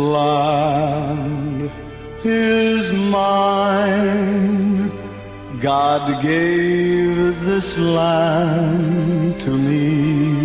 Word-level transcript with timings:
land 0.00 1.70
is 2.24 2.92
mine. 2.92 4.90
God 5.60 6.22
gave 6.22 7.40
this 7.44 7.78
land 7.78 9.40
to 9.40 9.50
me. 9.50 10.40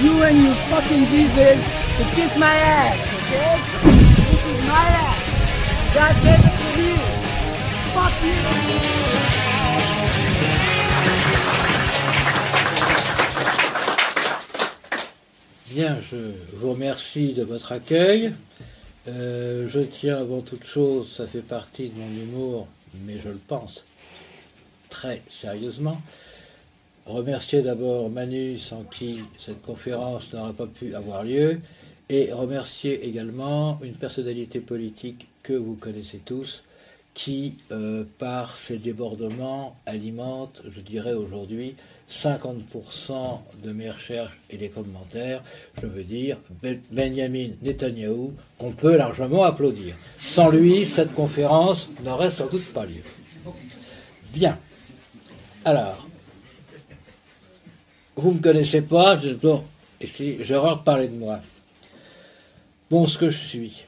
You 0.00 0.22
and 0.22 0.44
your 0.44 0.54
fucking 0.70 1.06
Jesus 1.06 1.60
to 1.98 2.04
kiss 2.14 2.36
my 2.36 2.54
ass, 2.54 2.96
okay? 3.18 3.58
This 4.30 4.44
is 4.46 4.60
my 4.64 4.86
ass. 5.06 5.22
God 5.94 6.14
gave 6.22 6.44
it 6.50 6.56
to 6.62 6.70
me. 6.78 6.92
Fuck 7.94 8.16
you. 8.82 8.87
Bien, 15.70 15.98
je 16.10 16.16
vous 16.54 16.72
remercie 16.72 17.34
de 17.34 17.42
votre 17.42 17.72
accueil. 17.72 18.32
Euh, 19.06 19.68
je 19.68 19.80
tiens 19.80 20.16
avant 20.16 20.40
toute 20.40 20.64
chose, 20.64 21.12
ça 21.14 21.26
fait 21.26 21.42
partie 21.42 21.90
de 21.90 21.94
mon 21.98 22.08
humour, 22.08 22.68
mais 23.04 23.16
je 23.22 23.28
le 23.28 23.40
pense 23.46 23.84
très 24.88 25.20
sérieusement. 25.28 26.00
Remercier 27.04 27.60
d'abord 27.60 28.08
Manu, 28.08 28.58
sans 28.58 28.84
qui 28.84 29.20
cette 29.36 29.60
conférence 29.60 30.32
n'aurait 30.32 30.54
pas 30.54 30.66
pu 30.66 30.94
avoir 30.94 31.22
lieu, 31.22 31.60
et 32.08 32.32
remercier 32.32 33.06
également 33.06 33.78
une 33.82 33.94
personnalité 33.94 34.60
politique 34.60 35.28
que 35.42 35.52
vous 35.52 35.74
connaissez 35.74 36.18
tous, 36.24 36.62
qui, 37.12 37.56
euh, 37.72 38.04
par 38.18 38.56
ses 38.56 38.78
débordements, 38.78 39.76
alimente, 39.84 40.62
je 40.66 40.80
dirais 40.80 41.12
aujourd'hui, 41.12 41.74
50% 42.10 43.40
de 43.62 43.72
mes 43.72 43.90
recherches 43.90 44.38
et 44.48 44.56
des 44.56 44.70
commentaires, 44.70 45.42
je 45.80 45.86
veux 45.86 46.04
dire 46.04 46.38
Ben- 46.62 46.80
Benjamin 46.90 47.50
Netanyahu, 47.62 48.30
qu'on 48.56 48.72
peut 48.72 48.96
largement 48.96 49.44
applaudir. 49.44 49.94
Sans 50.18 50.50
lui, 50.50 50.86
cette 50.86 51.14
conférence 51.14 51.90
n'aurait 52.02 52.30
sans 52.30 52.46
doute 52.46 52.66
pas 52.72 52.86
lieu. 52.86 53.02
Bien. 54.32 54.58
Alors, 55.64 56.06
vous 58.16 58.30
ne 58.30 58.36
me 58.38 58.42
connaissez 58.42 58.82
pas, 58.82 59.18
je 59.18 59.28
dois 59.28 59.62
essayer, 60.00 60.42
je 60.42 60.54
vais 60.54 60.60
parler 60.84 61.08
de 61.08 61.16
moi. 61.16 61.40
Bon, 62.90 63.06
ce 63.06 63.18
que 63.18 63.28
je 63.28 63.38
suis. 63.38 63.84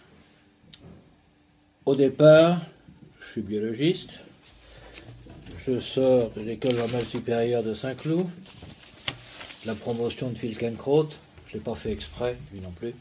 Au 1.86 1.94
départ, 1.94 2.60
je 3.18 3.26
suis 3.32 3.40
biologiste. 3.40 4.20
Je 5.70 5.78
sors 5.78 6.30
de 6.30 6.40
l'école 6.40 6.74
normale 6.74 7.04
supérieure 7.04 7.62
de 7.62 7.74
Saint-Cloud. 7.74 8.26
La 9.66 9.76
promotion 9.76 10.30
de 10.30 10.36
Filkenkraut, 10.36 11.10
je 11.46 11.54
l'ai 11.54 11.60
pas 11.60 11.76
fait 11.76 11.92
exprès, 11.92 12.36
lui 12.52 12.60
non 12.60 12.72
plus. 12.72 12.92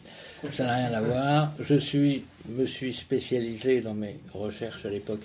Ça 0.51 0.65
n'a 0.65 0.75
rien 0.75 0.93
à 0.93 1.01
voir. 1.01 1.51
Je 1.59 1.73
suis, 1.73 2.25
me 2.47 2.67
suis 2.67 2.93
spécialisé 2.93 3.81
dans 3.81 3.95
mes 3.95 4.19
recherches 4.35 4.85
à 4.85 4.89
l'époque 4.89 5.23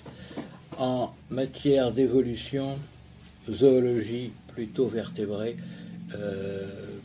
en 0.78 1.12
matière 1.28 1.92
d'évolution, 1.92 2.78
zoologie 3.50 4.32
plutôt 4.54 4.88
vertébrée, 4.88 5.58
euh, 6.14 6.96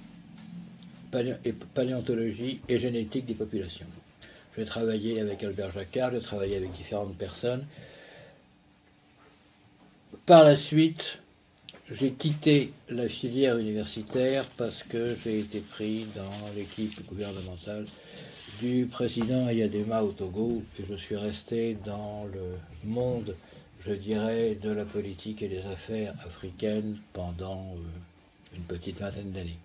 paléontologie 1.73 2.61
et 2.69 2.79
génétique 2.79 3.25
des 3.25 3.33
populations. 3.33 3.87
J'ai 4.57 4.63
travaillé 4.63 5.19
avec 5.19 5.43
Albert 5.43 5.73
Jacquard, 5.73 6.11
j'ai 6.13 6.21
travaillé 6.21 6.55
avec 6.55 6.71
différentes 6.71 7.17
personnes. 7.17 7.65
Par 10.29 10.43
la 10.43 10.55
suite, 10.55 11.17
j'ai 11.89 12.11
quitté 12.11 12.71
la 12.87 13.09
filière 13.09 13.57
universitaire 13.57 14.45
parce 14.57 14.83
que 14.83 15.17
j'ai 15.23 15.39
été 15.39 15.59
pris 15.59 16.05
dans 16.15 16.53
l'équipe 16.55 17.03
gouvernementale 17.07 17.87
du 18.59 18.85
président 18.85 19.47
Ayadema 19.47 20.03
au 20.03 20.11
Togo 20.11 20.61
et 20.79 20.83
je 20.87 20.93
suis 20.93 21.15
resté 21.15 21.75
dans 21.83 22.27
le 22.31 22.59
monde, 22.83 23.35
je 23.87 23.93
dirais, 23.93 24.55
de 24.61 24.69
la 24.69 24.85
politique 24.85 25.41
et 25.41 25.47
des 25.47 25.65
affaires 25.65 26.13
africaines 26.23 26.99
pendant 27.11 27.65
euh, 27.75 28.55
une 28.55 28.65
petite 28.65 28.99
vingtaine 28.99 29.31
d'années. 29.31 29.57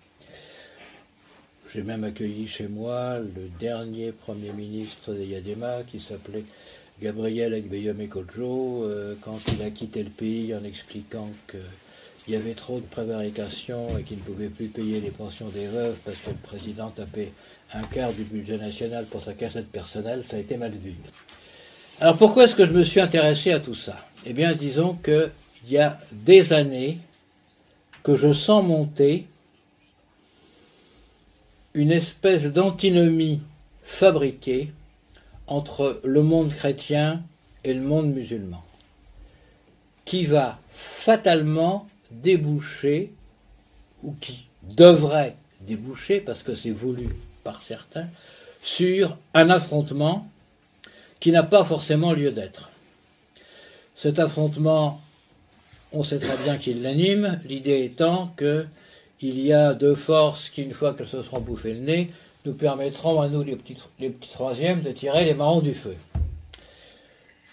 J'ai 1.71 1.83
même 1.83 2.03
accueilli 2.03 2.47
chez 2.47 2.67
moi 2.67 3.19
le 3.19 3.49
dernier 3.59 4.11
Premier 4.11 4.51
ministre 4.51 5.13
d'Ayadema 5.13 5.83
qui 5.83 5.99
s'appelait 5.99 6.45
Gabriel 7.01 7.53
Agbeyome 7.53 8.07
Kodjo 8.07 8.85
euh, 8.85 9.15
quand 9.21 9.39
il 9.53 9.61
a 9.61 9.69
quitté 9.69 10.01
le 10.01 10.09
pays 10.09 10.55
en 10.55 10.63
expliquant 10.63 11.29
qu'il 11.49 12.33
y 12.33 12.37
avait 12.37 12.53
trop 12.53 12.79
de 12.79 12.85
prévarication 12.85 13.97
et 13.97 14.03
qu'il 14.03 14.17
ne 14.17 14.23
pouvait 14.23 14.47
plus 14.47 14.67
payer 14.67 15.01
les 15.01 15.09
pensions 15.09 15.49
des 15.49 15.67
veuves 15.67 15.97
parce 16.05 16.17
que 16.17 16.29
le 16.29 16.37
président 16.37 16.89
tapait 16.89 17.33
un 17.73 17.83
quart 17.83 18.13
du 18.13 18.23
budget 18.23 18.57
national 18.57 19.05
pour 19.07 19.23
sa 19.23 19.33
cassette 19.33 19.69
personnelle, 19.69 20.23
ça 20.29 20.37
a 20.37 20.39
été 20.39 20.55
mal 20.55 20.71
vu. 20.71 20.93
Alors 21.99 22.15
pourquoi 22.17 22.45
est-ce 22.45 22.55
que 22.55 22.65
je 22.65 22.71
me 22.71 22.83
suis 22.83 23.01
intéressé 23.01 23.51
à 23.51 23.59
tout 23.59 23.75
ça? 23.75 23.97
Eh 24.25 24.31
bien 24.31 24.53
disons 24.53 24.93
qu'il 25.03 25.31
y 25.67 25.77
a 25.77 25.99
des 26.13 26.53
années 26.53 26.99
que 28.03 28.15
je 28.15 28.31
sens 28.31 28.63
monter 28.63 29.27
une 31.73 31.91
espèce 31.91 32.53
d'antinomie 32.53 33.41
fabriquée 33.83 34.71
entre 35.47 36.01
le 36.03 36.23
monde 36.23 36.53
chrétien 36.53 37.23
et 37.63 37.73
le 37.73 37.81
monde 37.81 38.13
musulman, 38.13 38.63
qui 40.05 40.25
va 40.25 40.59
fatalement 40.71 41.87
déboucher, 42.11 43.13
ou 44.03 44.13
qui 44.13 44.47
devrait 44.63 45.35
déboucher, 45.61 46.19
parce 46.19 46.43
que 46.43 46.55
c'est 46.55 46.71
voulu 46.71 47.09
par 47.43 47.61
certains, 47.61 48.07
sur 48.61 49.17
un 49.33 49.49
affrontement 49.49 50.27
qui 51.19 51.31
n'a 51.31 51.43
pas 51.43 51.63
forcément 51.63 52.13
lieu 52.13 52.31
d'être. 52.31 52.69
Cet 53.95 54.19
affrontement, 54.19 55.01
on 55.91 56.03
sait 56.03 56.19
très 56.19 56.37
bien 56.43 56.57
qu'il 56.57 56.81
l'anime, 56.81 57.39
l'idée 57.45 57.83
étant 57.83 58.27
que 58.35 58.65
il 59.21 59.39
y 59.39 59.53
a 59.53 59.73
deux 59.73 59.95
forces 59.95 60.49
qui, 60.49 60.61
une 60.61 60.73
fois 60.73 60.93
qu'elles 60.93 61.07
se 61.07 61.23
seront 61.23 61.39
bouffées 61.39 61.73
le 61.73 61.79
nez, 61.79 62.11
nous 62.45 62.53
permettront 62.53 63.21
à 63.21 63.27
nous, 63.27 63.43
les 63.43 63.55
petits, 63.55 63.77
troisièmes, 64.29 64.81
de 64.81 64.91
tirer 64.91 65.25
les 65.25 65.33
marrons 65.33 65.61
du 65.61 65.73
feu. 65.73 65.95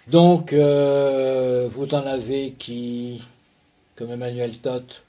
Donc, 0.08 0.52
euh, 0.52 1.68
vous 1.72 1.94
en 1.94 2.06
avez 2.06 2.52
qui, 2.52 3.22
comme 3.96 4.10
Emmanuel 4.10 4.58
Todt, 4.58 5.02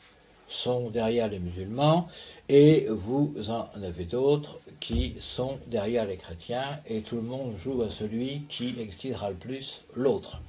sont 0.47 0.89
derrière 0.89 1.27
les 1.27 1.39
musulmans, 1.39 2.07
et 2.47 2.87
vous 2.89 3.33
en 3.49 3.67
avez 3.83 4.05
d'autres 4.05 4.59
qui 4.79 5.15
sont 5.19 5.59
derrière 5.67 6.05
les 6.05 6.17
chrétiens, 6.17 6.79
et 6.87 7.01
tout 7.01 7.15
le 7.15 7.23
monde 7.23 7.55
joue 7.63 7.81
à 7.81 7.89
celui 7.89 8.43
qui 8.49 8.75
excitera 8.79 9.31
le 9.31 9.35
plus 9.35 9.81
l'autre. 9.95 10.41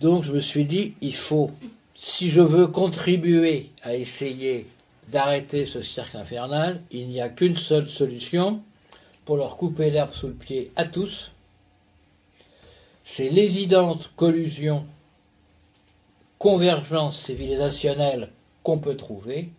Donc, 0.00 0.24
je 0.24 0.32
me 0.32 0.40
suis 0.40 0.64
dit, 0.64 0.94
il 1.02 1.14
faut, 1.14 1.50
si 1.94 2.30
je 2.30 2.40
veux 2.40 2.68
contribuer 2.68 3.70
à 3.82 3.94
essayer 3.94 4.66
d'arrêter 5.10 5.66
ce 5.66 5.82
cirque 5.82 6.14
infernal, 6.14 6.80
il 6.90 7.08
n'y 7.08 7.20
a 7.20 7.28
qu'une 7.28 7.56
seule 7.56 7.88
solution 7.88 8.62
pour 9.24 9.36
leur 9.36 9.56
couper 9.56 9.90
l'herbe 9.90 10.12
sous 10.12 10.28
le 10.28 10.34
pied 10.34 10.70
à 10.76 10.84
tous. 10.84 11.32
C'est 13.04 13.28
l'évidente 13.28 14.12
collusion, 14.16 14.86
convergence 16.38 17.22
civilisationnelle 17.22 18.30
qu'on 18.62 18.78
peut 18.78 18.96
trouver 18.96 19.50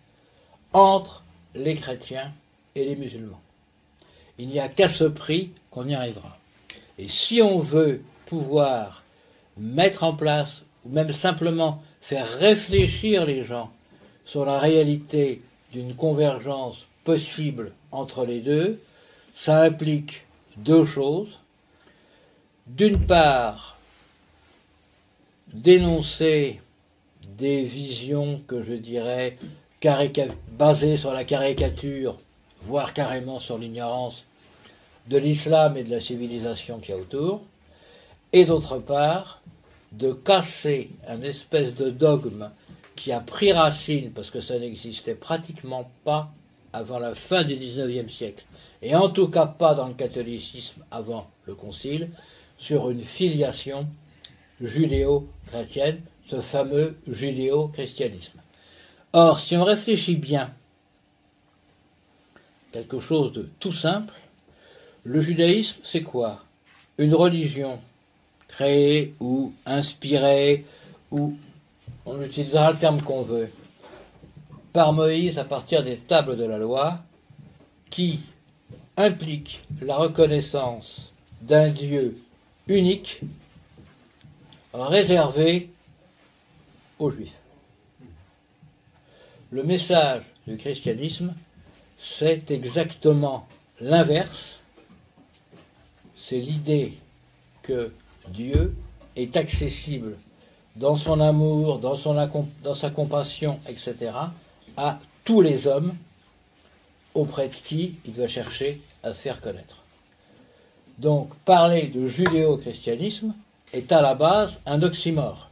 entre 0.73 1.23
les 1.53 1.75
chrétiens 1.75 2.31
et 2.75 2.85
les 2.85 2.95
musulmans. 2.95 3.41
Il 4.37 4.47
n'y 4.47 4.59
a 4.59 4.69
qu'à 4.69 4.87
ce 4.87 5.03
prix 5.03 5.51
qu'on 5.69 5.87
y 5.87 5.93
arrivera. 5.93 6.37
Et 6.97 7.07
si 7.07 7.41
on 7.41 7.59
veut 7.59 8.03
pouvoir 8.25 9.03
mettre 9.57 10.03
en 10.03 10.13
place, 10.13 10.63
ou 10.85 10.89
même 10.89 11.11
simplement 11.11 11.83
faire 11.99 12.27
réfléchir 12.39 13.25
les 13.25 13.43
gens 13.43 13.71
sur 14.25 14.45
la 14.45 14.59
réalité 14.59 15.41
d'une 15.71 15.95
convergence 15.95 16.85
possible 17.03 17.71
entre 17.91 18.25
les 18.25 18.39
deux, 18.39 18.79
ça 19.33 19.61
implique 19.61 20.25
deux 20.57 20.85
choses. 20.85 21.39
D'une 22.67 23.05
part, 23.05 23.77
dénoncer 25.53 26.61
des 27.37 27.63
visions 27.63 28.41
que 28.47 28.63
je 28.63 28.73
dirais 28.73 29.37
basées 30.51 30.97
sur 30.97 31.11
la 31.11 31.23
caricature, 31.23 32.17
voire 32.61 32.93
carrément 32.93 33.39
sur 33.39 33.57
l'ignorance 33.57 34.25
de 35.07 35.17
l'islam 35.17 35.75
et 35.75 35.83
de 35.83 35.89
la 35.89 35.99
civilisation 35.99 36.79
qu'il 36.79 36.93
y 36.93 36.97
a 36.97 37.01
autour, 37.01 37.41
et 38.31 38.45
d'autre 38.45 38.77
part, 38.77 39.41
de 39.91 40.13
casser 40.13 40.91
un 41.07 41.21
espèce 41.23 41.75
de 41.75 41.89
dogme 41.89 42.51
qui 42.95 43.11
a 43.11 43.19
pris 43.19 43.51
racine, 43.53 44.11
parce 44.11 44.29
que 44.29 44.41
ça 44.41 44.59
n'existait 44.59 45.15
pratiquement 45.15 45.89
pas 46.03 46.31
avant 46.73 46.99
la 46.99 47.15
fin 47.15 47.43
du 47.43 47.55
XIXe 47.55 48.11
siècle, 48.11 48.45
et 48.81 48.95
en 48.95 49.09
tout 49.09 49.27
cas 49.27 49.45
pas 49.45 49.75
dans 49.75 49.87
le 49.87 49.93
catholicisme 49.93 50.83
avant 50.91 51.29
le 51.45 51.55
Concile, 51.55 52.09
sur 52.57 52.89
une 52.89 53.03
filiation 53.03 53.87
judéo-chrétienne, 54.61 56.01
ce 56.27 56.41
fameux 56.41 56.97
judéo-christianisme. 57.07 58.39
Or, 59.13 59.39
si 59.39 59.57
on 59.57 59.63
réfléchit 59.63 60.15
bien 60.15 60.53
quelque 62.71 62.99
chose 62.99 63.33
de 63.33 63.49
tout 63.59 63.73
simple. 63.73 64.13
Le 65.03 65.21
judaïsme, 65.21 65.81
c'est 65.83 66.03
quoi? 66.03 66.43
Une 66.97 67.13
religion 67.13 67.79
créée 68.47 69.13
ou 69.19 69.53
inspirée, 69.65 70.65
ou 71.09 71.35
on 72.05 72.21
utilisera 72.21 72.71
le 72.71 72.77
terme 72.77 73.01
qu'on 73.01 73.23
veut, 73.23 73.49
par 74.73 74.93
Moïse 74.93 75.37
à 75.37 75.45
partir 75.45 75.83
des 75.83 75.97
tables 75.97 76.37
de 76.37 76.45
la 76.45 76.57
loi, 76.57 76.99
qui 77.89 78.21
implique 78.97 79.63
la 79.81 79.97
reconnaissance 79.97 81.11
d'un 81.41 81.69
Dieu 81.69 82.17
unique 82.67 83.21
réservé 84.73 85.69
aux 86.99 87.11
Juifs. 87.11 87.33
Le 89.51 89.63
message 89.63 90.23
du 90.47 90.57
christianisme, 90.57 91.33
c'est 91.97 92.49
exactement 92.51 93.47
l'inverse. 93.79 94.59
C'est 96.17 96.39
l'idée 96.39 96.93
que 97.61 97.91
Dieu 98.29 98.75
est 99.15 99.35
accessible 99.35 100.17
dans 100.75 100.95
son 100.95 101.19
amour, 101.19 101.79
dans, 101.79 101.95
son, 101.95 102.15
dans 102.63 102.75
sa 102.75 102.89
compassion, 102.89 103.59
etc., 103.67 104.11
à 104.77 104.99
tous 105.25 105.41
les 105.41 105.67
hommes 105.67 105.93
auprès 107.13 107.49
de 107.49 107.53
qui 107.53 107.95
il 108.05 108.13
va 108.13 108.27
chercher 108.27 108.81
à 109.03 109.13
se 109.13 109.19
faire 109.19 109.41
connaître. 109.41 109.77
Donc 110.97 111.35
parler 111.45 111.87
de 111.87 112.07
judéo-christianisme 112.07 113.33
est 113.73 113.91
à 113.91 114.01
la 114.01 114.15
base 114.15 114.53
un 114.65 114.81
oxymore. 114.81 115.49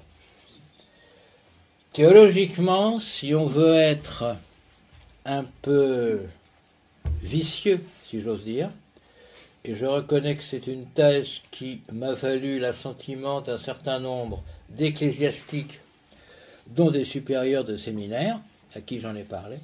Théologiquement, 1.94 3.00
si 3.00 3.34
on 3.34 3.48
veut 3.48 3.76
être 3.76 4.36
un 5.26 5.44
peu 5.62 6.22
vicieux, 7.22 7.84
si 8.08 8.22
j'ose 8.22 8.44
dire, 8.44 8.70
et 9.66 9.76
je 9.76 9.86
reconnais 9.86 10.36
que 10.36 10.44
c'est 10.44 10.68
une 10.68 10.86
thèse 10.86 11.42
qui 11.52 11.82
m'a 11.92 12.14
valu 12.14 12.60
l'assentiment 12.60 13.42
d'un 13.42 13.58
certain 13.58 14.00
nombre 14.00 14.42
d'ecclésiastiques, 14.70 15.80
dont 16.68 16.92
des 16.92 17.06
supérieurs 17.06 17.66
de 17.66 17.78
séminaire, 17.78 18.40
à 18.76 18.82
qui 18.82 19.00
j'en 19.00 19.16
ai 19.16 19.24
parlé, 19.24 19.58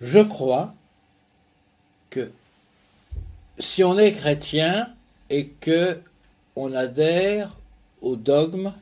je 0.00 0.18
crois 0.18 0.74
que 2.10 2.30
si 3.58 3.84
on 3.84 3.98
est 3.98 4.12
chrétien 4.12 4.88
et 5.30 5.48
que 5.48 6.00
on 6.56 6.74
adhère 6.74 7.56
au 8.00 8.16
dogme 8.16 8.72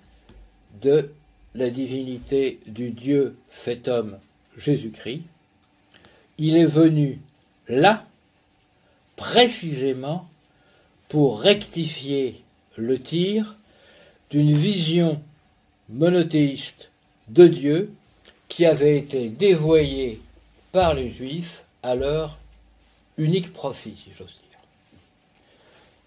de 0.80 1.12
la 1.54 1.70
divinité 1.70 2.58
du 2.66 2.90
Dieu 2.90 3.36
fait 3.50 3.88
homme 3.88 4.18
Jésus-Christ, 4.56 5.22
il 6.38 6.56
est 6.56 6.66
venu 6.66 7.20
là 7.68 8.06
précisément 9.16 10.28
pour 11.08 11.40
rectifier 11.40 12.42
le 12.80 12.98
tir 12.98 13.54
d'une 14.30 14.52
vision 14.52 15.22
monothéiste 15.88 16.90
de 17.28 17.46
Dieu 17.46 17.92
qui 18.48 18.66
avait 18.66 18.98
été 18.98 19.28
dévoyée 19.28 20.20
par 20.72 20.94
les 20.94 21.10
Juifs 21.10 21.62
à 21.82 21.94
leur 21.94 22.38
unique 23.16 23.52
profit, 23.52 23.94
si 23.96 24.10
j'ose 24.16 24.26
dire. 24.26 24.36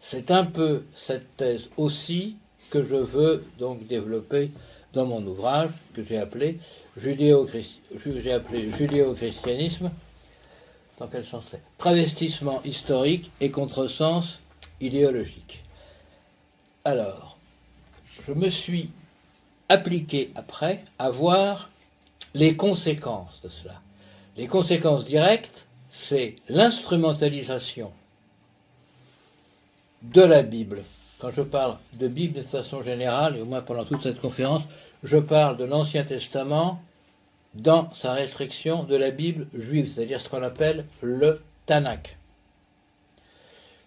C'est 0.02 0.32
un 0.32 0.46
peu 0.46 0.84
cette 0.96 1.38
thèse 1.38 1.70
aussi 1.78 2.36
que 2.70 2.84
je 2.84 2.96
veux 2.96 3.46
donc 3.60 3.88
développer 3.88 4.52
dans 4.94 5.06
mon 5.06 5.26
ouvrage 5.26 5.70
que 5.94 6.04
j'ai 6.04 6.18
appelé 6.18 6.58
Judéo-christianisme. 6.98 9.92
Dans 11.00 11.08
quel 11.08 11.26
sens 11.26 11.46
c'est? 11.50 11.62
Travestissement 11.78 12.62
historique 12.64 13.32
et 13.42 13.50
contresens 13.50 14.40
idéologique. 14.80 15.63
Alors, 16.86 17.38
je 18.28 18.34
me 18.34 18.50
suis 18.50 18.90
appliqué 19.70 20.32
après 20.36 20.84
à 21.00 21.10
voir 21.10 21.70
les 22.34 22.58
conséquences 22.58 23.40
de 23.42 23.48
cela. 23.48 23.80
Les 24.36 24.48
conséquences 24.48 25.06
directes, 25.06 25.66
c'est 25.90 26.36
l'instrumentalisation 26.50 27.94
de 30.02 30.24
la 30.24 30.44
Bible. 30.44 30.84
Quand 31.20 31.32
je 31.32 31.42
parle 31.42 31.78
de 31.94 32.10
Bible 32.10 32.40
de 32.40 32.44
façon 32.44 32.84
générale, 32.84 33.38
et 33.38 33.42
au 33.42 33.46
moins 33.46 33.62
pendant 33.62 33.86
toute 33.86 34.04
cette 34.04 34.20
conférence, 34.20 34.64
je 35.04 35.18
parle 35.18 35.56
de 35.56 35.64
l'Ancien 35.64 36.04
Testament 36.04 36.82
dans 37.54 37.94
sa 37.94 38.12
restriction 38.12 38.84
de 38.84 38.98
la 38.98 39.12
Bible 39.12 39.48
juive, 39.58 39.90
c'est-à-dire 39.94 40.20
ce 40.20 40.28
qu'on 40.28 40.44
appelle 40.44 40.86
le 41.02 41.42
Tanakh. 41.66 42.18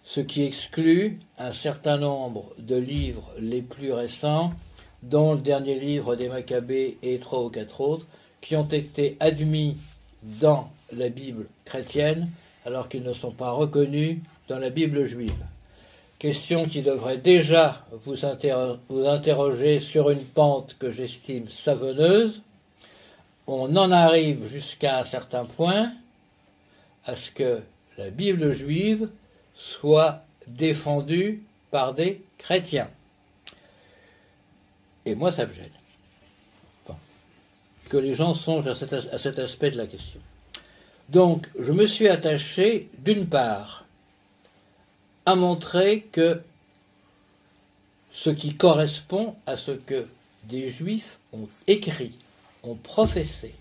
Ce 0.09 0.21
qui 0.21 0.43
exclut 0.43 1.19
un 1.37 1.51
certain 1.51 1.97
nombre 1.97 2.45
de 2.57 2.77
livres 2.77 3.29
les 3.39 3.61
plus 3.61 3.91
récents, 3.91 4.53
dont 5.03 5.33
le 5.33 5.41
dernier 5.41 5.77
livre 5.77 6.15
des 6.15 6.29
Maccabées 6.29 6.97
et 7.03 7.19
trois 7.19 7.43
ou 7.43 7.49
quatre 7.49 7.81
autres, 7.81 8.07
qui 8.39 8.55
ont 8.55 8.69
été 8.69 9.17
admis 9.19 9.75
dans 10.23 10.69
la 10.93 11.09
Bible 11.09 11.47
chrétienne 11.65 12.29
alors 12.65 12.87
qu'ils 12.87 13.03
ne 13.03 13.11
sont 13.11 13.31
pas 13.31 13.51
reconnus 13.51 14.19
dans 14.47 14.59
la 14.59 14.69
Bible 14.69 15.05
juive. 15.05 15.43
Question 16.19 16.69
qui 16.69 16.81
devrait 16.81 17.17
déjà 17.17 17.85
vous, 18.05 18.25
interroger 18.25 19.81
sur 19.81 20.09
une 20.09 20.23
pente 20.23 20.77
que 20.79 20.89
j'estime 20.89 21.49
savonneuse. 21.49 22.41
On 23.45 23.75
en 23.75 23.91
arrive 23.91 24.47
jusqu'à 24.49 24.99
un 24.99 25.03
certain 25.03 25.43
point 25.43 25.91
à 27.05 27.17
ce 27.17 27.29
que 27.29 27.59
la 27.97 28.09
Bible 28.09 28.53
juive 28.53 29.09
soit 29.57 30.23
défendue 30.47 31.43
par 31.71 31.93
des 31.93 32.21
chrétiens. 32.37 32.89
Et 35.05 35.15
moi, 35.15 35.31
ça 35.31 35.45
me 35.45 35.53
gêne 35.53 35.69
que 37.89 37.97
les 37.97 38.15
gens 38.15 38.33
songent 38.33 38.67
à 38.67 38.75
cet, 38.75 39.39
aspect 39.39 39.71
de 39.71 39.77
la 39.77 39.87
question. 39.87 40.19
Donc, 41.09 41.47
je 41.59 41.71
me 41.71 41.87
suis 41.87 42.07
attaché, 42.07 42.89
d'une 42.99 43.27
part, 43.27 43.85
à 45.25 45.35
montrer 45.35 46.01
que 46.11 46.41
ce 48.11 48.29
qui 48.29 48.55
correspond 48.55 49.35
à 49.45 49.57
ce 49.57 49.71
que 49.71 50.05
des 50.45 50.69
juifs 50.71 51.19
ont 51.33 51.47
écrit, 51.67 52.13
ont 52.63 52.75
professé, 52.75 53.53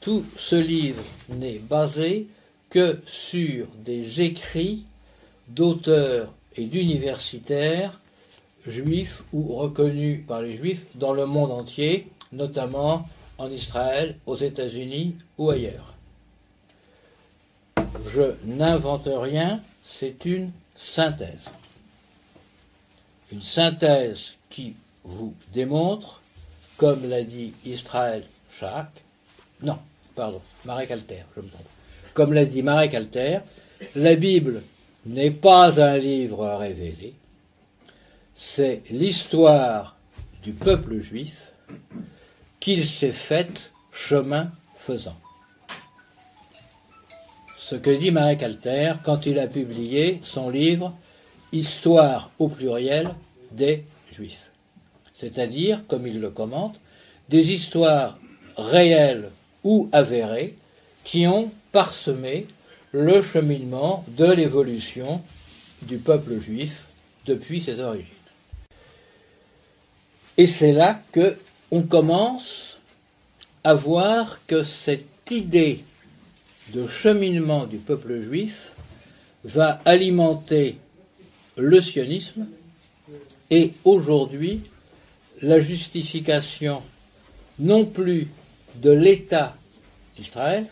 tout 0.00 0.24
ce 0.38 0.56
livre 0.56 1.02
n'est 1.28 1.58
basé 1.58 2.26
que 2.70 3.00
sur 3.06 3.66
des 3.84 4.20
écrits 4.20 4.84
d'auteurs 5.48 6.32
et 6.56 6.64
d'universitaires 6.64 7.98
juifs 8.66 9.24
ou 9.32 9.54
reconnus 9.54 10.24
par 10.26 10.42
les 10.42 10.56
juifs 10.56 10.84
dans 10.94 11.12
le 11.12 11.26
monde 11.26 11.52
entier, 11.52 12.08
notamment 12.32 13.08
en 13.38 13.50
Israël, 13.50 14.16
aux 14.26 14.36
États-Unis 14.36 15.16
ou 15.38 15.50
ailleurs. 15.50 15.94
Je 18.12 18.34
n'invente 18.44 19.08
rien, 19.10 19.60
c'est 19.84 20.24
une 20.24 20.50
synthèse. 20.76 21.46
Une 23.32 23.42
synthèse 23.42 24.34
qui 24.50 24.74
vous 25.04 25.34
démontre, 25.52 26.20
comme 26.76 27.08
l'a 27.08 27.22
dit 27.22 27.52
Israël 27.64 28.24
Chak, 28.58 28.88
non, 29.62 29.78
pardon, 30.14 30.40
Marek 30.64 30.90
Alter, 30.90 31.24
je 31.36 31.42
me 31.42 31.48
trompe. 31.48 31.66
Comme 32.14 32.32
l'a 32.32 32.44
dit 32.44 32.62
Marek 32.62 32.94
Alter, 32.94 33.38
la 33.94 34.16
Bible 34.16 34.62
n'est 35.06 35.30
pas 35.30 35.80
un 35.80 35.96
livre 35.96 36.46
révélé, 36.56 37.14
c'est 38.34 38.82
l'histoire 38.90 39.96
du 40.42 40.52
peuple 40.52 41.00
juif 41.00 41.52
qu'il 42.60 42.86
s'est 42.86 43.12
fait 43.12 43.70
chemin 43.92 44.50
faisant. 44.76 45.16
Ce 47.58 47.74
que 47.76 47.90
dit 47.90 48.10
Marek 48.10 48.42
Alter 48.42 48.94
quand 49.04 49.26
il 49.26 49.38
a 49.38 49.46
publié 49.46 50.20
son 50.22 50.48
livre 50.48 50.96
Histoire 51.50 52.30
au 52.38 52.48
pluriel 52.48 53.08
des 53.52 53.84
Juifs. 54.12 54.50
C'est-à-dire, 55.14 55.80
comme 55.88 56.06
il 56.06 56.20
le 56.20 56.30
commente, 56.30 56.78
des 57.28 57.52
histoires 57.52 58.18
réelles 58.56 59.30
ou 59.64 59.88
avérées 59.92 60.56
qui 61.04 61.26
ont 61.26 61.50
parsemé 61.72 62.46
le 62.92 63.22
cheminement 63.22 64.04
de 64.08 64.26
l'évolution 64.26 65.22
du 65.82 65.98
peuple 65.98 66.40
juif 66.40 66.86
depuis 67.26 67.62
ses 67.62 67.80
origines. 67.80 68.06
Et 70.36 70.46
c'est 70.46 70.72
là 70.72 71.00
que 71.12 71.36
on 71.70 71.82
commence 71.82 72.78
à 73.64 73.74
voir 73.74 74.40
que 74.46 74.64
cette 74.64 75.30
idée 75.30 75.84
de 76.72 76.86
cheminement 76.86 77.66
du 77.66 77.76
peuple 77.78 78.22
juif 78.22 78.72
va 79.44 79.80
alimenter 79.84 80.78
le 81.56 81.80
sionisme 81.80 82.46
et 83.50 83.72
aujourd'hui 83.84 84.62
la 85.42 85.60
justification 85.60 86.82
non 87.58 87.84
plus 87.84 88.28
de 88.76 88.90
l'État 88.90 89.56
d'Israël, 90.16 90.66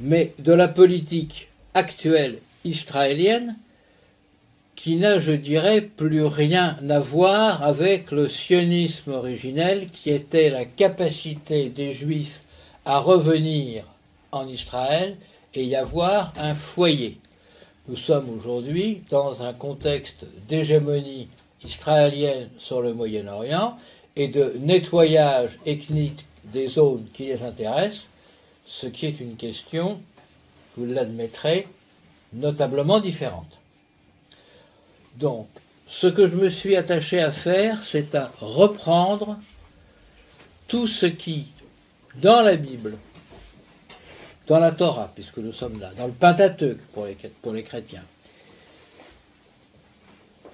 mais 0.00 0.32
de 0.38 0.52
la 0.52 0.68
politique 0.68 1.48
actuelle 1.74 2.38
israélienne 2.64 3.56
qui 4.76 4.96
n'a, 4.96 5.18
je 5.18 5.32
dirais, 5.32 5.80
plus 5.80 6.24
rien 6.24 6.78
à 6.88 7.00
voir 7.00 7.64
avec 7.64 8.12
le 8.12 8.28
sionisme 8.28 9.10
originel 9.10 9.88
qui 9.88 10.10
était 10.10 10.50
la 10.50 10.64
capacité 10.64 11.68
des 11.68 11.92
juifs 11.92 12.42
à 12.84 12.98
revenir 12.98 13.84
en 14.30 14.46
Israël 14.46 15.16
et 15.54 15.64
y 15.64 15.74
avoir 15.74 16.32
un 16.38 16.54
foyer. 16.54 17.18
Nous 17.88 17.96
sommes 17.96 18.28
aujourd'hui 18.38 19.02
dans 19.10 19.42
un 19.42 19.52
contexte 19.52 20.26
d'hégémonie 20.48 21.28
israélienne 21.64 22.48
sur 22.58 22.80
le 22.80 22.94
Moyen-Orient 22.94 23.76
et 24.14 24.28
de 24.28 24.54
nettoyage 24.60 25.58
ethnique 25.66 26.24
des 26.44 26.68
zones 26.68 27.06
qui 27.12 27.26
les 27.26 27.42
intéressent, 27.42 28.06
ce 28.68 28.86
qui 28.86 29.06
est 29.06 29.18
une 29.18 29.36
question, 29.36 30.00
vous 30.76 30.84
l'admettrez, 30.84 31.66
notablement 32.34 33.00
différente. 33.00 33.58
Donc, 35.16 35.48
ce 35.88 36.06
que 36.06 36.28
je 36.28 36.36
me 36.36 36.50
suis 36.50 36.76
attaché 36.76 37.20
à 37.20 37.32
faire, 37.32 37.82
c'est 37.82 38.14
à 38.14 38.30
reprendre 38.40 39.38
tout 40.68 40.86
ce 40.86 41.06
qui, 41.06 41.46
dans 42.16 42.42
la 42.42 42.56
Bible, 42.56 42.98
dans 44.46 44.58
la 44.58 44.70
Torah, 44.70 45.10
puisque 45.14 45.38
nous 45.38 45.52
sommes 45.52 45.80
là, 45.80 45.90
dans 45.96 46.06
le 46.06 46.12
Pentateuque 46.12 46.80
pour 46.92 47.06
les, 47.06 47.62
chrétiens, 47.62 48.04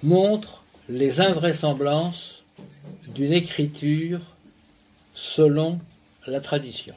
montre 0.03 0.63
les 0.87 1.19
invraisemblances 1.19 2.43
d'une 3.07 3.33
écriture 3.33 4.21
selon 5.13 5.79
la 6.27 6.39
tradition. 6.39 6.95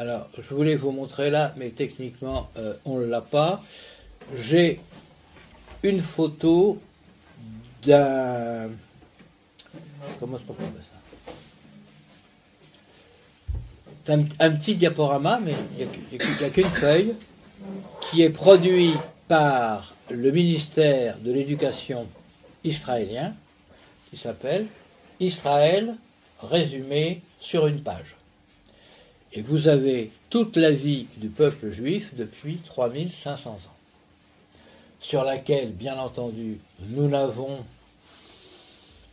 Alors, 0.00 0.28
je 0.32 0.54
voulais 0.54 0.76
vous 0.76 0.92
montrer 0.92 1.28
là, 1.28 1.52
mais 1.58 1.68
techniquement, 1.68 2.48
euh, 2.56 2.72
on 2.86 3.00
ne 3.00 3.04
l'a 3.04 3.20
pas. 3.20 3.62
J'ai 4.34 4.80
une 5.82 6.00
photo 6.00 6.80
d'un. 7.84 8.70
Comment 10.18 10.38
qu'on 10.38 10.54
ça? 14.06 14.14
Un, 14.14 14.24
un, 14.38 14.50
petit 14.52 14.76
diaporama, 14.76 15.38
mais 15.38 15.52
il 15.78 15.86
n'y 15.86 16.46
a, 16.46 16.48
qu'une 16.48 16.64
feuille, 16.64 17.12
qui 18.00 18.22
est 18.22 18.30
produit 18.30 18.94
par 19.28 19.94
le 20.08 20.30
ministère 20.30 21.18
de 21.18 21.30
l'Éducation 21.30 22.08
israélien, 22.64 23.34
qui 24.08 24.16
s'appelle 24.16 24.66
Israël 25.20 25.94
résumé 26.40 27.20
sur 27.38 27.66
une 27.66 27.82
page. 27.82 28.16
Et 29.32 29.42
vous 29.42 29.68
avez 29.68 30.10
toute 30.28 30.56
la 30.56 30.70
vie 30.70 31.06
du 31.16 31.28
peuple 31.28 31.70
juif 31.70 32.12
depuis 32.16 32.56
3500 32.56 33.50
ans 33.50 33.56
sur 35.00 35.24
laquelle, 35.24 35.72
bien 35.72 35.98
entendu, 35.98 36.58
nous 36.90 37.08
n'avons, 37.08 37.58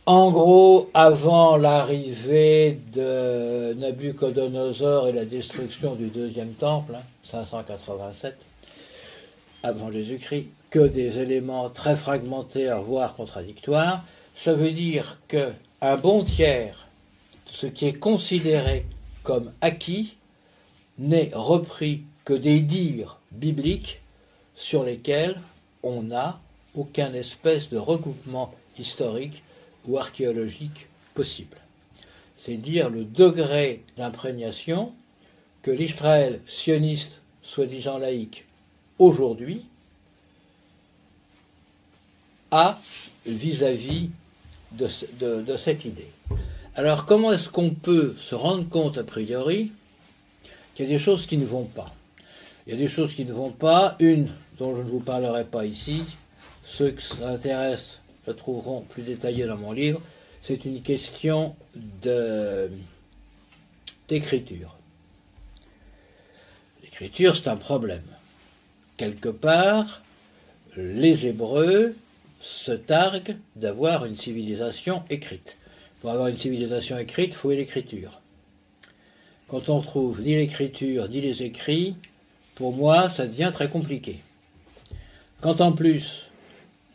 en 0.06 0.30
gros, 0.30 0.90
avant 0.92 1.56
l'arrivée 1.56 2.78
de 2.92 3.74
Nabucodonosor 3.74 5.08
et 5.08 5.12
la 5.12 5.24
destruction 5.24 5.94
du 5.94 6.08
deuxième 6.08 6.52
temple, 6.52 6.96
587, 7.24 8.34
hein, 8.34 8.36
avant 9.62 9.90
Jésus-Christ, 9.90 10.46
que 10.70 10.86
des 10.86 11.18
éléments 11.18 11.70
très 11.70 11.96
fragmentaires, 11.96 12.82
voire 12.82 13.16
contradictoires, 13.16 14.04
ça 14.34 14.52
veut 14.52 14.72
dire 14.72 15.18
que 15.28 15.52
un 15.80 15.96
bon 15.96 16.24
tiers 16.24 16.86
ce 17.50 17.66
qui 17.66 17.86
est 17.86 17.98
considéré 17.98 18.84
comme 19.28 19.52
acquis 19.60 20.14
n'est 20.96 21.32
repris 21.34 22.04
que 22.24 22.32
des 22.32 22.60
dires 22.60 23.18
bibliques 23.30 24.00
sur 24.56 24.84
lesquels 24.84 25.38
on 25.82 26.04
n'a 26.04 26.40
aucun 26.74 27.12
espèce 27.12 27.68
de 27.68 27.76
recoupement 27.76 28.54
historique 28.78 29.42
ou 29.84 29.98
archéologique 29.98 30.86
possible. 31.12 31.58
C'est 32.38 32.56
dire 32.56 32.88
le 32.88 33.04
degré 33.04 33.84
d'imprégnation 33.98 34.94
que 35.60 35.72
l'Israël 35.72 36.40
sioniste, 36.46 37.20
soi-disant 37.42 37.98
laïque, 37.98 38.46
aujourd'hui, 38.98 39.66
a 42.50 42.80
vis-à-vis 43.26 44.08
de, 44.72 44.88
de, 45.42 45.56
cette 45.58 45.84
idée. 45.84 46.08
Alors 46.78 47.06
comment 47.06 47.32
est-ce 47.32 47.48
qu'on 47.48 47.70
peut 47.70 48.14
se 48.20 48.36
rendre 48.36 48.68
compte 48.68 48.98
a 48.98 49.02
priori 49.02 49.72
qu'il 50.76 50.86
y 50.86 50.88
a 50.88 50.92
des 50.92 51.02
choses 51.02 51.26
qui 51.26 51.36
ne 51.36 51.44
vont 51.44 51.64
pas? 51.64 51.92
Il 52.64 52.72
y 52.72 52.76
a 52.76 52.78
des 52.78 52.86
choses 52.86 53.16
qui 53.16 53.24
ne 53.24 53.32
vont 53.32 53.50
pas. 53.50 53.96
Une, 53.98 54.28
dont 54.58 54.76
je 54.76 54.82
ne 54.82 54.88
vous 54.88 55.00
parlerai 55.00 55.42
pas 55.42 55.66
ici. 55.66 56.04
Ceux 56.64 56.92
qui 56.92 57.04
s'intéressent 57.04 57.98
le 58.28 58.34
trouveront 58.34 58.82
plus 58.82 59.02
détaillé 59.02 59.44
dans 59.44 59.56
mon 59.56 59.72
livre. 59.72 60.00
C'est 60.40 60.64
une 60.66 60.80
question 60.80 61.56
d'écriture. 64.08 64.76
L'écriture, 66.84 67.34
c'est 67.34 67.48
un 67.48 67.56
problème. 67.56 68.06
Quelque 68.96 69.30
part, 69.30 70.02
les 70.76 71.26
Hébreux 71.26 71.96
se 72.40 72.70
targuent 72.70 73.36
d'avoir 73.56 74.04
une 74.04 74.16
civilisation 74.16 75.02
écrite. 75.10 75.56
Pour 76.00 76.10
avoir 76.10 76.28
une 76.28 76.36
civilisation 76.36 76.98
écrite, 76.98 77.32
il 77.32 77.36
faut 77.36 77.50
l'écriture. 77.50 78.20
Quand 79.48 79.68
on 79.68 79.80
trouve 79.80 80.20
ni 80.20 80.36
l'écriture 80.36 81.08
ni 81.08 81.20
les 81.20 81.42
écrits, 81.42 81.96
pour 82.54 82.72
moi, 82.72 83.08
ça 83.08 83.26
devient 83.26 83.50
très 83.52 83.68
compliqué. 83.68 84.20
Quand 85.40 85.60
en 85.60 85.72
plus 85.72 86.24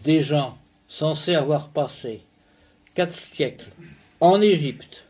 des 0.04 0.22
gens 0.22 0.58
censés 0.88 1.36
avoir 1.36 1.70
passé 1.70 2.22
quatre 2.94 3.14
siècles 3.14 3.70
en 4.20 4.42
Égypte, 4.42 5.06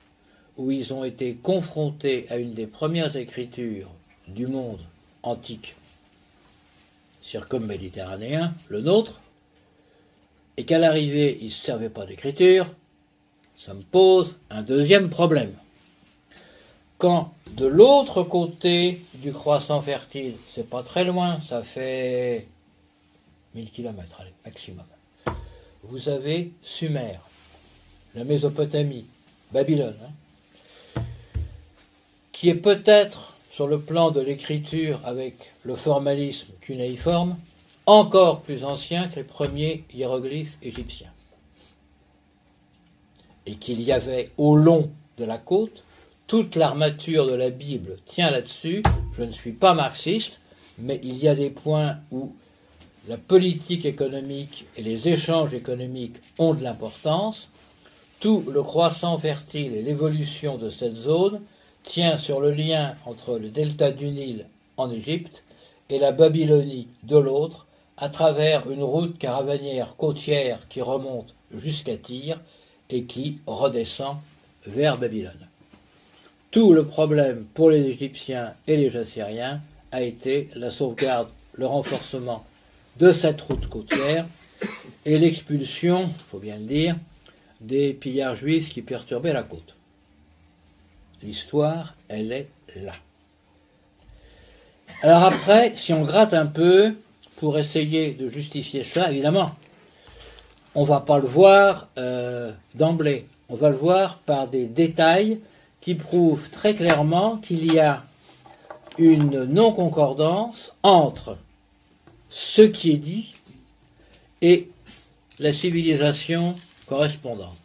où 0.57 0.71
ils 0.71 0.93
ont 0.93 1.03
été 1.03 1.35
confrontés 1.35 2.27
à 2.29 2.37
une 2.37 2.53
des 2.53 2.67
premières 2.67 3.15
écritures 3.15 3.89
du 4.27 4.47
monde 4.47 4.79
antique 5.23 5.75
circum-méditerranéen, 7.23 8.53
le 8.67 8.81
nôtre, 8.81 9.21
et 10.57 10.65
qu'à 10.65 10.77
l'arrivée, 10.77 11.37
ils 11.41 11.45
ne 11.45 11.51
se 11.51 11.65
servaient 11.65 11.89
pas 11.89 12.05
d'écriture, 12.05 12.67
ça 13.65 13.73
me 13.73 13.81
pose 13.81 14.35
un 14.49 14.61
deuxième 14.61 15.09
problème. 15.09 15.53
Quand 16.97 17.33
de 17.51 17.65
l'autre 17.65 18.23
côté 18.23 19.01
du 19.15 19.31
croissant 19.31 19.81
fertile, 19.81 20.35
c'est 20.53 20.69
pas 20.69 20.83
très 20.83 21.05
loin, 21.05 21.39
ça 21.47 21.63
fait 21.63 22.47
1000 23.55 23.69
km, 23.71 24.17
allez, 24.19 24.33
maximum. 24.45 24.85
Vous 25.83 26.09
avez 26.09 26.51
Sumer, 26.61 27.19
la 28.15 28.25
Mésopotamie, 28.25 29.05
Babylone, 29.51 29.95
hein, 30.97 31.01
qui 32.33 32.49
est 32.49 32.55
peut-être, 32.55 33.33
sur 33.51 33.67
le 33.67 33.79
plan 33.79 34.09
de 34.09 34.19
l'écriture 34.19 34.99
avec 35.05 35.53
le 35.63 35.75
formalisme 35.75 36.51
cunéiforme, 36.61 37.37
encore 37.85 38.41
plus 38.41 38.65
ancien 38.65 39.07
que 39.07 39.17
les 39.17 39.23
premiers 39.23 39.83
hiéroglyphes 39.93 40.57
égyptiens. 40.63 41.12
Et 43.45 43.55
qu'il 43.55 43.81
y 43.81 43.91
avait 43.91 44.31
au 44.37 44.55
long 44.55 44.91
de 45.17 45.25
la 45.25 45.37
côte, 45.37 45.83
toute 46.27 46.55
l'armature 46.55 47.25
de 47.25 47.33
la 47.33 47.49
Bible 47.49 47.97
tient 48.05 48.31
là-dessus. 48.31 48.83
Je 49.17 49.23
ne 49.23 49.31
suis 49.31 49.51
pas 49.51 49.73
marxiste, 49.73 50.39
mais 50.77 50.99
il 51.03 51.17
y 51.17 51.27
a 51.27 51.35
des 51.35 51.49
points 51.49 51.97
où 52.11 52.33
la 53.07 53.17
politique 53.17 53.85
économique 53.85 54.65
et 54.77 54.81
les 54.81 55.09
échanges 55.09 55.53
économiques 55.53 56.17
ont 56.39 56.53
de 56.53 56.63
l'importance, 56.63 57.49
tout 58.21 58.45
le 58.49 58.63
croissant 58.63 59.17
fertile 59.19 59.75
et 59.75 59.81
l'évolution 59.81 60.57
de 60.57 60.69
cette 60.69 60.95
zone 60.95 61.41
tient 61.83 62.17
sur 62.17 62.39
le 62.39 62.51
lien 62.51 62.95
entre 63.05 63.37
le 63.37 63.49
delta 63.49 63.91
du 63.91 64.07
Nil 64.07 64.45
en 64.77 64.89
Égypte 64.89 65.43
et 65.89 65.99
la 65.99 66.13
Babylonie 66.13 66.87
de 67.03 67.17
l'autre, 67.17 67.67
à 67.97 68.07
travers 68.07 68.71
une 68.71 68.83
route 68.83 69.17
caravanière 69.17 69.95
côtière 69.97 70.67
qui 70.69 70.81
remonte 70.81 71.35
jusqu'à 71.53 71.97
Tyr 71.97 72.39
et 72.89 73.03
qui 73.03 73.39
redescend 73.45 74.17
vers 74.65 74.97
Babylone. 74.97 75.47
Tout 76.51 76.73
le 76.73 76.85
problème 76.85 77.45
pour 77.53 77.69
les 77.71 77.81
Égyptiens 77.81 78.53
et 78.67 78.77
les 78.77 78.95
Assyriens 78.95 79.61
a 79.91 80.01
été 80.01 80.49
la 80.55 80.69
sauvegarde, 80.69 81.29
le 81.53 81.65
renforcement 81.65 82.45
de 82.99 83.11
cette 83.11 83.41
route 83.41 83.67
côtière 83.67 84.25
et 85.05 85.17
l'expulsion, 85.17 86.09
il 86.15 86.23
faut 86.31 86.39
bien 86.39 86.57
le 86.57 86.65
dire, 86.65 86.95
des 87.59 87.93
pillards 87.93 88.35
juifs 88.35 88.69
qui 88.69 88.81
perturbaient 88.81 89.33
la 89.33 89.43
côte. 89.43 89.75
L'histoire, 91.21 91.95
elle 92.09 92.31
est 92.31 92.49
là. 92.75 92.93
Alors 95.01 95.23
après, 95.23 95.73
si 95.75 95.93
on 95.93 96.03
gratte 96.03 96.33
un 96.33 96.45
peu 96.45 96.93
pour 97.37 97.57
essayer 97.57 98.13
de 98.13 98.29
justifier 98.29 98.83
ça, 98.83 99.11
évidemment, 99.11 99.55
on 100.75 100.83
va 100.83 101.01
pas 101.01 101.19
le 101.19 101.27
voir 101.27 101.89
euh, 101.97 102.51
d'emblée. 102.75 103.27
On 103.49 103.55
va 103.55 103.69
le 103.69 103.75
voir 103.75 104.17
par 104.19 104.47
des 104.47 104.65
détails 104.65 105.39
qui 105.81 105.95
prouvent 105.95 106.49
très 106.49 106.75
clairement 106.75 107.37
qu'il 107.37 107.71
y 107.71 107.79
a 107.79 108.03
une 108.97 109.43
non-concordance 109.45 110.73
entre 110.83 111.37
ce 112.29 112.61
qui 112.61 112.91
est 112.91 112.97
dit 112.97 113.31
et 114.41 114.69
la 115.39 115.51
civilisation 115.51 116.55
correspondante. 116.87 117.57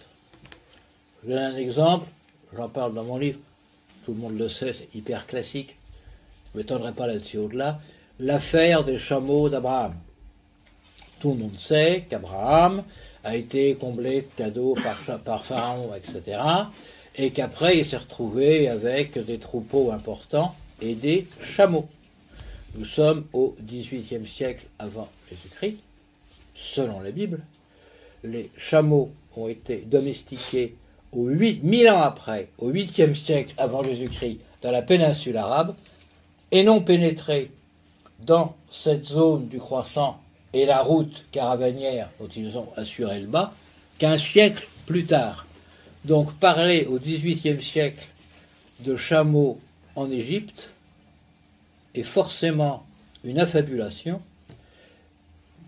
Je 1.22 1.30
donne 1.30 1.38
un 1.38 1.56
exemple, 1.56 2.08
j'en 2.56 2.68
parle 2.68 2.94
dans 2.94 3.04
mon 3.04 3.18
livre, 3.18 3.38
tout 4.04 4.12
le 4.12 4.18
monde 4.18 4.38
le 4.38 4.48
sait, 4.48 4.72
c'est 4.72 4.94
hyper 4.94 5.26
classique, 5.26 5.76
je 6.52 6.58
ne 6.58 6.62
m'étonnerai 6.62 6.92
pas 6.92 7.06
là-dessus 7.06 7.38
au-delà, 7.38 7.78
l'affaire 8.18 8.84
des 8.84 8.98
chameaux 8.98 9.48
d'Abraham. 9.48 9.94
Tout 11.20 11.30
le 11.30 11.36
monde 11.36 11.58
sait 11.58 12.06
qu'Abraham 12.08 12.84
a 13.24 13.34
été 13.34 13.74
comblé 13.74 14.22
de 14.22 14.28
cadeaux 14.36 14.74
par, 15.24 15.44
Pharaon, 15.44 15.90
etc., 15.94 16.40
et 17.16 17.30
qu'après 17.30 17.78
il 17.78 17.84
s'est 17.84 17.96
retrouvé 17.96 18.68
avec 18.68 19.18
des 19.18 19.38
troupeaux 19.38 19.90
importants 19.90 20.54
et 20.80 20.94
des 20.94 21.26
chameaux. 21.42 21.88
Nous 22.76 22.84
sommes 22.84 23.24
au 23.32 23.56
XVIIIe 23.60 24.26
siècle 24.26 24.66
avant 24.78 25.08
Jésus-Christ, 25.28 25.78
selon 26.54 27.00
la 27.00 27.10
Bible. 27.10 27.40
Les 28.22 28.50
chameaux 28.56 29.10
ont 29.36 29.48
été 29.48 29.78
domestiqués 29.78 30.76
au 31.12 31.26
8, 31.26 31.64
1000 31.64 31.90
ans 31.90 32.02
après, 32.02 32.50
au 32.58 32.70
8e 32.70 33.14
siècle 33.14 33.54
avant 33.58 33.82
Jésus-Christ, 33.82 34.38
dans 34.62 34.70
la 34.70 34.82
péninsule 34.82 35.36
arabe, 35.36 35.74
et 36.52 36.62
n'ont 36.62 36.80
pénétré 36.80 37.50
dans 38.20 38.54
cette 38.70 39.06
zone 39.06 39.48
du 39.48 39.58
croissant 39.58 40.20
et 40.52 40.66
la 40.66 40.82
route 40.82 41.24
caravanière 41.32 42.10
dont 42.20 42.28
ils 42.28 42.56
ont 42.56 42.68
assuré 42.76 43.20
le 43.20 43.26
bas 43.26 43.54
qu'un 43.98 44.18
siècle 44.18 44.66
plus 44.86 45.04
tard. 45.04 45.46
Donc 46.04 46.34
parler 46.34 46.86
au 46.86 46.98
XVIIIe 46.98 47.62
siècle 47.62 48.08
de 48.80 48.96
chameaux 48.96 49.60
en 49.96 50.10
Égypte 50.10 50.70
est 51.94 52.02
forcément 52.02 52.86
une 53.24 53.40
affabulation. 53.40 54.22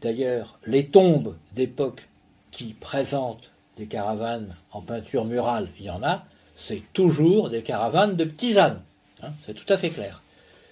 D'ailleurs, 0.01 0.59
les 0.67 0.87
tombes 0.87 1.37
d'époque 1.55 2.09
qui 2.51 2.75
présentent 2.75 3.51
des 3.77 3.87
caravanes 3.87 4.55
en 4.73 4.81
peinture 4.81 5.25
murale, 5.25 5.69
il 5.79 5.87
y 5.87 5.91
en 5.91 6.03
a, 6.03 6.25
c'est 6.57 6.83
toujours 6.93 7.51
des 7.51 7.63
caravanes 7.63 8.17
de 8.17 8.25
petits 8.25 8.59
ânes. 8.59 8.81
Hein, 9.23 9.33
c'est 9.47 9.55
tout 9.55 9.71
à 9.73 9.79
fait 9.79 9.91
clair. 9.91 10.23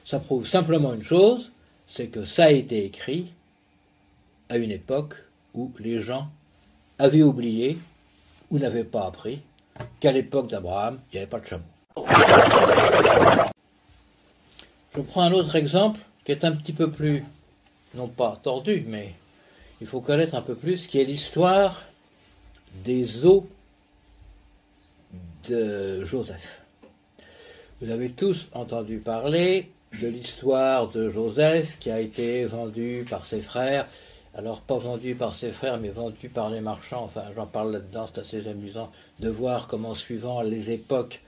Ça 0.04 0.18
prouve 0.20 0.46
simplement 0.46 0.94
une 0.94 1.02
chose, 1.02 1.52
c'est 1.86 2.06
que 2.06 2.24
ça 2.24 2.44
a 2.44 2.50
été 2.50 2.84
écrit 2.84 3.28
à 4.48 4.56
une 4.56 4.70
époque 4.70 5.14
où 5.54 5.72
les 5.78 6.00
gens 6.00 6.28
avaient 6.98 7.22
oublié 7.22 7.78
ou 8.50 8.58
n'avaient 8.58 8.84
pas 8.84 9.06
appris 9.06 9.40
qu'à 10.00 10.12
l'époque 10.12 10.48
d'Abraham, 10.48 10.98
il 11.12 11.16
n'y 11.16 11.18
avait 11.20 11.30
pas 11.30 11.40
de 11.40 11.46
chameau. 11.46 11.64
Je 14.94 15.00
prends 15.02 15.22
un 15.22 15.32
autre 15.32 15.54
exemple 15.56 16.00
qui 16.24 16.32
est 16.32 16.44
un 16.44 16.52
petit 16.52 16.72
peu 16.72 16.90
plus, 16.90 17.24
non 17.94 18.08
pas 18.08 18.38
tordu, 18.42 18.84
mais 18.86 19.14
il 19.80 19.86
faut 19.86 20.00
connaître 20.00 20.34
un 20.34 20.42
peu 20.42 20.54
plus, 20.54 20.86
qui 20.86 21.00
est 21.00 21.04
l'histoire 21.04 21.84
des 22.84 23.24
eaux 23.24 23.46
de 25.48 26.04
Joseph. 26.04 26.62
Vous 27.80 27.90
avez 27.90 28.10
tous 28.10 28.48
entendu 28.52 28.98
parler 28.98 29.70
de 30.00 30.08
l'histoire 30.08 30.88
de 30.88 31.08
Joseph 31.08 31.78
qui 31.78 31.90
a 31.90 32.00
été 32.00 32.44
vendu 32.44 33.06
par 33.08 33.24
ses 33.24 33.40
frères 33.40 33.86
alors 34.34 34.60
pas 34.60 34.78
vendu 34.78 35.14
par 35.14 35.34
ses 35.34 35.50
frères, 35.50 35.78
mais 35.78 35.88
vendu 35.88 36.28
par 36.28 36.50
les 36.50 36.60
marchands. 36.60 37.04
Enfin, 37.04 37.22
j'en 37.34 37.46
parle 37.46 37.72
là-dedans, 37.72 38.06
c'est 38.12 38.20
assez 38.20 38.48
amusant 38.48 38.90
de 39.20 39.28
voir 39.28 39.66
comment, 39.66 39.94
suivant 39.94 40.42
les 40.42 40.70
époques 40.70 41.20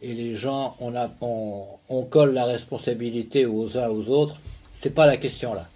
et 0.00 0.12
les 0.14 0.36
gens, 0.36 0.76
on, 0.80 2.02
colle 2.04 2.32
la 2.32 2.44
responsabilité 2.44 3.46
aux 3.46 3.76
uns 3.76 3.88
aux 3.88 4.08
autres. 4.08 4.36
C'est 4.80 4.94
pas 4.94 5.06
la 5.06 5.16
question 5.16 5.54
là. 5.54 5.66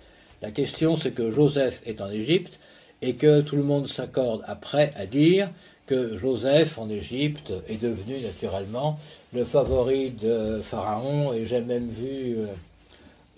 La 0.42 0.50
question, 0.50 0.96
c'est 0.96 1.12
que 1.12 1.30
Joseph 1.30 1.82
est 1.86 2.00
en 2.00 2.10
Égypte 2.10 2.58
et 3.00 3.14
que 3.14 3.40
tout 3.40 3.56
le 3.56 3.62
monde 3.62 3.88
s'accorde 3.88 4.42
après 4.46 4.92
à 4.96 5.06
dire 5.06 5.50
que 5.86 6.16
Joseph 6.16 6.78
en 6.78 6.88
Égypte 6.88 7.52
est 7.68 7.82
devenu 7.82 8.20
naturellement 8.20 8.98
le 9.32 9.44
favori 9.44 10.10
de 10.10 10.60
Pharaon. 10.62 11.32
Et 11.32 11.46
j'ai 11.46 11.60
même 11.60 11.88
vu 11.88 12.36
euh, 12.36 12.46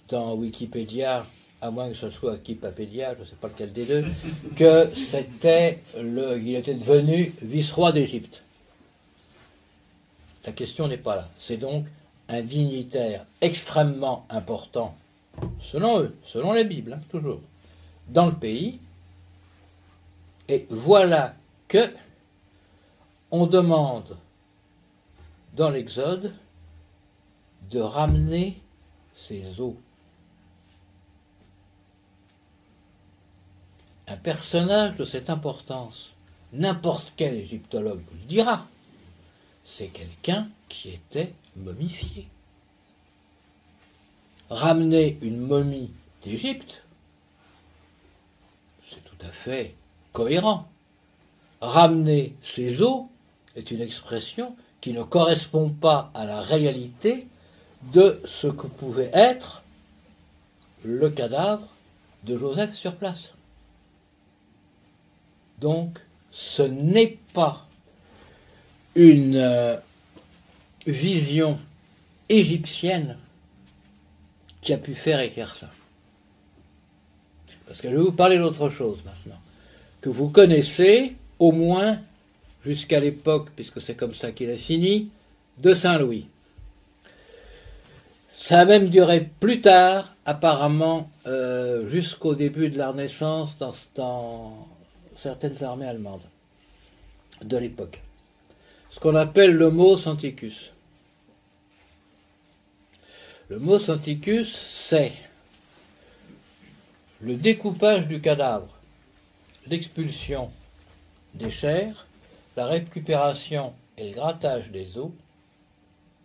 dans 0.09 0.35
Wikipédia 0.35 1.25
à 1.65 1.71
moins 1.71 1.89
que 1.89 1.95
ce 1.95 2.11
soit 2.11 2.37
Kipapédia, 2.37 3.15
je 3.15 3.21
ne 3.21 3.25
sais 3.25 3.37
pas 3.41 3.49
lequel 3.49 3.73
des 3.73 3.87
deux, 3.87 4.05
que 4.57 4.95
c'était 4.95 5.81
le, 5.99 6.39
il 6.39 6.57
était 6.57 6.75
devenu 6.75 7.33
vice-roi 7.41 7.91
d'Égypte. 7.91 8.43
La 10.45 10.53
question 10.53 10.89
n'est 10.89 10.99
pas 10.99 11.17
là. 11.17 11.29
C'est 11.39 11.57
donc 11.57 11.87
un 12.29 12.43
dignitaire 12.43 13.25
extrêmement 13.41 14.27
important, 14.29 14.95
selon 15.63 16.01
eux, 16.01 16.15
selon 16.27 16.53
la 16.53 16.65
Bible, 16.65 16.93
hein, 16.93 17.01
toujours, 17.09 17.41
dans 18.09 18.27
le 18.27 18.35
pays. 18.35 18.79
Et 20.47 20.67
voilà 20.69 21.35
que 21.67 21.89
on 23.31 23.47
demande 23.47 24.19
dans 25.55 25.71
l'Exode 25.71 26.35
de 27.71 27.81
ramener 27.81 28.61
ses 29.15 29.61
eaux 29.61 29.79
un 34.09 34.17
personnage 34.17 34.97
de 34.97 35.05
cette 35.05 35.31
importance, 35.31 36.11
n'importe 36.53 37.13
quel 37.17 37.35
égyptologue 37.35 38.03
vous 38.11 38.19
le 38.19 38.27
dira, 38.27 38.67
c'est 39.65 39.89
quelqu'un 39.89 40.49
qui 40.69 40.91
était 40.91 41.33
momifié. 41.57 42.29
Ramener 44.51 45.19
une 45.23 45.39
momie 45.39 45.91
d'Égypte, 46.23 46.83
c'est 48.91 49.03
tout 49.05 49.27
à 49.27 49.31
fait 49.31 49.75
cohérent. 50.13 50.69
Ramener 51.61 52.35
ses 52.43 52.83
os 52.83 53.07
est 53.57 53.71
une 53.71 53.81
expression 53.81 54.55
qui 54.81 54.93
ne 54.93 55.03
correspond 55.03 55.71
pas 55.71 56.11
à 56.15 56.27
la 56.27 56.41
réalité 56.43 57.27
de 57.93 58.21
ce 58.27 58.49
que 58.49 58.67
pouvait 58.67 59.11
être 59.15 59.63
le 60.85 61.09
cadavre 61.09 61.67
de 62.25 62.37
Joseph 62.37 62.75
sur 62.75 62.95
place. 62.97 63.34
Donc, 65.61 65.99
ce 66.31 66.63
n'est 66.63 67.19
pas 67.33 67.67
une 68.95 69.37
euh, 69.37 69.77
vision 70.87 71.59
égyptienne 72.29 73.17
qui 74.61 74.73
a 74.73 74.79
pu 74.79 74.95
faire 74.95 75.21
écrire 75.21 75.55
ça. 75.55 75.71
Parce 77.67 77.81
que 77.81 77.91
je 77.91 77.97
vais 77.97 78.03
vous 78.03 78.13
parler 78.13 78.39
d'autre 78.39 78.69
chose 78.69 78.99
maintenant, 79.05 79.41
que 80.01 80.09
vous 80.09 80.29
connaissez 80.29 81.15
au 81.39 81.53
moins 81.53 81.99
jusqu'à 82.65 83.01
l'époque, 83.01 83.49
puisque 83.55 83.81
c'est 83.81 83.95
comme 83.95 84.15
ça 84.15 84.33
qu'il 84.33 84.51
a 84.51 84.57
fini, 84.57 85.11
de 85.59 85.75
Saint-Louis. 85.75 86.27
Ça 88.33 88.61
a 88.61 88.65
même 88.65 88.89
duré 88.89 89.29
plus 89.41 89.61
tard, 89.61 90.15
apparemment, 90.27 91.11
euh, 91.27 91.89
jusqu'au 91.89 92.35
début 92.35 92.69
de 92.69 92.79
la 92.79 92.91
Renaissance, 92.91 93.57
dans, 93.59 93.75
dans, 93.95 94.69
certaines 95.25 95.65
armées 95.65 95.87
allemandes 95.87 96.29
de 97.43 97.57
l'époque. 97.57 98.03
Ce 98.91 99.01
qu'on 99.01 99.17
appelle 99.17 99.55
le 99.55 99.71
mot 99.71 99.97
Santicus. 99.97 100.71
Le 103.49 103.59
mot 103.59 103.79
Santicus, 103.79 104.55
c'est 104.55 105.13
le 107.23 107.37
découpage 107.37 108.07
du 108.07 108.21
cadavre, 108.21 108.69
l'expulsion 109.67 110.51
des 111.33 111.51
chairs, 111.51 112.07
la 112.55 112.67
récupération 112.67 113.73
et 113.97 114.11
le 114.11 114.15
grattage 114.15 114.71
des 114.71 114.99
os, 114.99 115.11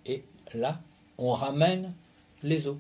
et 0.06 0.26
là, 0.54 0.82
on 1.18 1.32
ramène 1.32 1.94
les 2.44 2.68
os. 2.68 2.76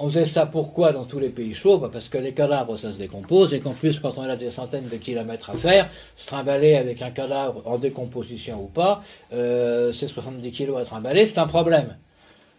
On 0.00 0.08
faisait 0.08 0.26
ça 0.26 0.46
pourquoi 0.46 0.92
dans 0.92 1.04
tous 1.04 1.18
les 1.18 1.30
pays 1.30 1.54
chauds 1.54 1.78
bah, 1.78 1.90
Parce 1.92 2.08
que 2.08 2.18
les 2.18 2.32
cadavres, 2.32 2.76
ça 2.76 2.92
se 2.92 2.98
décompose, 2.98 3.52
et 3.52 3.58
qu'en 3.58 3.72
plus, 3.72 3.98
quand 3.98 4.16
on 4.16 4.22
a 4.22 4.36
des 4.36 4.50
centaines 4.50 4.88
de 4.88 4.96
kilomètres 4.96 5.50
à 5.50 5.54
faire, 5.54 5.90
se 6.16 6.26
trimballer 6.26 6.76
avec 6.76 7.02
un 7.02 7.10
cadavre 7.10 7.62
en 7.64 7.78
décomposition 7.78 8.62
ou 8.62 8.66
pas, 8.66 9.02
euh, 9.32 9.92
c'est 9.92 10.06
70 10.06 10.52
kilos 10.52 10.78
à 10.80 10.84
trimballer, 10.84 11.26
c'est 11.26 11.38
un 11.38 11.48
problème. 11.48 11.96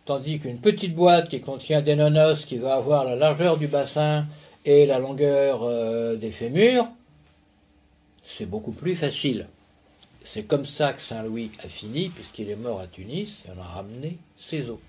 Tandis 0.05 0.39
qu'une 0.39 0.59
petite 0.59 0.93
boîte 0.93 1.29
qui 1.29 1.39
contient 1.39 1.81
des 1.81 1.95
nonos, 1.95 2.45
qui 2.45 2.57
va 2.57 2.75
avoir 2.75 3.05
la 3.05 3.15
largeur 3.15 3.57
du 3.57 3.67
bassin 3.67 4.25
et 4.65 4.85
la 4.85 4.99
longueur 4.99 5.61
euh, 5.63 6.17
des 6.17 6.31
fémurs, 6.31 6.89
c'est 8.21 8.47
beaucoup 8.47 8.71
plus 8.71 8.95
facile. 8.95 9.47
C'est 10.25 10.43
comme 10.43 10.65
ça 10.65 10.91
que 10.91 11.01
Saint-Louis 11.01 11.51
a 11.63 11.69
fini, 11.69 12.09
puisqu'il 12.09 12.49
est 12.49 12.57
mort 12.57 12.81
à 12.81 12.87
Tunis, 12.87 13.43
et 13.45 13.51
on 13.57 13.61
a 13.61 13.65
ramené 13.65 14.17
ses 14.37 14.69
os. 14.69 14.79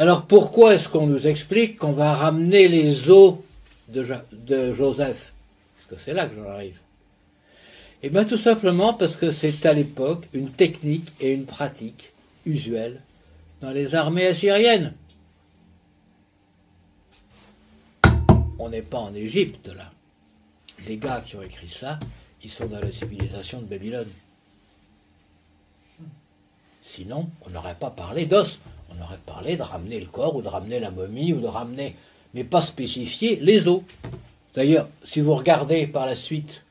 Alors 0.00 0.26
pourquoi 0.26 0.74
est-ce 0.74 0.88
qu'on 0.88 1.08
nous 1.08 1.26
explique 1.26 1.76
qu'on 1.76 1.90
va 1.90 2.14
ramener 2.14 2.68
les 2.68 3.10
os 3.10 3.34
de, 3.88 4.72
Joseph? 4.72 5.32
Parce 5.76 5.90
que 5.90 6.04
c'est 6.04 6.14
là 6.14 6.28
que 6.28 6.36
j'en 6.36 6.48
arrive. 6.48 6.78
Eh 8.04 8.10
bien 8.10 8.24
tout 8.24 8.38
simplement 8.38 8.94
parce 8.94 9.16
que 9.16 9.32
c'est 9.32 9.66
à 9.66 9.72
l'époque 9.72 10.28
une 10.32 10.50
technique 10.50 11.12
et 11.20 11.32
une 11.32 11.46
pratique 11.46 12.12
usuel 12.46 13.00
dans 13.60 13.72
les 13.72 13.96
armées 13.96 14.28
assyriennes. 14.28 14.94
On 18.60 18.68
n'est 18.68 18.82
pas 18.82 18.98
en 18.98 19.14
Égypte 19.14 19.68
là. 19.76 19.90
Les 20.86 20.96
gars 20.96 21.24
qui 21.26 21.34
ont 21.34 21.42
écrit 21.42 21.68
ça, 21.68 21.98
ils 22.44 22.50
sont 22.50 22.66
dans 22.66 22.78
la 22.78 22.92
civilisation 22.92 23.60
de 23.60 23.66
Babylone. 23.66 24.10
Sinon, 26.82 27.28
on 27.44 27.50
n'aurait 27.50 27.74
pas 27.74 27.90
parlé 27.90 28.26
d'os. 28.26 28.60
On 28.98 29.04
aurait 29.04 29.18
parlé 29.24 29.56
de 29.56 29.62
ramener 29.62 30.00
le 30.00 30.06
corps 30.06 30.34
ou 30.34 30.42
de 30.42 30.48
ramener 30.48 30.80
la 30.80 30.90
momie 30.90 31.32
ou 31.32 31.40
de 31.40 31.46
ramener, 31.46 31.94
mais 32.34 32.44
pas 32.44 32.62
spécifier 32.62 33.36
les 33.36 33.68
os. 33.68 33.82
D'ailleurs, 34.54 34.88
si 35.04 35.20
vous 35.20 35.34
regardez 35.34 35.86
par 35.86 36.06
la 36.06 36.14
suite 36.14 36.62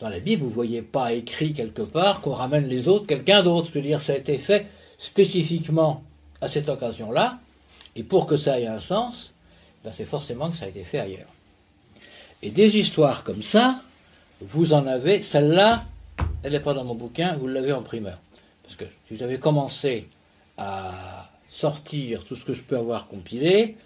dans 0.00 0.08
la 0.08 0.20
Bible, 0.20 0.42
vous 0.42 0.50
ne 0.50 0.54
voyez 0.54 0.82
pas 0.82 1.12
écrit 1.12 1.54
quelque 1.54 1.82
part 1.82 2.20
qu'on 2.20 2.32
ramène 2.32 2.66
les 2.68 2.88
os 2.88 3.02
quelqu'un 3.06 3.42
d'autre. 3.42 3.68
Je 3.68 3.78
veux 3.78 3.84
dire, 3.84 4.00
ça 4.00 4.12
a 4.12 4.16
été 4.16 4.36
fait 4.38 4.66
spécifiquement 4.98 6.02
à 6.40 6.48
cette 6.48 6.68
occasion-là, 6.68 7.38
et 7.94 8.02
pour 8.02 8.26
que 8.26 8.36
ça 8.36 8.58
ait 8.58 8.66
un 8.66 8.80
sens, 8.80 9.32
ben 9.84 9.92
c'est 9.92 10.04
forcément 10.04 10.50
que 10.50 10.56
ça 10.56 10.64
a 10.64 10.68
été 10.68 10.82
fait 10.82 10.98
ailleurs. 10.98 11.28
Et 12.42 12.50
des 12.50 12.76
histoires 12.76 13.22
comme 13.22 13.42
ça, 13.42 13.80
vous 14.40 14.72
en 14.72 14.86
avez, 14.86 15.22
celle-là, 15.22 15.84
elle 16.42 16.52
n'est 16.52 16.60
pas 16.60 16.74
dans 16.74 16.84
mon 16.84 16.96
bouquin, 16.96 17.36
vous 17.36 17.46
l'avez 17.46 17.72
en 17.72 17.82
primeur. 17.82 18.18
Parce 18.64 18.74
que 18.74 18.84
si 19.08 19.16
j'avais 19.16 19.38
commencé 19.38 20.08
à 20.58 21.21
sortir 21.52 22.24
tout 22.24 22.34
ce 22.34 22.44
que 22.44 22.54
je 22.54 22.62
peux 22.62 22.76
avoir 22.76 23.06
compilé, 23.06 23.76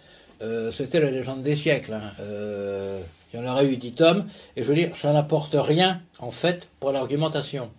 euh, 0.40 0.70
c'était 0.70 1.00
la 1.00 1.10
légende 1.10 1.42
des 1.42 1.56
siècles. 1.56 1.94
Hein. 1.94 2.12
Euh, 2.20 3.00
il 3.32 3.40
y 3.40 3.42
en 3.42 3.52
aurait 3.52 3.66
eu 3.66 3.76
dix 3.76 3.92
tomes, 3.92 4.26
et 4.56 4.62
je 4.62 4.68
veux 4.68 4.74
dire, 4.74 4.94
ça 4.94 5.12
n'apporte 5.12 5.56
rien, 5.58 6.00
en 6.20 6.30
fait, 6.30 6.68
pour 6.78 6.92
l'argumentation. 6.92 7.70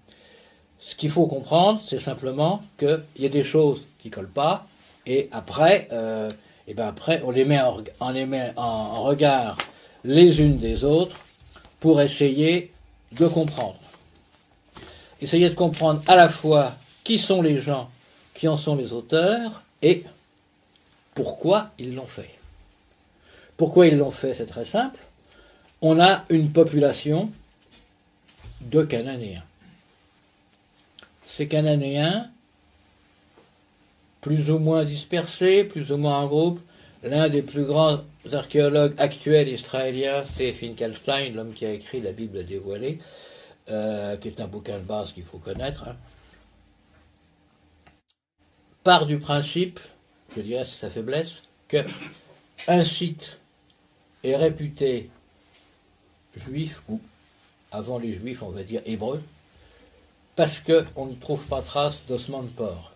Ce 0.80 0.93
qu'il 0.95 1.10
faut 1.10 1.26
comprendre, 1.26 1.82
c'est 1.88 2.00
simplement 2.00 2.62
qu'il 2.78 3.02
y 3.17 3.26
a 3.26 3.30
des 3.30 3.43
choses 3.43 3.82
qui 4.00 4.10
collent 4.10 4.28
pas, 4.28 4.67
et 5.06 5.30
après, 5.32 5.88
euh, 5.93 6.30
et 6.67 6.73
ben 6.73 6.88
après, 6.88 7.21
on 7.23 7.32
les 7.32 7.45
met 7.45 7.62
en, 7.62 7.82
on 8.02 8.10
les 8.12 8.26
met 8.26 8.52
en 8.58 9.04
regard 9.04 9.58
les 10.04 10.41
unes 10.41 10.58
des 10.58 10.84
autres 10.84 11.17
pour 11.80 12.02
essayer 12.02 12.71
de 13.13 13.28
comprendre. 13.28 13.80
Essayer 15.21 15.50
de 15.50 15.56
comprendre 15.56 16.02
à 16.08 16.15
la 16.15 16.28
fois 16.28 16.73
qui 17.06 17.17
sont 17.17 17.41
les 17.41 17.60
gens 17.60 17.89
qui 18.34 18.47
en 18.47 18.58
sont 18.58 18.76
les 18.76 18.93
auteurs 18.93 19.63
et 19.82 20.04
pourquoi 21.13 21.72
ils 21.78 21.96
l'ont 21.96 22.06
fait? 22.06 22.32
Pourquoi 23.58 23.88
ils 23.88 23.98
l'ont 23.98 24.12
fait, 24.12 24.34
c'est 24.34 24.46
très 24.46 24.66
simple. 24.66 25.00
On 25.82 26.00
a 26.00 26.26
une 26.30 26.52
population 26.52 27.32
de 28.62 28.84
Cananéens. 28.84 29.44
Ces 31.26 31.48
Cananéens, 31.48 32.30
plus 34.22 34.50
ou 34.50 34.60
moins 34.60 34.86
dispersés, 34.86 35.63
plus 35.63 35.92
ou 35.92 35.98
moins 35.98 36.20
en 36.20 36.28
groupe, 36.28 36.60
l'un 37.04 37.30
des 37.30 37.42
plus 37.42 37.66
grands 37.66 38.02
archéologues 38.32 38.96
actuels 38.98 39.48
israéliens, 39.48 40.24
c'est 40.36 40.54
Finkelstein, 40.54 41.34
l'homme 41.34 41.54
qui 41.54 41.66
a 41.66 41.72
écrit 41.72 42.02
la 42.02 42.12
Bible 42.12 42.46
dévoilée, 42.46 43.00
euh, 43.70 44.18
qui 44.18 44.28
est 44.30 44.42
un 44.42 44.48
bouquin 44.48 44.78
de 44.78 44.84
base 44.84 45.13
qu'il 45.13 45.24
faut 45.24 45.38
connaître. 45.38 45.88
Hein 45.88 45.96
part 48.88 49.06
du 49.06 49.19
principe, 49.19 49.82
je 50.34 50.39
dirais 50.39 50.63
c'est 50.63 50.80
sa 50.80 50.89
faiblesse, 50.89 51.43
que 51.67 51.80
un 52.69 52.86
site 52.86 53.38
est 54.23 54.38
réputé 54.38 55.10
juif 56.38 56.84
ou 56.88 57.02
avant 57.69 58.00
les 58.00 58.13
juifs 58.13 58.41
on 58.43 58.50
va 58.50 58.63
dire 58.63 58.82
hébreu 58.86 59.21
parce 60.38 60.62
qu'on 60.62 61.06
ne 61.06 61.15
trouve 61.15 61.45
pas 61.47 61.62
trace 61.62 62.06
d'ossements 62.08 62.43
de 62.43 62.47
porc. 62.47 62.93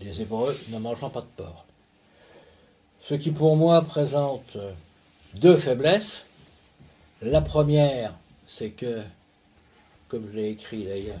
Les 0.00 0.22
hébreux 0.22 0.56
ne 0.70 0.78
mangeant 0.78 1.10
pas 1.10 1.20
de 1.20 1.34
porc. 1.36 1.66
Ce 3.02 3.12
qui 3.12 3.32
pour 3.32 3.54
moi 3.54 3.82
présente 3.82 4.56
deux 5.34 5.58
faiblesses. 5.58 6.24
La 7.20 7.42
première, 7.42 8.14
c'est 8.48 8.70
que, 8.70 9.02
comme 10.08 10.26
je 10.30 10.36
l'ai 10.36 10.48
écrit 10.48 10.84
d'ailleurs, 10.84 11.20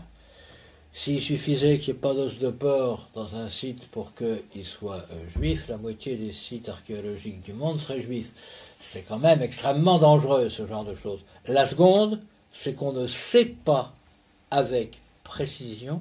s'il 0.96 1.20
suffisait 1.20 1.78
qu'il 1.78 1.92
n'y 1.92 1.98
ait 1.98 2.00
pas 2.00 2.14
d'os 2.14 2.38
de 2.38 2.48
porc 2.48 3.10
dans 3.14 3.36
un 3.36 3.50
site 3.50 3.86
pour 3.88 4.14
qu'il 4.14 4.64
soit 4.64 5.04
euh, 5.12 5.28
juif, 5.36 5.68
la 5.68 5.76
moitié 5.76 6.16
des 6.16 6.32
sites 6.32 6.70
archéologiques 6.70 7.42
du 7.42 7.52
monde 7.52 7.78
seraient 7.78 8.00
juifs. 8.00 8.30
C'est 8.80 9.02
quand 9.02 9.18
même 9.18 9.42
extrêmement 9.42 9.98
dangereux 9.98 10.48
ce 10.48 10.66
genre 10.66 10.86
de 10.86 10.94
choses. 10.94 11.20
La 11.46 11.66
seconde, 11.66 12.22
c'est 12.54 12.72
qu'on 12.72 12.94
ne 12.94 13.06
sait 13.06 13.44
pas 13.44 13.92
avec 14.50 15.02
précision 15.22 16.00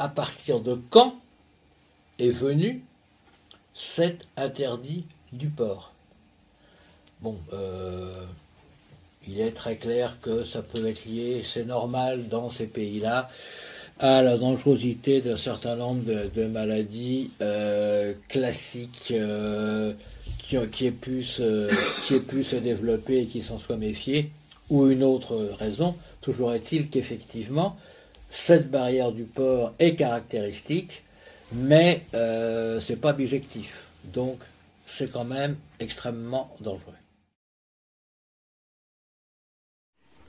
à 0.00 0.08
partir 0.08 0.58
de 0.58 0.80
quand 0.90 1.14
est 2.18 2.30
venu 2.30 2.82
cet 3.72 4.26
interdit 4.36 5.04
du 5.32 5.48
porc. 5.48 5.92
Bon, 7.20 7.38
euh, 7.52 8.24
il 9.28 9.40
est 9.40 9.52
très 9.52 9.76
clair 9.76 10.18
que 10.20 10.42
ça 10.42 10.60
peut 10.60 10.88
être 10.88 11.04
lié, 11.04 11.44
c'est 11.44 11.64
normal 11.64 12.28
dans 12.28 12.50
ces 12.50 12.66
pays-là 12.66 13.30
à 14.00 14.22
la 14.22 14.36
dangerosité 14.36 15.20
d'un 15.20 15.36
certain 15.36 15.76
nombre 15.76 16.02
de, 16.34 16.46
maladies 16.46 17.30
euh, 17.40 18.12
classiques 18.28 19.12
euh, 19.12 19.92
qui, 20.38 20.56
qui, 20.72 20.86
aient 20.86 20.90
pu 20.90 21.22
se, 21.22 22.56
développer 22.56 23.20
et 23.20 23.26
qui 23.26 23.42
s'en 23.42 23.58
soient 23.58 23.76
méfiés, 23.76 24.30
ou 24.70 24.88
une 24.88 25.04
autre 25.04 25.50
raison. 25.58 25.96
Toujours 26.20 26.54
est-il 26.54 26.88
qu'effectivement, 26.88 27.76
cette 28.30 28.70
barrière 28.70 29.12
du 29.12 29.24
port 29.24 29.72
est 29.78 29.94
caractéristique, 29.94 31.02
mais 31.52 32.02
euh, 32.14 32.80
c'est 32.80 32.96
pas 32.96 33.10
objectif. 33.10 33.84
Donc, 34.12 34.38
c'est 34.86 35.10
quand 35.10 35.24
même 35.24 35.56
extrêmement 35.80 36.54
dangereux. 36.60 36.93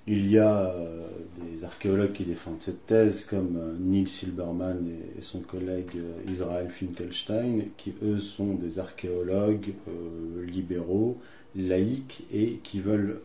Il 0.07 0.29
y 0.29 0.37
a 0.37 0.75
des 1.37 1.63
archéologues 1.63 2.13
qui 2.13 2.25
défendent 2.25 2.61
cette 2.61 2.85
thèse, 2.85 3.25
comme 3.25 3.57
euh, 3.57 3.75
Neil 3.79 4.07
Silberman 4.07 4.87
et 5.17 5.21
son 5.21 5.39
collègue 5.39 5.91
euh, 5.95 6.31
Israël 6.31 6.69
Finkelstein, 6.69 7.63
qui 7.77 7.93
eux 8.03 8.19
sont 8.19 8.53
des 8.53 8.79
archéologues 8.79 9.73
euh, 9.87 10.45
libéraux, 10.45 11.17
laïcs 11.55 12.23
et 12.31 12.59
qui 12.63 12.79
veulent, 12.81 13.21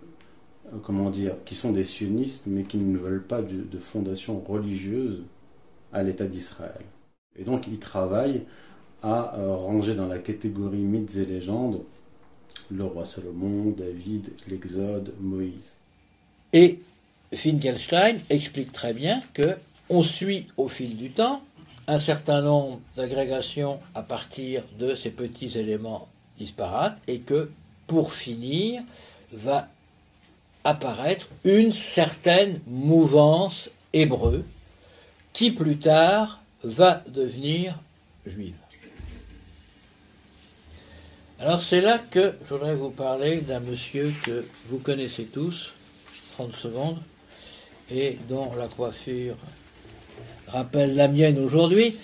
comment 0.83 1.11
dire, 1.11 1.35
qui 1.45 1.55
sont 1.55 1.73
des 1.73 1.85
sionistes, 1.85 2.45
mais 2.47 2.63
qui 2.63 2.79
ne 2.79 2.97
veulent 2.97 3.25
pas 3.25 3.43
de 3.43 3.79
fondation 3.79 4.41
religieuse 4.41 5.23
à 5.93 6.03
l'État 6.03 6.27
d'Israël. 6.27 6.85
Et 7.37 7.45
donc 7.45 7.67
ils 7.67 7.79
travaillent 7.79 8.45
à 9.03 9.35
ranger 9.47 9.95
dans 9.95 10.07
la 10.07 10.19
catégorie 10.19 10.79
mythes 10.79 11.17
et 11.17 11.25
légendes 11.25 11.83
le 12.71 12.85
roi 12.85 13.05
Salomon, 13.05 13.75
David, 13.77 14.31
l'Exode, 14.49 15.15
Moïse. 15.21 15.73
Et 16.53 16.81
Finkelstein 17.33 18.19
explique 18.29 18.73
très 18.73 18.93
bien 18.93 19.21
que 19.35 19.57
on 19.89 20.03
suit 20.03 20.47
au 20.57 20.69
fil 20.69 20.97
du 20.97 21.11
temps 21.11 21.43
un 21.87 21.99
certain 21.99 22.43
nombre 22.43 22.81
d'agrégations 22.97 23.81
à 23.95 24.03
partir 24.03 24.63
de 24.79 24.95
ces 24.95 25.11
petits 25.11 25.59
éléments 25.59 26.09
disparates 26.39 26.99
et 27.07 27.21
que 27.21 27.51
pour 27.87 28.13
finir 28.13 28.83
va 29.33 29.69
apparaître 30.65 31.29
une 31.45 31.73
certaine 31.73 32.61
mouvance 32.67 33.71
hébreu 33.93 34.45
qui 35.33 35.51
plus 35.51 35.79
tard 35.79 36.41
va 36.63 37.03
devenir 37.09 37.79
juive. 38.27 38.55
Alors 41.39 41.63
c'est 41.63 41.81
là 41.81 41.99
que 41.99 42.35
je 42.45 42.55
voudrais 42.55 42.75
vous 42.75 42.91
parler 42.91 43.41
d'un 43.41 43.61
monsieur 43.61 44.13
que 44.25 44.45
vous 44.69 44.79
connaissez 44.79 45.25
tous, 45.25 45.73
30 46.41 46.57
secondes, 46.57 46.99
et 47.91 48.17
dont 48.29 48.53
la 48.57 48.67
coiffure 48.67 49.37
rappelle 50.49 50.95
la 50.95 51.07
mienne 51.07 51.39
aujourd'hui, 51.39 51.97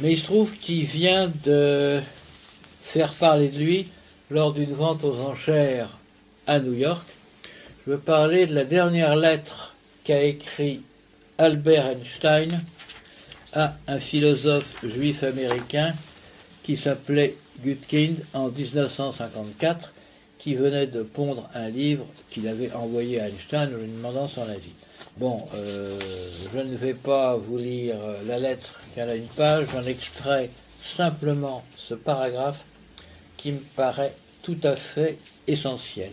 mais 0.00 0.12
il 0.12 0.18
se 0.18 0.24
trouve 0.24 0.54
qu'il 0.56 0.84
vient 0.84 1.32
de 1.44 2.00
faire 2.82 3.14
parler 3.14 3.48
de 3.48 3.58
lui 3.58 3.88
lors 4.30 4.52
d'une 4.52 4.74
vente 4.74 5.04
aux 5.04 5.20
enchères 5.20 5.96
à 6.46 6.60
New 6.60 6.74
York. 6.74 7.06
Je 7.86 7.92
veux 7.92 7.98
parler 7.98 8.46
de 8.46 8.54
la 8.54 8.64
dernière 8.64 9.16
lettre 9.16 9.74
qu'a 10.04 10.22
écrit 10.22 10.82
Albert 11.38 11.86
Einstein 11.86 12.60
à 13.54 13.74
un 13.86 14.00
philosophe 14.00 14.76
juif 14.84 15.22
américain 15.22 15.94
qui 16.62 16.76
s'appelait 16.76 17.36
Gutkind 17.64 18.16
en 18.34 18.48
1954, 18.48 19.94
qui 20.38 20.54
venait 20.54 20.86
de 20.86 21.02
pondre 21.02 21.48
un 21.54 21.68
livre 21.68 22.06
qu'il 22.30 22.46
avait 22.48 22.72
envoyé 22.72 23.20
à 23.20 23.28
Einstein 23.28 23.74
en 23.74 23.78
lui 23.78 23.90
demandant 23.90 24.28
son 24.28 24.42
avis. 24.42 24.72
Bon, 25.16 25.44
euh, 25.54 25.98
je 26.52 26.60
ne 26.60 26.76
vais 26.76 26.94
pas 26.94 27.36
vous 27.36 27.58
lire 27.58 27.96
la 28.26 28.38
lettre 28.38 28.80
en 28.96 29.08
a 29.08 29.14
une 29.14 29.24
page, 29.24 29.66
j'en 29.72 29.84
extrais 29.84 30.50
simplement 30.80 31.64
ce 31.76 31.94
paragraphe 31.94 32.64
qui 33.36 33.52
me 33.52 33.60
paraît 33.76 34.14
tout 34.42 34.58
à 34.62 34.76
fait 34.76 35.18
essentiel. 35.46 36.12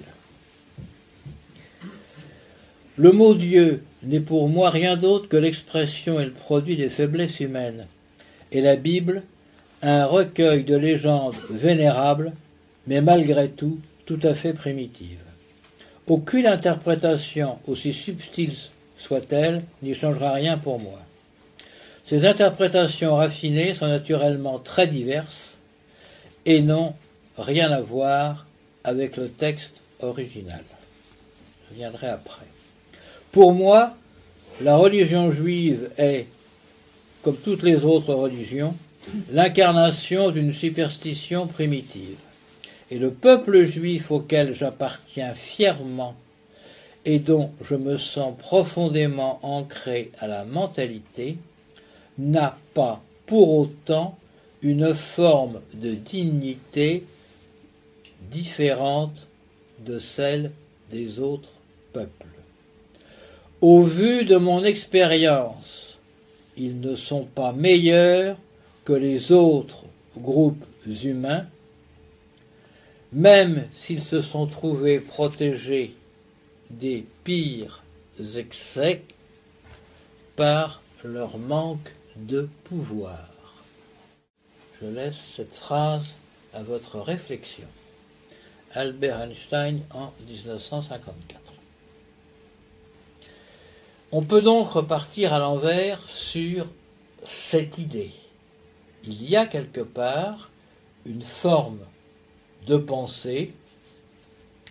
Le 2.97 3.11
mot 3.11 3.33
Dieu 3.33 3.83
n'est 4.03 4.19
pour 4.19 4.47
moi 4.47 4.69
rien 4.69 4.95
d'autre 4.95 5.27
que 5.27 5.37
l'expression 5.37 6.19
et 6.19 6.25
le 6.25 6.31
produit 6.31 6.77
des 6.77 6.89
faiblesses 6.89 7.39
humaines. 7.39 7.87
et 8.51 8.61
la 8.61 8.75
Bible 8.75 9.23
un 9.81 10.05
recueil 10.05 10.63
de 10.63 10.75
légendes 10.75 11.35
vénérables, 11.49 12.33
mais 12.87 13.01
malgré 13.01 13.49
tout 13.49 13.79
tout 14.05 14.19
à 14.23 14.33
fait 14.33 14.53
primitives. 14.53 15.19
Aucune 16.07 16.45
interprétation, 16.45 17.57
aussi 17.67 17.93
subtile 17.93 18.53
soit-elle, 18.97 19.61
n'y 19.81 19.95
changera 19.95 20.33
rien 20.33 20.57
pour 20.57 20.79
moi. 20.79 20.99
Ces 22.05 22.25
interprétations 22.25 23.15
raffinées 23.15 23.73
sont 23.73 23.87
naturellement 23.87 24.59
très 24.59 24.87
diverses 24.87 25.49
et 26.45 26.61
n'ont 26.61 26.93
rien 27.37 27.71
à 27.71 27.81
voir 27.81 28.45
avec 28.83 29.17
le 29.17 29.29
texte 29.29 29.81
original. 29.99 30.63
Je 31.69 31.77
viendrai 31.77 32.07
après. 32.07 32.45
Pour 33.31 33.53
moi, 33.53 33.95
la 34.61 34.77
religion 34.77 35.31
juive 35.31 35.89
est, 35.97 36.27
comme 37.23 37.37
toutes 37.37 37.63
les 37.63 37.83
autres 37.83 38.13
religions, 38.13 38.75
l'incarnation 39.31 40.29
d'une 40.29 40.53
superstition 40.53 41.47
primitive. 41.47 42.17
Et 42.91 42.99
le 42.99 43.11
peuple 43.11 43.63
juif 43.63 44.11
auquel 44.11 44.53
j'appartiens 44.53 45.33
fièrement 45.33 46.15
et 47.05 47.19
dont 47.19 47.51
je 47.61 47.75
me 47.75 47.97
sens 47.97 48.35
profondément 48.37 49.39
ancré 49.43 50.11
à 50.19 50.27
la 50.27 50.43
mentalité, 50.43 51.37
n'a 52.17 52.57
pas 52.73 53.01
pour 53.27 53.57
autant 53.57 54.17
une 54.61 54.95
forme 54.95 55.61
de 55.73 55.91
dignité 55.91 57.03
différente 58.31 59.27
de 59.85 59.99
celle 59.99 60.51
des 60.91 61.19
autres 61.19 61.49
peuples. 61.93 62.25
Au 63.61 63.83
vu 63.83 64.25
de 64.25 64.37
mon 64.37 64.63
expérience, 64.63 65.97
ils 66.57 66.79
ne 66.79 66.95
sont 66.95 67.25
pas 67.25 67.51
meilleurs 67.51 68.37
que 68.83 68.93
les 68.93 69.31
autres 69.31 69.83
groupes 70.17 70.65
humains, 71.03 71.45
même 73.13 73.67
s'ils 73.73 74.01
se 74.01 74.21
sont 74.21 74.47
trouvés 74.47 74.99
protégés 74.99 75.95
des 76.69 77.05
pires 77.23 77.83
excès 78.35 79.03
par 80.35 80.81
leur 81.03 81.37
manque 81.37 81.91
de 82.15 82.49
pouvoir. 82.63 83.29
Je 84.81 84.87
laisse 84.87 85.15
cette 85.35 85.55
phrase 85.55 86.15
à 86.53 86.63
votre 86.63 86.99
réflexion. 86.99 87.67
Albert 88.73 89.21
Einstein 89.21 89.81
en 89.91 90.11
1954. 90.27 91.39
On 94.11 94.21
peut 94.21 94.41
donc 94.41 94.69
repartir 94.69 95.33
à 95.33 95.39
l'envers 95.39 96.01
sur 96.09 96.67
cette 97.25 97.77
idée. 97.77 98.11
Il 99.05 99.29
y 99.29 99.35
a 99.35 99.45
quelque 99.45 99.81
part 99.81 100.49
une 101.05 101.21
forme 101.21 101.79
de 102.65 102.77
pensée 102.77 103.53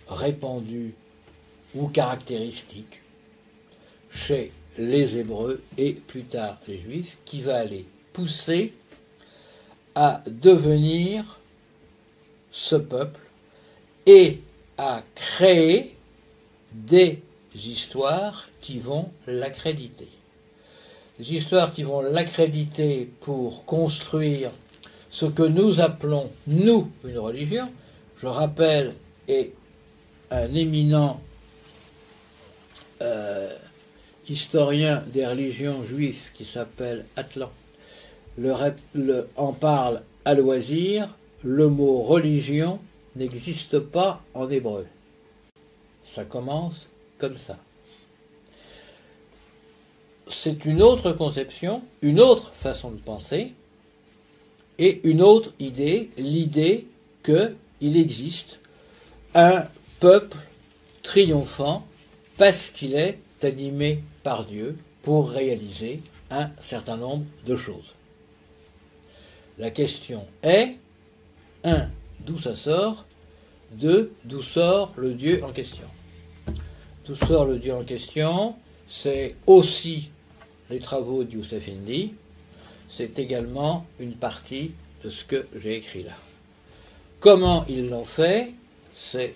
répandue 0.07 0.93
ou 1.73 1.87
caractéristique 1.87 3.01
chez 4.11 4.51
les 4.77 5.17
Hébreux 5.17 5.61
et 5.77 5.93
plus 5.93 6.23
tard 6.23 6.57
les 6.67 6.79
Juifs 6.79 7.17
qui 7.25 7.41
va 7.41 7.57
aller 7.57 7.85
pousser 8.13 8.73
à 9.93 10.21
devenir 10.27 11.39
ce 12.51 12.75
peuple 12.75 13.19
et 14.05 14.39
à 14.77 15.01
créer 15.15 15.95
des 16.71 17.21
histoires 17.55 18.47
qui 18.61 18.79
vont 18.79 19.09
l'accréditer. 19.27 20.09
Des 21.19 21.33
histoires 21.33 21.73
qui 21.73 21.83
vont 21.83 22.01
l'accréditer 22.01 23.09
pour 23.21 23.63
construire 23.65 24.51
ce 25.09 25.25
que 25.25 25.43
nous 25.43 25.79
appelons, 25.79 26.29
nous, 26.47 26.91
une 27.05 27.17
religion. 27.17 27.71
Je 28.25 28.29
rappelle, 28.31 28.95
et 29.27 29.53
un 30.31 30.55
éminent 30.55 31.21
euh, 33.03 33.55
historien 34.27 35.03
des 35.13 35.27
religions 35.27 35.85
juives 35.85 36.31
qui 36.33 36.43
s'appelle 36.43 37.05
Atlan 37.17 37.51
le, 38.39 39.27
en 39.35 39.53
parle 39.53 40.01
à 40.25 40.33
loisir, 40.33 41.07
le 41.43 41.69
mot 41.69 42.01
religion 42.01 42.79
n'existe 43.15 43.77
pas 43.77 44.23
en 44.33 44.49
hébreu. 44.49 44.87
Ça 46.15 46.25
commence 46.25 46.87
comme 47.19 47.37
ça. 47.37 47.59
C'est 50.29 50.65
une 50.65 50.81
autre 50.81 51.11
conception, 51.11 51.83
une 52.01 52.19
autre 52.19 52.53
façon 52.55 52.89
de 52.89 52.97
penser, 52.97 53.53
et 54.79 55.07
une 55.07 55.21
autre 55.21 55.53
idée, 55.59 56.09
l'idée 56.17 56.87
qu'il 57.85 57.97
existe 57.97 58.59
un 59.35 59.67
peuple 59.99 60.39
triomphant 61.03 61.85
parce 62.35 62.71
qu'il 62.71 62.95
est 62.95 63.19
animé 63.43 64.01
par 64.23 64.45
Dieu 64.45 64.75
pour 65.03 65.29
réaliser 65.29 66.01
un 66.31 66.49
certain 66.59 66.97
nombre 66.97 67.25
de 67.45 67.55
choses. 67.55 67.93
La 69.59 69.69
question 69.69 70.25
est, 70.41 70.77
un, 71.63 71.87
d'où 72.21 72.39
ça 72.41 72.55
sort, 72.55 73.05
deux, 73.73 74.11
d'où 74.23 74.41
sort 74.41 74.91
le 74.97 75.13
Dieu 75.13 75.43
en 75.43 75.51
question? 75.51 75.87
D'où 77.05 77.15
sort 77.15 77.45
le 77.45 77.59
Dieu 77.59 77.75
en 77.75 77.83
question, 77.83 78.55
c'est 78.89 79.35
aussi 79.45 80.09
les 80.71 80.79
travaux 80.79 81.23
de 81.23 81.33
Youssef 81.33 81.69
c'est 82.89 83.19
également 83.19 83.85
une 83.99 84.13
partie 84.13 84.71
de 85.03 85.11
ce 85.11 85.23
que 85.23 85.45
j'ai 85.55 85.75
écrit 85.75 86.01
là. 86.01 86.13
Comment 87.25 87.65
ils 87.67 87.89
l'ont 87.89 88.05
fait, 88.05 88.51
c'est 88.95 89.33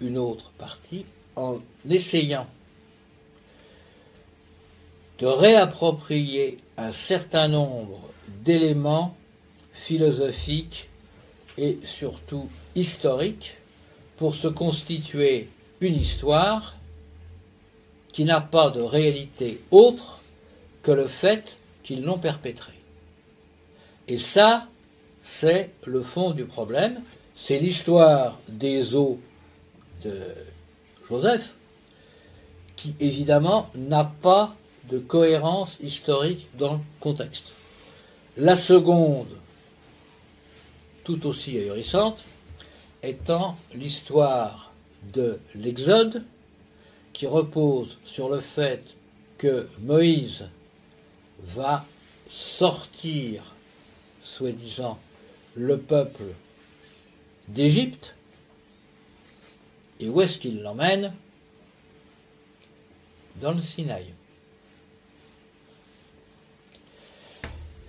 une 0.00 0.18
autre 0.18 0.50
partie, 0.58 1.04
en 1.36 1.60
essayant 1.88 2.48
de 5.20 5.26
réapproprier 5.26 6.56
un 6.76 6.90
certain 6.90 7.46
nombre 7.46 8.00
d'éléments 8.44 9.16
philosophiques 9.72 10.88
et 11.56 11.78
surtout 11.84 12.48
historiques 12.74 13.58
pour 14.16 14.34
se 14.34 14.48
constituer 14.48 15.50
une 15.80 15.94
histoire 15.94 16.74
qui 18.12 18.24
n'a 18.24 18.40
pas 18.40 18.70
de 18.70 18.82
réalité 18.82 19.60
autre 19.70 20.18
que 20.82 20.90
le 20.90 21.06
fait 21.06 21.58
qu'ils 21.84 22.02
l'ont 22.02 22.18
perpétrée. 22.18 22.72
Et 24.08 24.18
ça, 24.18 24.66
c'est 25.28 25.72
le 25.84 26.02
fond 26.02 26.30
du 26.30 26.46
problème, 26.46 27.02
c'est 27.36 27.58
l'histoire 27.58 28.38
des 28.48 28.94
eaux 28.94 29.20
de 30.02 30.22
Joseph, 31.06 31.54
qui 32.76 32.94
évidemment 32.98 33.70
n'a 33.74 34.04
pas 34.04 34.56
de 34.88 34.98
cohérence 34.98 35.76
historique 35.82 36.48
dans 36.56 36.74
le 36.74 36.80
contexte. 36.98 37.44
La 38.38 38.56
seconde, 38.56 39.28
tout 41.04 41.26
aussi 41.26 41.58
ahurissante, 41.58 42.24
étant 43.02 43.58
l'histoire 43.74 44.72
de 45.12 45.38
l'Exode, 45.54 46.24
qui 47.12 47.26
repose 47.26 47.98
sur 48.06 48.30
le 48.30 48.40
fait 48.40 48.82
que 49.36 49.68
Moïse 49.82 50.46
va 51.42 51.84
sortir, 52.30 53.42
soi-disant, 54.24 54.98
le 55.58 55.76
peuple 55.76 56.24
d'Égypte. 57.48 58.14
Et 60.00 60.08
où 60.08 60.20
est-ce 60.20 60.38
qu'il 60.38 60.62
l'emmène 60.62 61.12
Dans 63.40 63.52
le 63.52 63.60
Sinaï. 63.60 64.06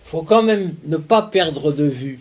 faut 0.10 0.24
quand 0.24 0.42
même 0.42 0.74
ne 0.86 0.98
pas 0.98 1.22
perdre 1.22 1.72
de 1.72 1.84
vue 1.84 2.20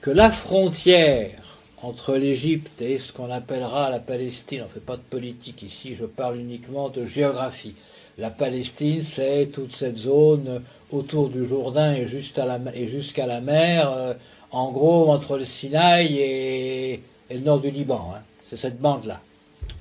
que 0.00 0.10
la 0.10 0.32
frontière 0.32 1.56
entre 1.80 2.16
l'Égypte 2.16 2.82
et 2.82 2.98
ce 2.98 3.12
qu'on 3.12 3.30
appellera 3.30 3.90
la 3.90 4.00
Palestine, 4.00 4.62
on 4.62 4.64
ne 4.64 4.70
fait 4.70 4.80
pas 4.80 4.96
de 4.96 5.02
politique 5.02 5.62
ici, 5.62 5.94
je 5.94 6.04
parle 6.04 6.40
uniquement 6.40 6.88
de 6.88 7.04
géographie. 7.04 7.76
La 8.18 8.30
Palestine, 8.30 9.04
c'est 9.04 9.50
toute 9.52 9.76
cette 9.76 9.98
zone 9.98 10.62
autour 10.90 11.28
du 11.28 11.46
Jourdain 11.46 11.94
et 11.94 12.08
jusqu'à 12.08 12.44
la, 12.44 12.58
mer, 12.58 13.92
euh, 13.92 14.14
en 14.50 14.70
gros 14.70 15.10
entre 15.10 15.38
le 15.38 15.44
Sinaï 15.44 16.18
et, 16.18 17.02
le 17.30 17.38
nord 17.40 17.60
du 17.60 17.70
Liban. 17.70 18.12
Hein. 18.14 18.22
C'est 18.48 18.56
cette 18.56 18.80
bande-là, 18.80 19.20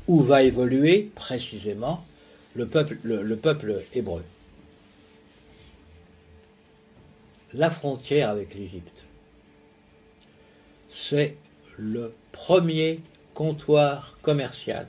où 0.07 0.21
va 0.21 0.43
évoluer 0.43 1.11
précisément 1.15 2.03
le 2.55 2.65
peuple 2.65 3.83
hébreu. 3.93 4.23
la 7.57 7.69
frontière 7.69 8.29
avec 8.29 8.53
l'Égypte. 8.53 9.03
C'est 10.89 11.35
le 11.77 12.13
premier 12.31 12.99
comptoir 13.33 14.17
commercial 14.21 14.87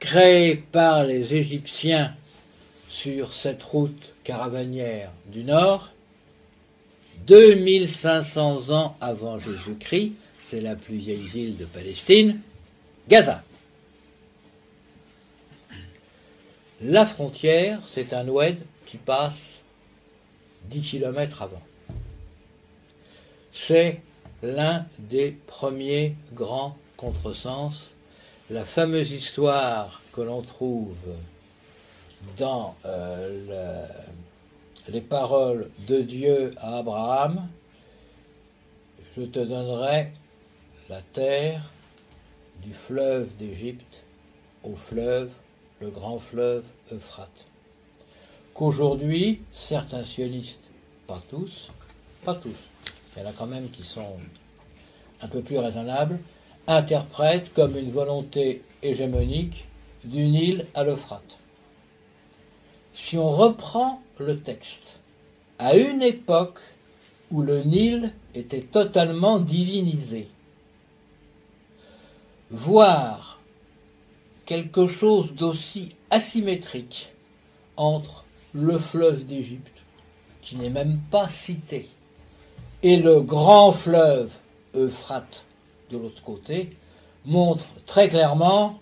créé 0.00 0.56
par 0.56 1.04
les 1.04 1.34
Égyptiens 1.34 2.14
sur 2.88 3.32
cette 3.32 3.62
route 3.62 4.14
caravanière 4.22 5.10
du 5.26 5.44
Nord 5.44 5.90
2500 7.26 8.70
ans 8.70 8.96
avant 9.00 9.38
Jésus-Christ, 9.38 10.12
c'est 10.50 10.60
la 10.60 10.74
plus 10.76 10.96
vieille 10.96 11.26
ville 11.26 11.56
de 11.56 11.64
Palestine, 11.64 12.40
Gaza. 13.08 13.42
La 16.82 17.06
frontière, 17.06 17.80
c'est 17.86 18.12
un 18.12 18.28
oued 18.28 18.58
qui 18.84 18.98
passe 18.98 19.62
10 20.70 20.82
km 20.82 21.42
avant. 21.42 21.62
C'est 23.52 24.02
l'un 24.42 24.84
des 24.98 25.36
premiers 25.46 26.14
grands 26.34 26.76
contresens. 26.96 27.84
La 28.50 28.64
fameuse 28.64 29.12
histoire 29.12 30.02
que 30.12 30.20
l'on 30.20 30.42
trouve 30.42 30.94
dans 32.36 32.74
euh, 32.84 33.86
les 34.88 35.00
paroles 35.00 35.70
de 35.86 36.02
Dieu 36.02 36.54
à 36.58 36.78
Abraham, 36.78 37.48
je 39.16 39.22
te 39.22 39.38
donnerai 39.38 40.12
la 40.88 41.00
terre 41.00 41.62
du 42.62 42.74
fleuve 42.74 43.28
d'Égypte 43.38 44.02
au 44.62 44.74
fleuve, 44.74 45.30
le 45.80 45.90
grand 45.90 46.18
fleuve 46.18 46.64
Euphrate. 46.92 47.46
Qu'aujourd'hui, 48.52 49.42
certains 49.52 50.04
sionistes, 50.04 50.70
pas 51.06 51.22
tous, 51.28 51.70
pas 52.24 52.34
tous, 52.34 52.56
il 53.16 53.22
y 53.22 53.26
en 53.26 53.28
a 53.28 53.32
quand 53.32 53.46
même 53.46 53.70
qui 53.70 53.82
sont 53.82 54.16
un 55.20 55.28
peu 55.28 55.40
plus 55.40 55.58
raisonnables, 55.58 56.18
interprètent 56.66 57.52
comme 57.54 57.76
une 57.76 57.90
volonté 57.90 58.62
hégémonique 58.82 59.66
du 60.04 60.24
Nil 60.24 60.66
à 60.74 60.84
l'Euphrate. 60.84 61.38
Si 62.92 63.18
on 63.18 63.30
reprend 63.30 64.00
le 64.18 64.38
texte. 64.38 64.98
À 65.58 65.76
une 65.76 66.02
époque 66.02 66.60
où 67.30 67.42
le 67.42 67.62
Nil 67.62 68.12
était 68.34 68.62
totalement 68.62 69.38
divinisé, 69.38 70.28
voir 72.50 73.40
quelque 74.46 74.86
chose 74.86 75.32
d'aussi 75.32 75.94
asymétrique 76.10 77.10
entre 77.76 78.24
le 78.52 78.78
fleuve 78.78 79.24
d'Égypte, 79.24 79.82
qui 80.42 80.56
n'est 80.56 80.70
même 80.70 81.00
pas 81.10 81.28
cité, 81.28 81.88
et 82.82 82.96
le 82.96 83.20
grand 83.20 83.72
fleuve 83.72 84.32
Euphrate 84.74 85.44
de 85.90 85.98
l'autre 85.98 86.22
côté, 86.22 86.76
montre 87.24 87.66
très 87.86 88.08
clairement 88.08 88.78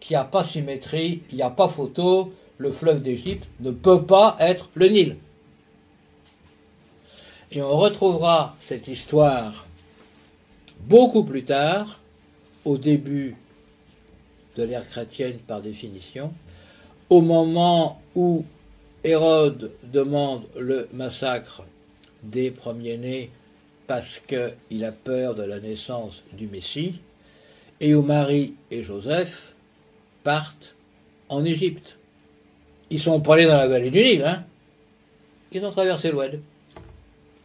qu'il 0.00 0.14
n'y 0.14 0.20
a 0.20 0.24
pas 0.24 0.44
symétrie, 0.44 1.22
il 1.30 1.36
n'y 1.36 1.42
a 1.42 1.50
pas 1.50 1.68
photo, 1.68 2.32
le 2.64 2.72
fleuve 2.72 3.02
d'Égypte 3.02 3.44
ne 3.60 3.70
peut 3.70 4.04
pas 4.04 4.36
être 4.40 4.70
le 4.74 4.88
Nil. 4.88 5.16
Et 7.52 7.60
on 7.60 7.76
retrouvera 7.76 8.56
cette 8.64 8.88
histoire 8.88 9.66
beaucoup 10.88 11.24
plus 11.24 11.44
tard, 11.44 12.00
au 12.64 12.78
début 12.78 13.36
de 14.56 14.62
l'ère 14.62 14.88
chrétienne 14.88 15.36
par 15.46 15.60
définition, 15.60 16.32
au 17.10 17.20
moment 17.20 18.00
où 18.14 18.46
Hérode 19.04 19.72
demande 19.82 20.44
le 20.58 20.88
massacre 20.94 21.64
des 22.22 22.50
premiers-nés 22.50 23.30
parce 23.86 24.20
qu'il 24.26 24.84
a 24.84 24.92
peur 24.92 25.34
de 25.34 25.42
la 25.42 25.60
naissance 25.60 26.22
du 26.32 26.46
Messie, 26.46 26.94
et 27.80 27.94
où 27.94 28.00
Marie 28.00 28.54
et 28.70 28.82
Joseph 28.82 29.52
partent 30.22 30.74
en 31.28 31.44
Égypte. 31.44 31.98
Ils 32.94 33.00
sont 33.00 33.18
pas 33.18 33.34
allés 33.34 33.46
dans 33.46 33.56
la 33.56 33.66
vallée 33.66 33.90
du 33.90 33.98
Nil, 33.98 34.22
hein. 34.22 34.44
Ils 35.50 35.64
ont 35.64 35.72
traversé 35.72 36.12
l'Oued, 36.12 36.40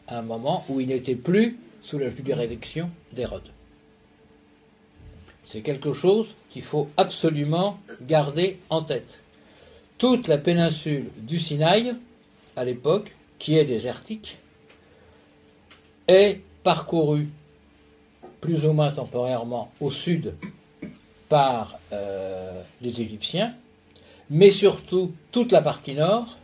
à 0.08 0.20
un 0.20 0.22
moment 0.22 0.64
où 0.70 0.80
ils 0.80 0.86
n'étaient 0.86 1.16
plus 1.16 1.58
sous 1.82 1.98
la 1.98 2.12
juridiction 2.12 2.92
d'Hérode. 3.14 3.50
C'est 5.46 5.62
quelque 5.62 5.94
chose 5.94 6.28
qu'il 6.52 6.62
faut 6.62 6.88
absolument 6.98 7.80
garder 8.04 8.60
en 8.70 8.84
tête. 8.84 9.22
Toute 9.98 10.28
la 10.28 10.38
péninsule 10.38 11.10
du 11.18 11.40
Sinaï, 11.40 11.96
à 12.56 12.64
l'époque, 12.64 13.12
qui 13.40 13.58
est 13.58 13.66
désertique, 13.66 14.38
est 16.08 16.42
parcourue 16.62 17.28
plus 18.40 18.66
ou 18.66 18.74
moins 18.74 18.92
temporairement 18.92 19.72
au 19.80 19.90
sud 19.90 20.36
par 21.28 21.80
euh, 21.92 22.62
les 22.84 23.02
Égyptiens, 23.02 23.56
mais 24.30 24.52
surtout 24.52 25.14
toute 25.32 25.52
la 25.52 25.62
partie 25.62 25.96
nord 25.96 26.38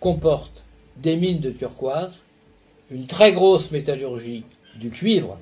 comporte 0.00 0.64
des 0.96 1.16
mines 1.16 1.40
de 1.40 1.50
turquoise, 1.50 2.18
une 2.90 3.06
très 3.06 3.32
grosse 3.32 3.70
métallurgie 3.70 4.44
du 4.76 4.90
cuivre, 4.90 5.38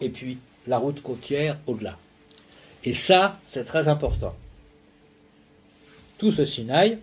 et 0.00 0.08
puis 0.08 0.38
la 0.66 0.78
route 0.78 1.02
côtière 1.02 1.58
au-delà. 1.66 1.98
Et 2.84 2.94
ça, 2.94 3.40
c'est 3.52 3.64
très 3.64 3.88
important. 3.88 4.34
Tout 6.18 6.32
ce 6.32 6.44
Sinaï 6.44 6.98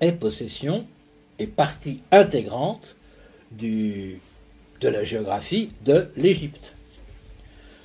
est 0.00 0.12
possession 0.12 0.86
et 1.38 1.46
partie 1.46 2.00
intégrante 2.10 2.96
de 3.52 4.18
la 4.82 5.04
géographie 5.04 5.70
de 5.84 6.08
l'Égypte. 6.16 6.74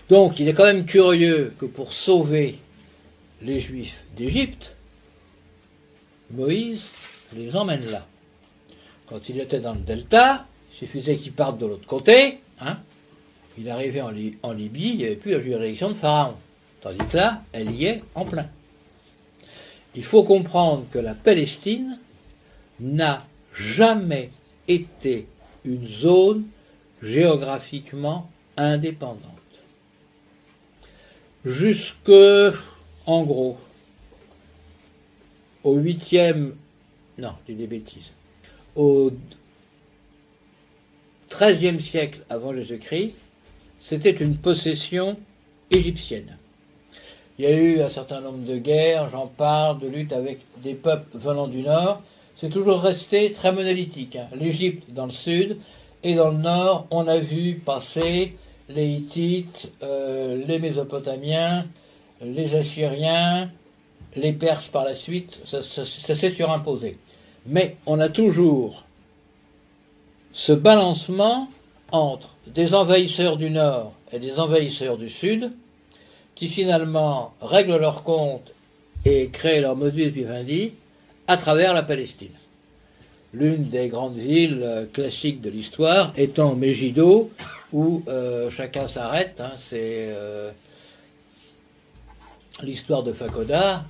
Donc 0.09 0.39
il 0.39 0.47
est 0.47 0.53
quand 0.53 0.65
même 0.65 0.85
curieux 0.85 1.53
que 1.59 1.65
pour 1.65 1.93
sauver 1.93 2.57
les 3.41 3.59
Juifs 3.59 4.05
d'Égypte, 4.15 4.75
Moïse 6.31 6.83
les 7.35 7.55
emmène 7.55 7.85
là. 7.91 8.05
Quand 9.07 9.29
il 9.29 9.39
était 9.39 9.59
dans 9.59 9.73
le 9.73 9.79
delta, 9.79 10.45
il 10.71 10.77
suffisait 10.77 11.17
qu'il 11.17 11.33
parte 11.33 11.57
de 11.57 11.65
l'autre 11.65 11.87
côté, 11.87 12.39
hein, 12.61 12.77
il 13.57 13.69
arrivait 13.69 14.01
en, 14.01 14.13
en 14.43 14.51
Libye, 14.53 14.89
il 14.89 14.97
n'y 14.97 15.05
avait 15.05 15.15
plus 15.15 15.31
la 15.31 15.41
juridiction 15.41 15.89
de 15.89 15.95
Pharaon. 15.95 16.35
Tandis 16.81 17.05
que 17.09 17.17
là, 17.17 17.43
elle 17.51 17.71
y 17.71 17.85
est 17.85 18.01
en 18.15 18.23
plein. 18.23 18.47
Il 19.95 20.03
faut 20.03 20.23
comprendre 20.23 20.85
que 20.91 20.99
la 20.99 21.13
Palestine 21.13 21.99
n'a 22.79 23.25
jamais 23.53 24.29
été 24.67 25.27
une 25.65 25.87
zone 25.87 26.45
géographiquement 27.01 28.29
indépendante. 28.55 29.23
Jusque, 31.43 32.11
en 33.09 33.23
gros, 33.23 33.57
au 35.63 35.77
8e, 35.77 36.51
non, 37.17 37.31
j'ai 37.47 37.55
des 37.55 37.65
bêtises, 37.65 38.11
au 38.75 39.11
13e 41.31 41.79
siècle 41.79 42.21
avant 42.29 42.53
Jésus-Christ, 42.53 43.13
c'était 43.81 44.11
une 44.11 44.37
possession 44.37 45.17
égyptienne. 45.71 46.37
Il 47.39 47.45
y 47.45 47.47
a 47.47 47.55
eu 47.55 47.81
un 47.81 47.89
certain 47.89 48.21
nombre 48.21 48.45
de 48.45 48.57
guerres, 48.57 49.09
j'en 49.09 49.25
parle, 49.25 49.79
de 49.79 49.87
luttes 49.87 50.13
avec 50.13 50.41
des 50.61 50.75
peuples 50.75 51.17
venant 51.17 51.47
du 51.47 51.61
nord. 51.61 52.03
C'est 52.35 52.49
toujours 52.49 52.79
resté 52.79 53.33
très 53.33 53.51
monolithique. 53.51 54.17
Hein. 54.17 54.27
L'Égypte 54.35 54.91
dans 54.91 55.05
le 55.05 55.11
sud 55.11 55.57
et 56.03 56.13
dans 56.13 56.29
le 56.29 56.37
nord, 56.37 56.85
on 56.91 57.07
a 57.07 57.17
vu 57.17 57.55
passer 57.55 58.35
les 58.67 58.87
Hittites, 58.87 59.71
euh, 59.81 60.43
les 60.45 60.59
Mésopotamiens, 60.59 61.65
les 62.21 62.55
Assyriens, 62.55 63.51
les 64.15 64.33
Perses 64.33 64.67
par 64.67 64.83
la 64.83 64.93
suite. 64.93 65.39
Ça, 65.45 65.61
s'est 65.61 66.29
surimposé. 66.31 66.97
Mais 67.45 67.77
on 67.85 67.99
a 67.99 68.09
toujours 68.09 68.83
ce 70.33 70.53
balancement 70.53 71.47
entre 71.91 72.35
des 72.47 72.73
envahisseurs 72.73 73.37
du 73.37 73.49
nord 73.49 73.93
et 74.11 74.19
des 74.19 74.39
envahisseurs 74.39 74.97
du 74.97 75.09
sud, 75.09 75.51
qui 76.35 76.47
finalement 76.47 77.33
règlent 77.41 77.77
leur 77.77 78.03
compte 78.03 78.53
et 79.05 79.29
créent 79.29 79.61
leur 79.61 79.75
modus 79.75 80.09
vivendi 80.09 80.73
à 81.27 81.37
travers 81.37 81.73
la 81.73 81.83
Palestine. 81.83 82.31
L'une 83.33 83.69
des 83.69 83.89
grandes 83.89 84.17
villes 84.17 84.61
euh, 84.63 84.85
classiques 84.91 85.41
de 85.41 85.49
l'histoire 85.49 86.11
étant 86.17 86.55
Megiddo, 86.55 87.29
où 87.71 88.01
euh, 88.07 88.49
chacun 88.49 88.87
s'arrête. 88.87 89.39
Hein, 89.39 89.51
c'est 89.55 90.07
euh, 90.09 90.49
l'histoire 92.65 93.03
de 93.03 93.13
Fakoda. 93.13 93.85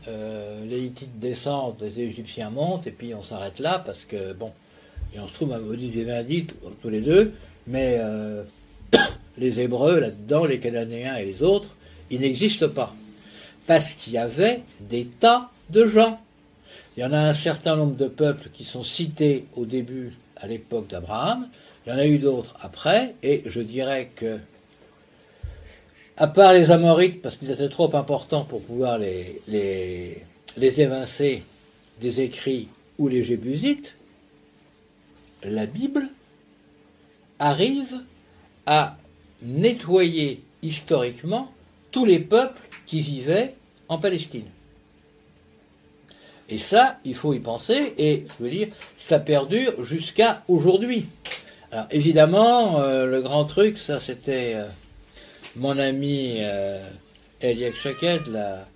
les 0.66 0.82
Hittites 0.82 1.20
descendent, 1.20 1.78
les 1.82 2.00
Égyptiens 2.00 2.50
montent, 2.50 2.88
et 2.88 2.92
puis 2.92 3.14
on 3.14 3.24
s'arrête 3.24 3.60
là 3.60 3.82
parce 3.84 4.06
que 4.06 4.34
bon, 4.34 4.52
et 5.14 5.20
on 5.20 5.28
se 5.28 5.34
trouve 5.34 5.54
un 5.54 5.60
modus 5.60 5.90
vivendi 5.90 6.48
tous 6.82 6.90
les 6.90 7.02
deux, 7.02 7.34
mais 7.68 8.00
les 9.38 9.60
Hébreux 9.60 10.00
là-dedans, 10.00 10.46
les 10.46 10.60
Cananéens 10.60 11.18
et 11.18 11.26
les 11.26 11.44
autres, 11.44 11.76
il 12.10 12.22
n'existe 12.22 12.68
pas. 12.68 12.94
Parce 13.68 13.94
qu'il 13.94 14.14
y 14.14 14.18
avait 14.18 14.62
des 14.82 15.06
tas 15.06 15.50
de 15.70 15.86
gens. 15.86 16.20
Il 16.98 17.02
y 17.02 17.06
en 17.06 17.14
a 17.14 17.20
un 17.20 17.34
certain 17.34 17.76
nombre 17.76 17.96
de 17.96 18.08
peuples 18.08 18.50
qui 18.54 18.66
sont 18.66 18.84
cités 18.84 19.46
au 19.56 19.66
début, 19.66 20.14
à 20.38 20.48
l'époque 20.48 20.88
d'Abraham. 20.88 21.48
Il 21.86 21.94
y 21.94 21.96
en 21.96 22.00
a 22.00 22.06
eu 22.06 22.18
d'autres 22.18 22.56
après, 22.62 23.16
et 23.24 23.44
je 23.46 23.62
dirais 23.62 24.10
que, 24.16 24.38
à 26.20 26.28
part 26.28 26.52
les 26.52 26.70
Amorites, 26.70 27.22
parce 27.22 27.38
qu'ils 27.38 27.50
étaient 27.50 27.70
trop 27.70 27.96
importants 27.96 28.44
pour 28.44 28.62
pouvoir 28.62 28.98
les, 28.98 29.42
évincer 30.58 31.44
des 32.02 32.22
écrits, 32.22 32.68
ou 32.98 33.08
les 33.08 33.24
Jébusites, 33.24 33.96
la 35.44 35.66
Bible 35.66 36.10
arrive 37.40 38.02
à 38.66 38.98
nettoyer 39.42 40.44
historiquement 40.62 41.54
tous 41.92 42.04
les 42.04 42.20
peuples 42.20 42.62
qui 42.86 43.00
vivaient 43.00 43.56
en 43.88 43.98
Palestine. 43.98 44.48
Et 46.50 46.58
ça, 46.58 47.00
il 47.06 47.16
faut 47.16 47.34
y 47.34 47.40
penser, 47.40 47.94
et 47.98 48.26
je 48.38 48.44
veux 48.44 48.50
dire, 48.50 48.68
ça 48.98 49.20
perdure 49.20 49.86
jusqu'à 49.86 50.44
aujourd'hui. 50.50 51.06
Alors 51.72 51.86
évidemment, 51.92 52.82
euh, 52.82 53.06
le 53.06 53.22
grand 53.22 53.46
truc, 53.46 53.78
ça 53.78 54.02
c'était 54.02 54.56
euh, 54.56 54.66
mon 55.56 55.78
ami 55.78 56.38
euh, 56.40 56.80
Shaked, 57.42 58.28
la, 58.28 58.68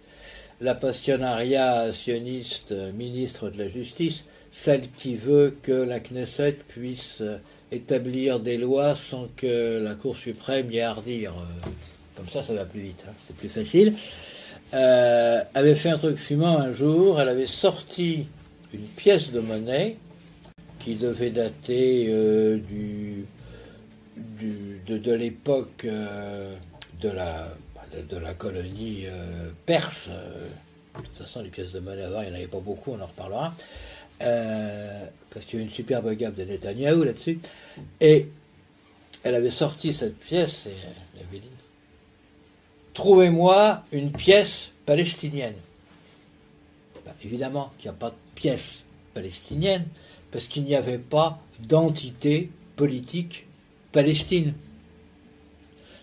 la 0.61 0.75
passionnariat 0.75 1.91
sioniste 1.93 2.73
ministre 2.93 3.49
de 3.49 3.57
la 3.57 3.67
Justice, 3.67 4.23
celle 4.51 4.89
qui 4.91 5.15
veut 5.15 5.57
que 5.63 5.71
la 5.71 5.99
Knesset 5.99 6.57
puisse 6.67 7.21
établir 7.71 8.39
des 8.39 8.57
lois 8.57 8.95
sans 8.95 9.27
que 9.35 9.81
la 9.83 9.95
Cour 9.95 10.15
suprême 10.15 10.71
y 10.71 10.77
ait 10.77 10.81
à 10.81 10.93
redire. 10.93 11.33
Comme 12.15 12.27
ça, 12.27 12.43
ça 12.43 12.53
va 12.53 12.65
plus 12.65 12.81
vite, 12.81 13.03
hein, 13.07 13.13
c'est 13.25 13.35
plus 13.35 13.49
facile. 13.49 13.93
Euh, 14.73 15.41
avait 15.53 15.75
fait 15.75 15.89
un 15.89 15.97
truc 15.97 16.17
fumant 16.17 16.57
un 16.59 16.73
jour, 16.73 17.21
elle 17.21 17.29
avait 17.29 17.47
sorti 17.47 18.25
une 18.73 18.85
pièce 18.85 19.31
de 19.31 19.39
monnaie 19.39 19.97
qui 20.79 20.95
devait 20.95 21.29
dater 21.29 22.07
euh, 22.09 22.57
du, 24.15 24.81
de, 24.85 25.13
l'époque 25.13 25.85
euh, 25.85 26.55
de, 27.01 27.09
la, 27.09 27.49
de 28.09 28.17
la 28.17 28.33
colonie 28.33 29.05
perse. 29.65 30.07
De 30.07 31.01
toute 31.01 31.17
façon, 31.17 31.41
les 31.41 31.49
pièces 31.49 31.71
de 31.71 31.79
monnaie 31.79 32.03
avant, 32.03 32.21
il 32.21 32.27
n'y 32.27 32.31
en 32.31 32.35
avait 32.35 32.47
pas 32.47 32.59
beaucoup, 32.59 32.91
on 32.91 33.01
en 33.01 33.07
reparlera. 33.07 33.53
parce 34.19 35.45
qu'il 35.45 35.59
y 35.59 35.61
a 35.61 35.65
une 35.65 35.71
superbe 35.71 36.11
gaffe 36.13 36.35
de 36.35 36.43
Netanyahou 36.43 37.03
là-dessus. 37.03 37.39
Et 37.99 38.27
elle 39.23 39.35
avait 39.35 39.49
sorti 39.49 39.93
cette 39.93 40.17
pièce 40.19 40.67
et 40.67 40.75
elle 41.15 41.25
avait 41.27 41.39
dit 41.39 41.47
Trouvez-moi 42.93 43.83
une 43.91 44.11
pièce 44.11 44.69
palestinienne. 44.85 45.55
Ben, 47.05 47.13
évidemment 47.23 47.71
qu'il 47.77 47.89
n'y 47.89 47.95
a 47.95 47.99
pas 47.99 48.11
de 48.11 48.15
pièce 48.35 48.79
palestinienne, 49.13 49.85
parce 50.31 50.45
qu'il 50.45 50.63
n'y 50.63 50.75
avait 50.75 50.99
pas 50.99 51.39
d'entité 51.59 52.49
politique 52.75 53.45
palestine. 53.93 54.53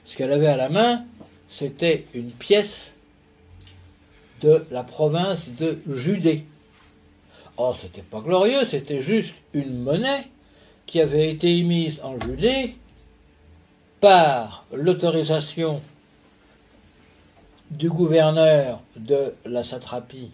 Ce 0.07 0.17
qu'elle 0.17 0.33
avait 0.33 0.47
à 0.47 0.57
la 0.57 0.71
main, 0.71 1.05
c'était 1.51 2.07
une 2.15 2.31
pièce 2.31 2.91
de 4.41 4.65
la 4.71 4.83
province 4.83 5.51
de 5.51 5.79
Judée. 5.87 6.47
Oh, 7.59 7.75
c'était 7.79 8.03
pas 8.03 8.21
glorieux, 8.21 8.67
c'était 8.67 9.03
juste 9.03 9.35
une 9.53 9.83
monnaie 9.83 10.29
qui 10.87 11.01
avait 11.01 11.31
été 11.31 11.59
émise 11.59 12.01
en 12.03 12.19
Judée 12.19 12.77
par 14.01 14.65
l'autorisation 14.73 15.83
du 17.71 17.91
gouverneur 17.91 18.81
de 18.97 19.35
la 19.45 19.63
satrapie 19.63 20.31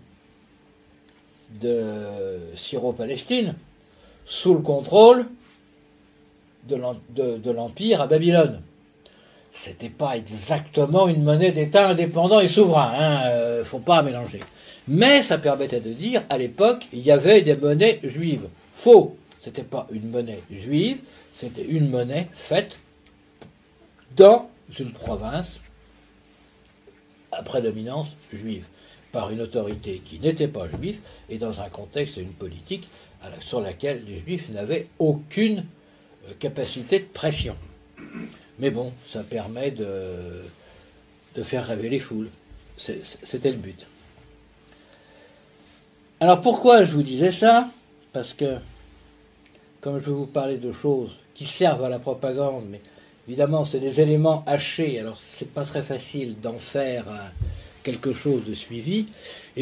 de 1.60 2.54
Syro-Palestine 2.54 3.54
sous 4.24 4.54
le 4.54 4.60
contrôle 4.60 5.26
de 6.68 7.50
l'Empire 7.50 8.00
à 8.00 8.06
Babylone. 8.06 8.60
C'était 9.52 9.88
pas 9.88 10.16
exactement 10.16 11.08
une 11.08 11.22
monnaie 11.22 11.52
d'État 11.52 11.88
indépendant 11.88 12.40
et 12.40 12.48
souverain, 12.48 12.92
hein, 12.94 13.22
euh, 13.26 13.64
faut 13.64 13.78
pas 13.78 14.02
mélanger. 14.02 14.40
Mais 14.86 15.22
ça 15.22 15.38
permettait 15.38 15.80
de 15.80 15.92
dire, 15.92 16.22
à 16.28 16.38
l'époque, 16.38 16.86
il 16.92 17.00
y 17.00 17.10
avait 17.10 17.42
des 17.42 17.56
monnaies 17.56 18.00
juives. 18.04 18.48
Faux, 18.74 19.16
c'était 19.40 19.64
pas 19.64 19.86
une 19.90 20.10
monnaie 20.10 20.42
juive, 20.50 20.98
c'était 21.34 21.64
une 21.64 21.88
monnaie 21.88 22.28
faite 22.32 22.78
dans 24.14 24.48
une 24.78 24.92
province 24.92 25.58
à 27.32 27.42
prédominance 27.42 28.08
juive, 28.32 28.64
par 29.10 29.30
une 29.30 29.40
autorité 29.40 30.02
qui 30.04 30.20
n'était 30.20 30.48
pas 30.48 30.68
juive 30.68 31.00
et 31.28 31.38
dans 31.38 31.60
un 31.60 31.68
contexte 31.68 32.18
et 32.18 32.22
une 32.22 32.32
politique 32.32 32.88
sur 33.40 33.60
laquelle 33.60 34.02
les 34.06 34.20
juifs 34.20 34.48
n'avaient 34.50 34.86
aucune 34.98 35.64
capacité 36.38 37.00
de 37.00 37.04
pression. 37.04 37.56
Mais 38.58 38.70
bon, 38.70 38.92
ça 39.10 39.22
permet 39.22 39.70
de, 39.70 40.42
de 41.34 41.42
faire 41.42 41.66
rêver 41.66 41.88
les 41.88 41.98
foules. 41.98 42.30
C'était 42.78 43.50
le 43.50 43.56
but. 43.56 43.86
Alors 46.20 46.40
pourquoi 46.40 46.84
je 46.84 46.92
vous 46.92 47.02
disais 47.02 47.32
ça? 47.32 47.68
Parce 48.12 48.32
que, 48.32 48.56
comme 49.80 50.00
je 50.00 50.06
vais 50.06 50.12
vous 50.12 50.26
parler 50.26 50.56
de 50.56 50.72
choses 50.72 51.16
qui 51.34 51.46
servent 51.46 51.84
à 51.84 51.88
la 51.90 51.98
propagande, 51.98 52.64
mais 52.70 52.80
Évidemment, 53.28 53.64
c'est 53.64 53.80
des 53.80 54.00
éléments 54.00 54.44
hachés, 54.46 55.00
alors 55.00 55.18
c'est 55.36 55.52
pas 55.52 55.64
très 55.64 55.82
facile 55.82 56.36
d'en 56.40 56.58
faire 56.58 57.04
euh, 57.08 57.16
quelque 57.82 58.12
chose 58.12 58.44
de 58.44 58.54
suivi. 58.54 58.98
Et 58.98 59.06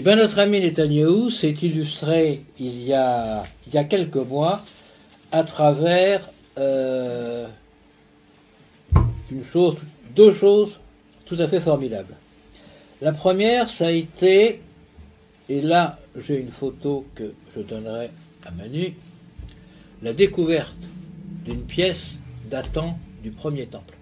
eh 0.01 0.03
bien 0.03 0.17
notre 0.17 0.39
ami 0.39 0.61
Netanyahu 0.61 1.31
s'est 1.31 1.53
illustré 1.63 2.43
il 2.59 2.85
y, 2.85 2.93
a, 2.93 3.43
il 3.67 3.73
y 3.73 3.79
a 3.79 3.85
quelques 3.85 4.17
mois 4.17 4.61
à 5.33 5.45
travers 5.45 6.29
euh, 6.59 7.47
une 9.31 9.45
chose, 9.45 9.77
deux 10.15 10.35
choses 10.35 10.79
tout 11.27 11.37
à 11.39 11.49
fait 11.49 11.61
formidables. 11.61 12.15
La 13.01 13.13
première, 13.13 13.71
ça 13.71 13.87
a 13.89 13.91
été, 13.91 14.61
et 15.49 15.61
là 15.61 15.99
j'ai 16.17 16.39
une 16.39 16.51
photo 16.51 17.07
que 17.15 17.33
je 17.57 17.61
donnerai 17.61 18.11
à 18.47 18.51
Manu, 18.51 18.95
la 20.03 20.13
découverte 20.13 20.77
d'une 21.45 21.63
pièce 21.63 22.13
datant 22.51 22.99
du 23.23 23.31
premier 23.31 23.67
temple. 23.67 23.95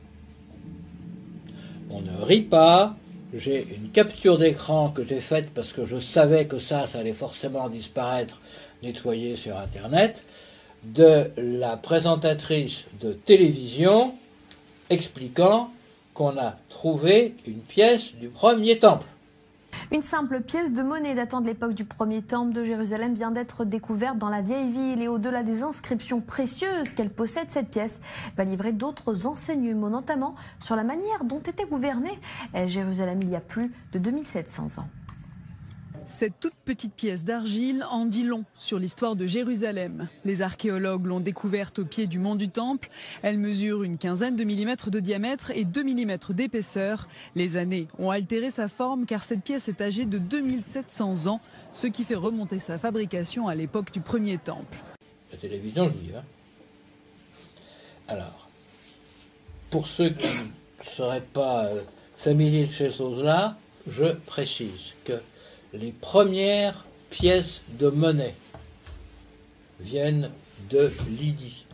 On 1.90 2.00
ne 2.00 2.16
rit 2.22 2.42
pas, 2.42 2.96
j'ai 3.34 3.66
une 3.76 3.90
capture 3.90 4.38
d'écran 4.38 4.90
que 4.90 5.04
j'ai 5.04 5.20
faite 5.20 5.50
parce 5.54 5.72
que 5.72 5.84
je 5.84 5.98
savais 5.98 6.46
que 6.46 6.58
ça, 6.58 6.86
ça 6.86 6.98
allait 6.98 7.12
forcément 7.12 7.68
disparaître, 7.68 8.40
nettoyer 8.82 9.36
sur 9.36 9.56
Internet, 9.58 10.22
de 10.84 11.30
la 11.36 11.76
présentatrice 11.76 12.84
de 13.00 13.12
télévision 13.12 14.14
expliquant 14.90 15.70
qu'on 16.14 16.36
a 16.38 16.56
trouvé 16.68 17.34
une 17.46 17.60
pièce 17.60 18.14
du 18.14 18.28
premier 18.28 18.78
temple. 18.78 19.06
Une 19.90 20.02
simple 20.02 20.40
pièce 20.40 20.72
de 20.72 20.82
monnaie 20.82 21.14
datant 21.14 21.40
de 21.40 21.46
l'époque 21.46 21.74
du 21.74 21.84
premier 21.84 22.22
temple 22.22 22.52
de 22.52 22.64
Jérusalem 22.64 23.14
vient 23.14 23.30
d'être 23.30 23.64
découverte 23.64 24.18
dans 24.18 24.28
la 24.28 24.40
vieille 24.40 24.70
ville 24.70 25.02
et 25.02 25.08
au-delà 25.08 25.42
des 25.42 25.62
inscriptions 25.62 26.20
précieuses 26.20 26.92
qu'elle 26.92 27.10
possède, 27.10 27.50
cette 27.50 27.68
pièce 27.68 27.98
va 28.36 28.44
livrer 28.44 28.72
d'autres 28.72 29.26
enseignements, 29.26 29.90
notamment 29.90 30.34
sur 30.60 30.76
la 30.76 30.84
manière 30.84 31.24
dont 31.24 31.40
était 31.40 31.64
gouvernée 31.64 32.18
Jérusalem 32.66 33.20
il 33.22 33.30
y 33.30 33.36
a 33.36 33.40
plus 33.40 33.72
de 33.92 33.98
2700 33.98 34.80
ans. 34.80 34.88
Cette 36.06 36.38
toute 36.40 36.54
petite 36.64 36.94
pièce 36.94 37.24
d'argile 37.24 37.84
en 37.90 38.06
dit 38.06 38.24
long 38.24 38.44
sur 38.58 38.78
l'histoire 38.78 39.16
de 39.16 39.26
Jérusalem. 39.26 40.08
Les 40.24 40.42
archéologues 40.42 41.06
l'ont 41.06 41.20
découverte 41.20 41.78
au 41.78 41.84
pied 41.84 42.06
du 42.06 42.18
mont 42.18 42.34
du 42.34 42.48
Temple. 42.48 42.88
Elle 43.22 43.38
mesure 43.38 43.82
une 43.82 43.98
quinzaine 43.98 44.36
de 44.36 44.44
millimètres 44.44 44.90
de 44.90 45.00
diamètre 45.00 45.50
et 45.52 45.64
2 45.64 45.82
millimètres 45.82 46.34
d'épaisseur. 46.34 47.08
Les 47.34 47.56
années 47.56 47.88
ont 47.98 48.10
altéré 48.10 48.50
sa 48.50 48.68
forme 48.68 49.06
car 49.06 49.24
cette 49.24 49.42
pièce 49.42 49.68
est 49.68 49.80
âgée 49.80 50.04
de 50.04 50.18
2700 50.18 51.26
ans, 51.26 51.40
ce 51.72 51.86
qui 51.86 52.04
fait 52.04 52.14
remonter 52.14 52.58
sa 52.58 52.78
fabrication 52.78 53.48
à 53.48 53.54
l'époque 53.54 53.92
du 53.92 54.00
premier 54.00 54.38
temple. 54.38 54.78
La 55.30 55.38
télévision 55.38 55.88
juive. 55.88 56.16
Hein. 56.16 56.24
Alors, 58.08 58.48
pour 59.70 59.86
ceux 59.86 60.10
qui 60.10 60.28
ne 60.28 60.96
seraient 60.96 61.24
pas 61.32 61.66
euh, 61.66 61.82
familiers 62.18 62.66
de 62.66 62.72
ces 62.72 62.92
choses-là, 62.92 63.56
je 63.86 64.12
précise 64.26 64.94
que 65.04 65.20
les 65.72 65.92
premières 65.92 66.84
pièces 67.10 67.62
de 67.78 67.88
monnaie 67.88 68.34
viennent 69.80 70.30
de 70.70 70.90
Lydie, 71.08 71.64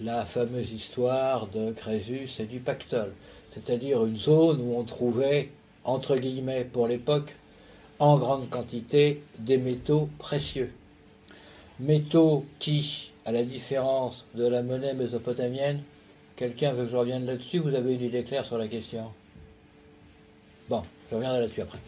la 0.00 0.24
fameuse 0.24 0.72
histoire 0.72 1.46
de 1.46 1.72
Crésus 1.72 2.28
et 2.40 2.44
du 2.46 2.58
Pactole, 2.58 3.12
c'est-à-dire 3.50 4.04
une 4.04 4.18
zone 4.18 4.60
où 4.60 4.76
on 4.76 4.82
trouvait, 4.82 5.50
entre 5.84 6.16
guillemets 6.16 6.64
pour 6.64 6.88
l'époque, 6.88 7.36
en 8.00 8.18
grande 8.18 8.50
quantité 8.50 9.22
des 9.38 9.56
métaux 9.56 10.08
précieux. 10.18 10.72
Métaux 11.78 12.44
qui, 12.58 13.12
à 13.24 13.30
la 13.30 13.44
différence 13.44 14.24
de 14.34 14.46
la 14.46 14.62
monnaie 14.62 14.94
mésopotamienne, 14.94 15.82
quelqu'un 16.36 16.72
veut 16.72 16.86
que 16.86 16.90
je 16.90 16.96
revienne 16.96 17.24
là-dessus, 17.24 17.60
vous 17.60 17.74
avez 17.74 17.94
une 17.94 18.02
idée 18.02 18.24
claire 18.24 18.44
sur 18.44 18.58
la 18.58 18.66
question? 18.66 19.12
Bon, 20.68 20.82
je 21.08 21.14
reviendrai 21.14 21.40
là-dessus 21.40 21.62
après. 21.62 21.78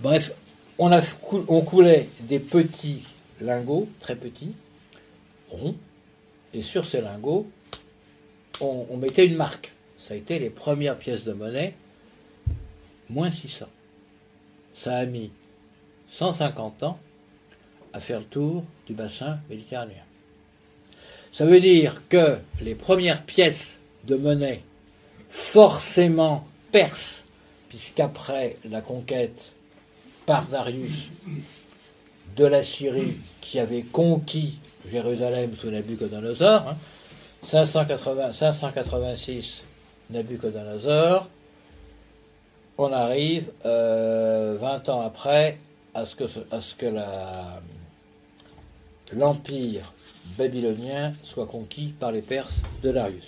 Bref, 0.00 0.32
on, 0.78 1.60
coulait 1.62 2.08
des 2.20 2.38
petits 2.38 3.04
lingots, 3.40 3.88
très 4.00 4.16
petits, 4.16 4.52
ronds, 5.50 5.76
et 6.54 6.62
sur 6.62 6.84
ces 6.84 7.00
lingots, 7.00 7.46
on, 8.60 8.96
mettait 8.96 9.26
une 9.26 9.36
marque. 9.36 9.72
Ça 9.98 10.14
a 10.14 10.16
été 10.16 10.38
les 10.38 10.50
premières 10.50 10.98
pièces 10.98 11.24
de 11.24 11.32
monnaie, 11.32 11.74
moins 13.08 13.30
600. 13.30 13.66
Ça 14.74 14.98
a 14.98 15.06
mis 15.06 15.30
150 16.10 16.82
ans 16.82 16.98
à 17.92 18.00
faire 18.00 18.20
le 18.20 18.26
tour 18.26 18.64
du 18.86 18.94
bassin 18.94 19.38
méditerranéen. 19.48 20.04
Ça 21.32 21.44
veut 21.44 21.60
dire 21.60 22.02
que 22.08 22.38
les 22.60 22.74
premières 22.74 23.22
pièces 23.22 23.76
de 24.04 24.16
monnaie, 24.16 24.62
forcément 25.30 26.46
perses, 26.72 27.22
puisqu'après 27.68 28.56
la 28.64 28.80
conquête 28.80 29.52
par 30.26 30.46
Darius 30.46 31.08
de 32.36 32.44
la 32.44 32.62
Syrie, 32.62 33.16
qui 33.40 33.58
avait 33.58 33.82
conquis 33.82 34.58
Jérusalem 34.90 35.54
sous 35.58 35.70
Nabucodonosor, 35.70 36.68
hein, 36.68 36.76
580, 37.48 38.32
586 38.32 39.62
Nabucodonosor, 40.10 41.28
on 42.78 42.92
arrive 42.92 43.50
euh, 43.66 44.56
20 44.60 44.88
ans 44.88 45.02
après 45.02 45.58
à 45.94 46.06
ce 46.06 46.16
que, 46.16 46.24
à 46.50 46.60
ce 46.60 46.74
que 46.74 46.86
la, 46.86 47.60
l'empire 49.12 49.92
babylonien 50.38 51.12
soit 51.22 51.46
conquis 51.46 51.94
par 51.98 52.12
les 52.12 52.22
Perses 52.22 52.54
de 52.82 52.92
Darius. 52.92 53.26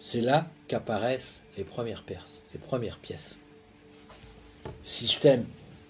C'est 0.00 0.20
là 0.20 0.46
qu'apparaissent 0.68 1.40
les 1.56 1.64
premières 1.64 2.02
Perses, 2.02 2.40
les 2.52 2.60
premières 2.60 2.98
pièces. 2.98 3.36
Système 4.84 5.44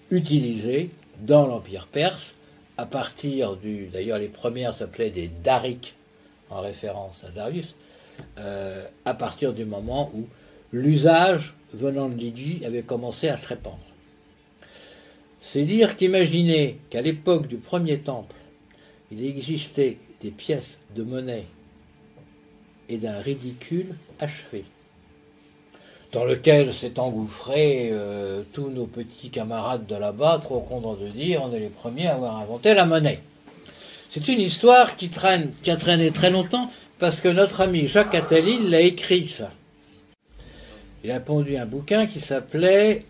utilisé 0.09 0.89
dans 1.19 1.47
l'empire 1.47 1.87
perse 1.87 2.33
à 2.77 2.85
partir 2.85 3.55
du. 3.55 3.87
D'ailleurs, 3.87 4.19
les 4.19 4.27
premières 4.27 4.73
s'appelaient 4.73 5.11
des 5.11 5.29
Dariques, 5.43 5.95
en 6.49 6.61
référence 6.61 7.23
à 7.23 7.29
Darius, 7.29 7.75
euh, 8.37 8.85
à 9.05 9.13
partir 9.13 9.53
du 9.53 9.65
moment 9.65 10.11
où 10.13 10.27
l'usage 10.71 11.53
venant 11.73 12.09
de 12.09 12.15
Lydie 12.15 12.63
avait 12.65 12.81
commencé 12.81 13.27
à 13.29 13.37
se 13.37 13.47
répandre. 13.47 13.79
C'est 15.41 15.63
dire 15.63 15.95
qu'imaginez 15.95 16.79
qu'à 16.89 17.01
l'époque 17.01 17.47
du 17.47 17.57
premier 17.57 17.99
temple, 17.99 18.35
il 19.11 19.25
existait 19.25 19.97
des 20.21 20.31
pièces 20.31 20.77
de 20.95 21.03
monnaie 21.03 21.45
et 22.89 22.97
d'un 22.97 23.19
ridicule 23.19 23.95
achevé, 24.19 24.63
dans 26.11 26.25
lequel 26.25 26.73
s'est 26.73 26.99
engouffré 26.99 27.89
euh, 27.91 28.43
tous 28.53 28.69
nos 28.69 28.85
petits 28.85 29.29
camarades 29.29 29.85
de 29.87 29.95
là-bas, 29.95 30.39
trop 30.41 30.59
contents 30.59 30.95
de 30.95 31.07
dire 31.07 31.41
on 31.43 31.53
est 31.53 31.59
les 31.59 31.69
premiers 31.69 32.07
à 32.07 32.15
avoir 32.15 32.37
inventé 32.37 32.73
la 32.73 32.85
monnaie. 32.85 33.19
C'est 34.09 34.27
une 34.27 34.41
histoire 34.41 34.97
qui 34.97 35.09
traîne, 35.09 35.53
qui 35.61 35.71
a 35.71 35.77
traîné 35.77 36.11
très 36.11 36.29
longtemps, 36.29 36.69
parce 36.99 37.21
que 37.21 37.29
notre 37.29 37.61
ami 37.61 37.87
Jacques 37.87 38.13
Attali 38.13 38.59
l'a 38.69 38.81
écrit 38.81 39.27
ça. 39.27 39.51
Il 41.03 41.11
a 41.11 41.19
pondu 41.19 41.55
un 41.55 41.65
bouquin 41.65 42.05
qui 42.07 42.19
s'appelait, 42.19 43.05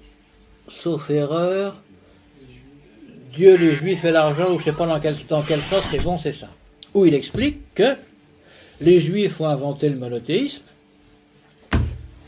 sauf 0.67 1.09
erreur, 1.09 1.75
Dieu, 3.33 3.55
les 3.55 3.75
Juifs 3.75 4.05
et 4.05 4.11
l'argent, 4.11 4.51
ou 4.51 4.59
je 4.59 4.65
ne 4.65 4.71
sais 4.71 4.77
pas 4.77 4.85
dans 4.85 4.99
quel, 4.99 5.15
dans 5.27 5.41
quel 5.41 5.61
sens, 5.61 5.83
c'est 5.89 6.03
bon, 6.03 6.17
c'est 6.17 6.33
ça. 6.33 6.49
Où 6.93 7.05
il 7.05 7.15
explique 7.15 7.73
que 7.73 7.95
les 8.81 8.99
Juifs 8.99 9.39
ont 9.39 9.47
inventé 9.47 9.89
le 9.89 9.95
monothéisme. 9.95 10.63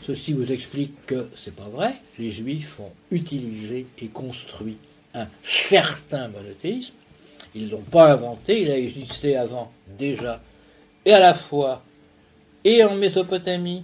Ceci 0.06 0.34
vous 0.34 0.52
explique 0.52 1.06
que 1.06 1.28
c'est 1.34 1.54
pas 1.54 1.68
vrai. 1.68 1.94
Les 2.18 2.30
Juifs 2.30 2.78
ont 2.78 2.92
utilisé 3.10 3.86
et 3.98 4.08
construit 4.08 4.76
un 5.14 5.26
certain 5.42 6.28
monothéisme. 6.28 6.92
Ils 7.54 7.66
ne 7.66 7.70
l'ont 7.70 7.80
pas 7.80 8.12
inventé, 8.12 8.62
il 8.62 8.70
a 8.70 8.76
existé 8.76 9.36
avant 9.36 9.72
déjà, 9.98 10.42
et 11.06 11.12
à 11.12 11.20
la 11.20 11.32
fois 11.32 11.82
et 12.64 12.84
en 12.84 12.96
Mésopotamie 12.96 13.82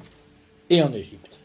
et 0.69 0.83
en 0.83 0.93
Égypte, 0.93 1.39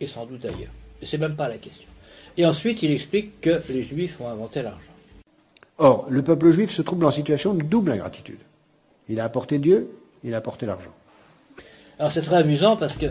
et 0.00 0.06
sans 0.06 0.26
doute 0.26 0.44
ailleurs. 0.44 0.72
Et 1.02 1.06
c'est 1.06 1.18
même 1.18 1.34
pas 1.36 1.48
la 1.48 1.58
question. 1.58 1.88
Et 2.36 2.46
ensuite, 2.46 2.82
il 2.82 2.92
explique 2.92 3.40
que 3.40 3.62
les 3.68 3.82
Juifs 3.82 4.20
ont 4.20 4.28
inventé 4.28 4.62
l'argent. 4.62 4.80
Or, 5.78 6.06
le 6.08 6.22
peuple 6.22 6.50
juif 6.50 6.70
se 6.70 6.82
trouve 6.82 7.04
en 7.04 7.10
situation 7.10 7.54
de 7.54 7.62
double 7.62 7.90
ingratitude. 7.92 8.38
Il 9.08 9.18
a 9.18 9.24
apporté 9.24 9.58
Dieu, 9.58 9.90
il 10.22 10.34
a 10.34 10.36
apporté 10.36 10.66
l'argent. 10.66 10.94
Alors 11.98 12.12
c'est 12.12 12.22
très 12.22 12.36
amusant 12.36 12.76
parce 12.76 12.96
que 12.96 13.06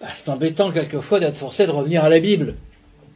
bah, 0.00 0.08
c'est 0.12 0.28
embêtant 0.28 0.70
quelquefois 0.70 1.20
d'être 1.20 1.36
forcé 1.36 1.66
de 1.66 1.72
revenir 1.72 2.04
à 2.04 2.08
la 2.08 2.20
Bible. 2.20 2.54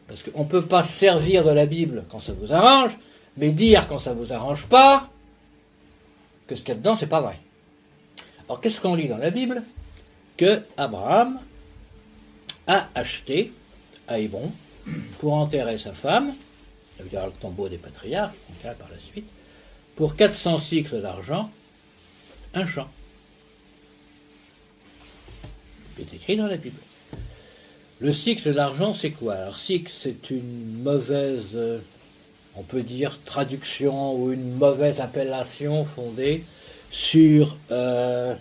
Parce 0.09 0.23
qu'on 0.23 0.45
ne 0.45 0.49
peut 0.49 0.65
pas 0.65 0.83
se 0.83 0.93
servir 0.93 1.45
de 1.45 1.51
la 1.51 1.67
Bible 1.67 2.05
quand 2.11 2.21
ça 2.21 2.33
vous 2.33 2.53
arrange, 2.53 2.93
mais 3.37 3.51
dire 3.51 3.87
quand 3.89 3.99
ça 3.99 4.13
vous 4.13 4.33
arrange 4.33 4.67
pas 4.67 5.09
que 6.47 6.55
ce 6.55 6.61
qu'il 6.61 6.71
y 6.71 6.73
a 6.73 6.75
dedans, 6.75 6.97
c'est 6.97 7.07
pas 7.07 7.21
vrai. 7.21 7.39
Alors 8.49 8.61
qu'est-ce 8.61 8.81
qu'on 8.81 8.95
lit 8.95 9.09
dans 9.09 9.17
la 9.17 9.31
Bible 9.31 9.63
Que 10.37 10.63
Abraham 10.77 11.41
a 12.67 12.89
acheté 12.95 13.53
à 14.09 14.19
Hébron 14.19 14.53
pour 15.21 15.35
enterrer 15.35 15.79
sa 15.79 15.93
femme, 15.93 16.35
ça 16.97 17.05
veut 17.05 17.09
dire 17.09 17.25
le 17.25 17.33
tombeau 17.33 17.69
des 17.69 17.79
patriarches, 17.79 18.35
là 18.65 18.75
par 18.75 18.89
la 18.91 18.99
suite, 18.99 19.29
pour 19.97 20.17
400 20.17 20.59
cycles 20.59 21.01
d'argent, 21.01 21.51
un 22.55 22.67
champ. 22.67 22.89
C'est 25.97 26.15
écrit 26.15 26.37
dans 26.37 26.47
la 26.47 26.57
Bible. 26.57 26.81
Le 28.01 28.13
cycle 28.13 28.53
d'argent, 28.53 28.95
c'est 28.95 29.11
quoi? 29.11 29.35
Alors, 29.35 29.59
cycle, 29.59 29.93
c'est 29.97 30.31
une 30.31 30.83
mauvaise, 30.83 31.51
euh, 31.55 31.79
on 32.57 32.63
peut 32.63 32.83
dire, 32.83 33.21
traduction 33.25 34.15
ou 34.15 34.33
une 34.33 34.55
mauvaise 34.55 35.01
appellation 35.01 35.85
fondée 35.85 36.45
sur 36.91 37.57
euh, 37.71 38.35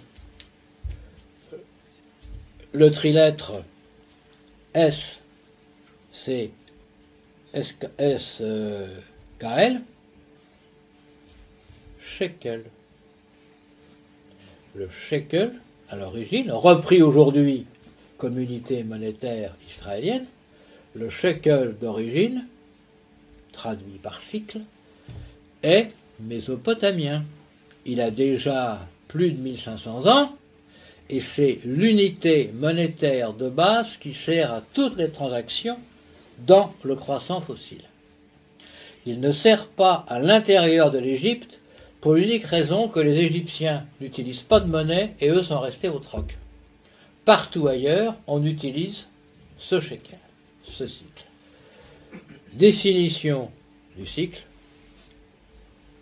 le 2.74 2.92
trilettre 2.92 3.64
S, 4.74 5.20
c'est 6.12 6.50
S-K-L, 7.54 8.20
shekel. 12.00 12.64
Le 14.74 14.90
shekel, 14.90 15.54
à 15.92 15.98
l'origine, 15.98 16.52
repris 16.52 17.02
aujourd'hui 17.02 17.66
comme 18.18 18.40
unité 18.40 18.84
monétaire 18.84 19.56
israélienne, 19.70 20.26
le 20.96 21.10
shekel 21.10 21.76
d'origine, 21.80 22.48
traduit 23.52 24.00
par 24.02 24.22
cycle, 24.22 24.62
est 25.64 25.90
mésopotamien. 26.20 27.24
Il 27.86 28.00
a 28.00 28.12
déjà 28.12 28.88
plus 29.08 29.32
de 29.32 29.42
1500 29.42 30.08
ans 30.08 30.36
et 31.10 31.20
c'est 31.20 31.60
l'unité 31.66 32.52
monétaire 32.54 33.34
de 33.34 33.50
base 33.50 33.98
qui 33.98 34.14
sert 34.14 34.54
à 34.54 34.62
toutes 34.74 34.98
les 34.98 35.10
transactions 35.10 35.78
dans 36.46 36.74
le 36.84 36.96
croissant 36.96 37.42
fossile. 37.42 37.84
Il 39.06 39.20
ne 39.20 39.32
sert 39.32 39.68
pas 39.68 40.06
à 40.08 40.20
l'intérieur 40.20 40.92
de 40.92 41.00
l'Égypte 41.00 41.60
pour 42.02 42.16
l'unique 42.16 42.46
raison 42.46 42.88
que 42.88 43.00
les 43.00 43.20
Égyptiens 43.20 43.86
n'utilisent 44.02 44.42
pas 44.42 44.60
de 44.60 44.66
monnaie 44.66 45.14
et 45.22 45.30
eux 45.30 45.44
sont 45.44 45.60
restés 45.60 45.88
au 45.88 46.00
troc. 46.00 46.36
Partout 47.26 47.68
ailleurs, 47.68 48.16
on 48.26 48.44
utilise 48.44 49.08
ce 49.60 49.80
shekel, 49.80 50.18
ce 50.64 50.88
cycle. 50.88 51.26
Définition 52.54 53.52
du 53.96 54.08
cycle, 54.08 54.44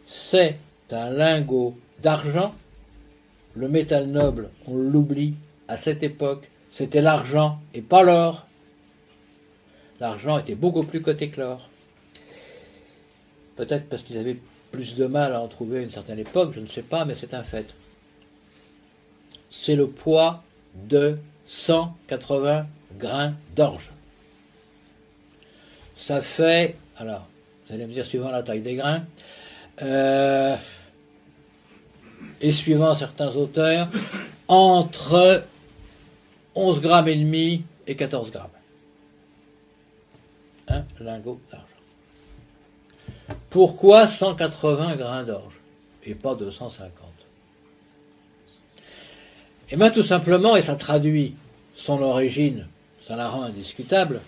c'est 0.08 0.58
un 0.90 1.10
lingot 1.12 1.78
d'argent. 2.02 2.56
Le 3.56 3.68
métal 3.68 4.08
noble, 4.08 4.50
on 4.68 4.76
l'oublie 4.76 5.34
à 5.68 5.76
cette 5.76 6.02
époque, 6.02 6.50
c'était 6.72 7.02
l'argent 7.02 7.60
et 7.74 7.82
pas 7.82 8.04
l'or. 8.04 8.48
L'argent 10.00 10.40
était 10.40 10.56
beaucoup 10.56 10.84
plus 10.84 11.02
coté 11.02 11.30
que 11.30 11.42
l'or. 11.42 11.70
Peut-être 13.58 13.90
parce 13.90 14.04
qu'ils 14.04 14.18
avaient 14.18 14.38
plus 14.72 14.96
de 14.96 15.06
mal 15.06 15.34
à 15.34 15.42
en 15.42 15.48
trouver 15.48 15.80
à 15.80 15.82
une 15.82 15.92
certaine 15.92 16.20
époque, 16.20 16.54
je 16.54 16.60
ne 16.60 16.68
sais 16.68 16.82
pas, 16.82 17.06
mais 17.06 17.16
c'est 17.16 17.34
un 17.34 17.44
fait. 17.44 17.74
C'est 19.50 19.76
le 19.76 19.88
poids 19.88 20.44
de 20.76 21.18
180 21.48 22.68
grains 22.98 23.34
d'orge. 23.56 23.90
Ça 25.96 26.22
fait, 26.22 26.76
alors, 26.98 27.28
vous 27.68 27.76
allez 27.76 27.86
me 27.86 27.94
dire 27.94 28.06
suivant 28.06 28.30
la 28.30 28.44
taille 28.44 28.62
des 28.62 28.76
grains, 28.76 29.04
euh, 29.82 30.56
et 32.42 32.52
suivant 32.52 32.96
certains 32.96 33.36
auteurs, 33.36 33.88
entre 34.48 35.44
11 36.56 36.82
grammes 36.82 37.08
et 37.08 37.16
demi 37.16 37.64
et 37.88 37.96
14 37.96 38.32
grammes. 38.32 38.50
Un 40.68 40.84
lingot 41.00 41.40
d'argent. 41.52 41.69
Pourquoi 43.50 44.08
180 44.08 44.96
grains 44.96 45.24
d'orge 45.24 45.56
et 46.06 46.16
pas 46.16 46.36
250 46.36 46.92
Eh 49.72 49.76
bien 49.76 49.92
tout 49.92 50.04
simplement, 50.04 50.56
et 50.56 50.62
ça 50.62 50.76
traduit 50.76 51.36
son 51.76 52.02
origine, 52.02 52.68
ça 53.02 53.16
la 53.16 53.28
rend 53.28 53.44
indiscutable, 53.44 54.22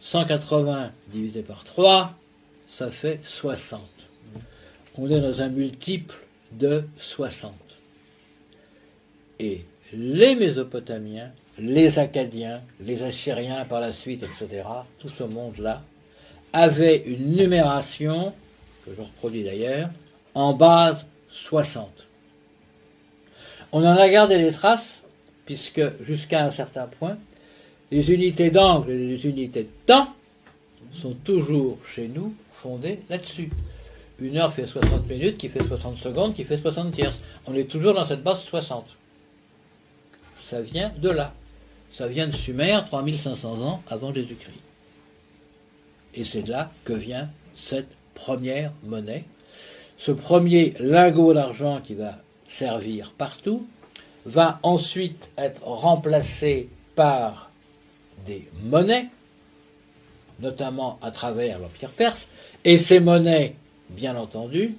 180 0.00 0.92
divisé 1.08 1.42
par 1.42 1.64
3, 1.64 2.14
ça 2.68 2.90
fait 2.90 3.20
60. 3.22 3.80
On 4.96 5.10
est 5.10 5.20
dans 5.20 5.42
un 5.42 5.48
multiple 5.48 6.16
de 6.52 6.84
60. 6.98 7.52
Et 9.38 9.64
les 9.92 10.34
Mésopotamiens, 10.34 11.32
les 11.58 11.98
Acadiens, 11.98 12.62
les 12.80 13.02
Assyriens 13.02 13.64
par 13.64 13.80
la 13.80 13.92
suite, 13.92 14.22
etc., 14.22 14.64
tout 14.98 15.08
ce 15.08 15.24
monde-là, 15.24 15.82
avait 16.52 16.98
une 17.06 17.36
numération 17.36 18.32
que 18.84 18.90
je 18.96 19.02
reproduis 19.02 19.44
d'ailleurs, 19.44 19.90
en 20.34 20.52
base 20.52 21.06
60. 21.30 21.88
On 23.72 23.84
en 23.84 23.96
a 23.96 24.08
gardé 24.08 24.38
des 24.38 24.52
traces, 24.52 25.00
puisque 25.46 25.82
jusqu'à 26.04 26.44
un 26.44 26.50
certain 26.50 26.86
point, 26.86 27.16
les 27.90 28.10
unités 28.12 28.50
d'angle 28.50 28.90
et 28.92 28.98
les 28.98 29.26
unités 29.26 29.64
de 29.64 29.86
temps 29.86 30.14
sont 30.92 31.14
toujours 31.24 31.78
chez 31.86 32.08
nous 32.08 32.34
fondées 32.52 33.00
là-dessus. 33.08 33.50
Une 34.20 34.36
heure 34.36 34.52
fait 34.52 34.66
60 34.66 35.08
minutes, 35.08 35.38
qui 35.38 35.48
fait 35.48 35.64
60 35.66 35.98
secondes, 35.98 36.34
qui 36.34 36.44
fait 36.44 36.58
60 36.58 36.92
tierces. 36.92 37.18
On 37.46 37.54
est 37.54 37.64
toujours 37.64 37.94
dans 37.94 38.04
cette 38.04 38.22
base 38.22 38.40
60. 38.42 38.84
Ça 40.42 40.60
vient 40.60 40.92
de 40.98 41.10
là. 41.10 41.32
Ça 41.90 42.06
vient 42.06 42.26
de 42.26 42.34
Sumer, 42.34 42.78
3500 42.86 43.62
ans 43.62 43.82
avant 43.88 44.12
Jésus-Christ. 44.12 44.69
Et 46.14 46.24
c'est 46.24 46.42
de 46.42 46.50
là 46.50 46.70
que 46.84 46.92
vient 46.92 47.30
cette 47.54 47.90
première 48.14 48.72
monnaie. 48.84 49.24
Ce 49.98 50.12
premier 50.12 50.74
lingot 50.80 51.34
d'argent 51.34 51.80
qui 51.80 51.94
va 51.94 52.18
servir 52.48 53.12
partout 53.16 53.66
va 54.26 54.58
ensuite 54.62 55.30
être 55.38 55.62
remplacé 55.62 56.68
par 56.94 57.50
des 58.26 58.48
monnaies, 58.64 59.08
notamment 60.40 60.98
à 61.02 61.10
travers 61.10 61.58
l'Empire 61.58 61.90
perse, 61.90 62.26
et 62.64 62.76
ces 62.76 63.00
monnaies, 63.00 63.54
bien 63.90 64.16
entendu, 64.16 64.74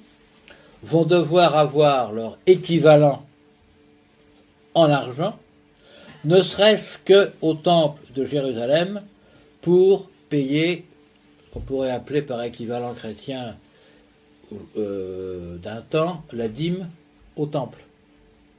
vont 0.84 1.06
devoir 1.06 1.58
avoir 1.58 2.12
leur 2.12 2.38
équivalent 2.46 3.26
en 4.74 4.90
argent, 4.90 5.38
ne 6.24 6.42
serait-ce 6.42 6.98
qu'au 7.06 7.54
temple 7.56 8.02
de 8.16 8.26
Jérusalem 8.26 9.02
pour 9.62 10.10
payer 10.30 10.86
qu'on 11.52 11.60
pourrait 11.60 11.92
appeler 11.92 12.22
par 12.22 12.42
équivalent 12.44 12.94
chrétien 12.94 13.56
euh, 14.78 15.58
d'un 15.58 15.82
temps 15.82 16.24
la 16.32 16.48
dîme 16.48 16.90
au 17.36 17.46
temple, 17.46 17.84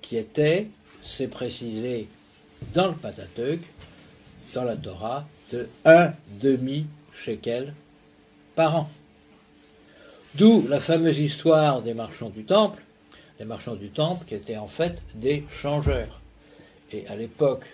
qui 0.01 0.17
était, 0.17 0.69
c'est 1.03 1.29
précisé 1.29 2.09
dans 2.75 2.89
le 2.89 2.95
Pentateuque, 2.95 3.63
dans 4.55 4.65
la 4.65 4.77
Torah, 4.77 5.27
de 5.53 5.69
un 5.85 6.13
demi 6.41 6.87
shekel 7.13 7.75
par 8.55 8.77
an. 8.77 8.91
D'où 10.35 10.67
la 10.69 10.81
fameuse 10.81 11.19
histoire 11.19 11.83
des 11.83 11.93
marchands 11.93 12.31
du 12.31 12.45
temple, 12.45 12.83
les 13.39 13.45
marchands 13.45 13.75
du 13.75 13.91
temple 13.91 14.25
qui 14.27 14.35
étaient 14.35 14.57
en 14.57 14.69
fait 14.69 15.03
des 15.15 15.45
changeurs. 15.51 16.21
Et 16.91 17.07
à 17.09 17.17
l'époque, 17.17 17.67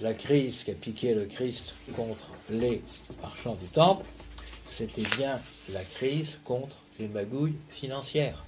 la 0.00 0.14
crise 0.14 0.62
qui 0.64 0.70
a 0.70 0.74
piqué 0.74 1.14
le 1.14 1.24
Christ 1.24 1.74
contre 1.94 2.32
les 2.50 2.82
marchands 3.22 3.54
du 3.54 3.66
temple, 3.66 4.04
c'était 4.70 5.08
bien 5.16 5.40
la 5.70 5.82
crise 5.82 6.38
contre 6.44 6.76
les 6.98 7.08
magouilles 7.08 7.56
financières. 7.70 8.44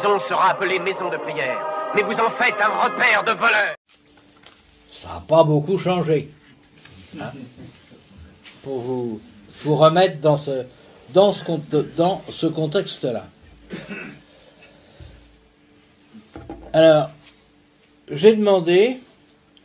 Sera 0.00 0.50
appelée 0.50 0.78
maison 0.78 1.08
de 1.10 1.16
prière, 1.16 1.58
mais 1.94 2.02
vous 2.02 2.12
en 2.12 2.30
faites 2.32 2.60
un 2.60 2.68
repère 2.68 3.24
de 3.24 3.32
voleurs. 3.32 3.76
Ça 4.90 5.08
n'a 5.14 5.20
pas 5.26 5.44
beaucoup 5.44 5.78
changé. 5.78 6.30
hein, 7.20 7.32
pour 8.62 8.78
vous, 8.80 9.20
vous 9.64 9.76
remettre 9.76 10.20
dans 10.20 10.36
ce, 10.36 10.66
dans 11.10 11.32
ce, 11.32 11.44
dans 11.96 12.22
ce 12.30 12.46
contexte-là. 12.46 13.26
Alors, 16.72 17.10
j'ai 18.10 18.36
demandé 18.36 19.00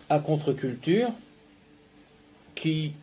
à 0.09 0.19
Contre-Culture, 0.19 1.09
qui 2.55 2.93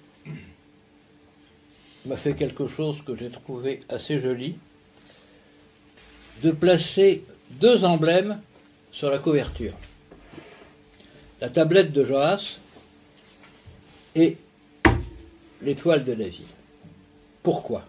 m'a 2.07 2.17
fait 2.17 2.35
quelque 2.35 2.67
chose 2.67 2.97
que 3.07 3.15
j'ai 3.15 3.31
trouvé 3.31 3.81
assez 3.89 4.19
joli, 4.19 4.57
de 6.43 6.51
placer 6.51 7.25
deux 7.51 7.85
emblèmes 7.85 8.41
sur 8.91 9.11
la 9.11 9.19
couverture. 9.19 9.75
La 11.41 11.49
tablette 11.49 11.93
de 11.93 12.05
Joas 12.05 12.59
et 14.15 14.37
l'étoile 15.63 16.05
de 16.05 16.15
David. 16.15 16.47
Pourquoi? 17.43 17.85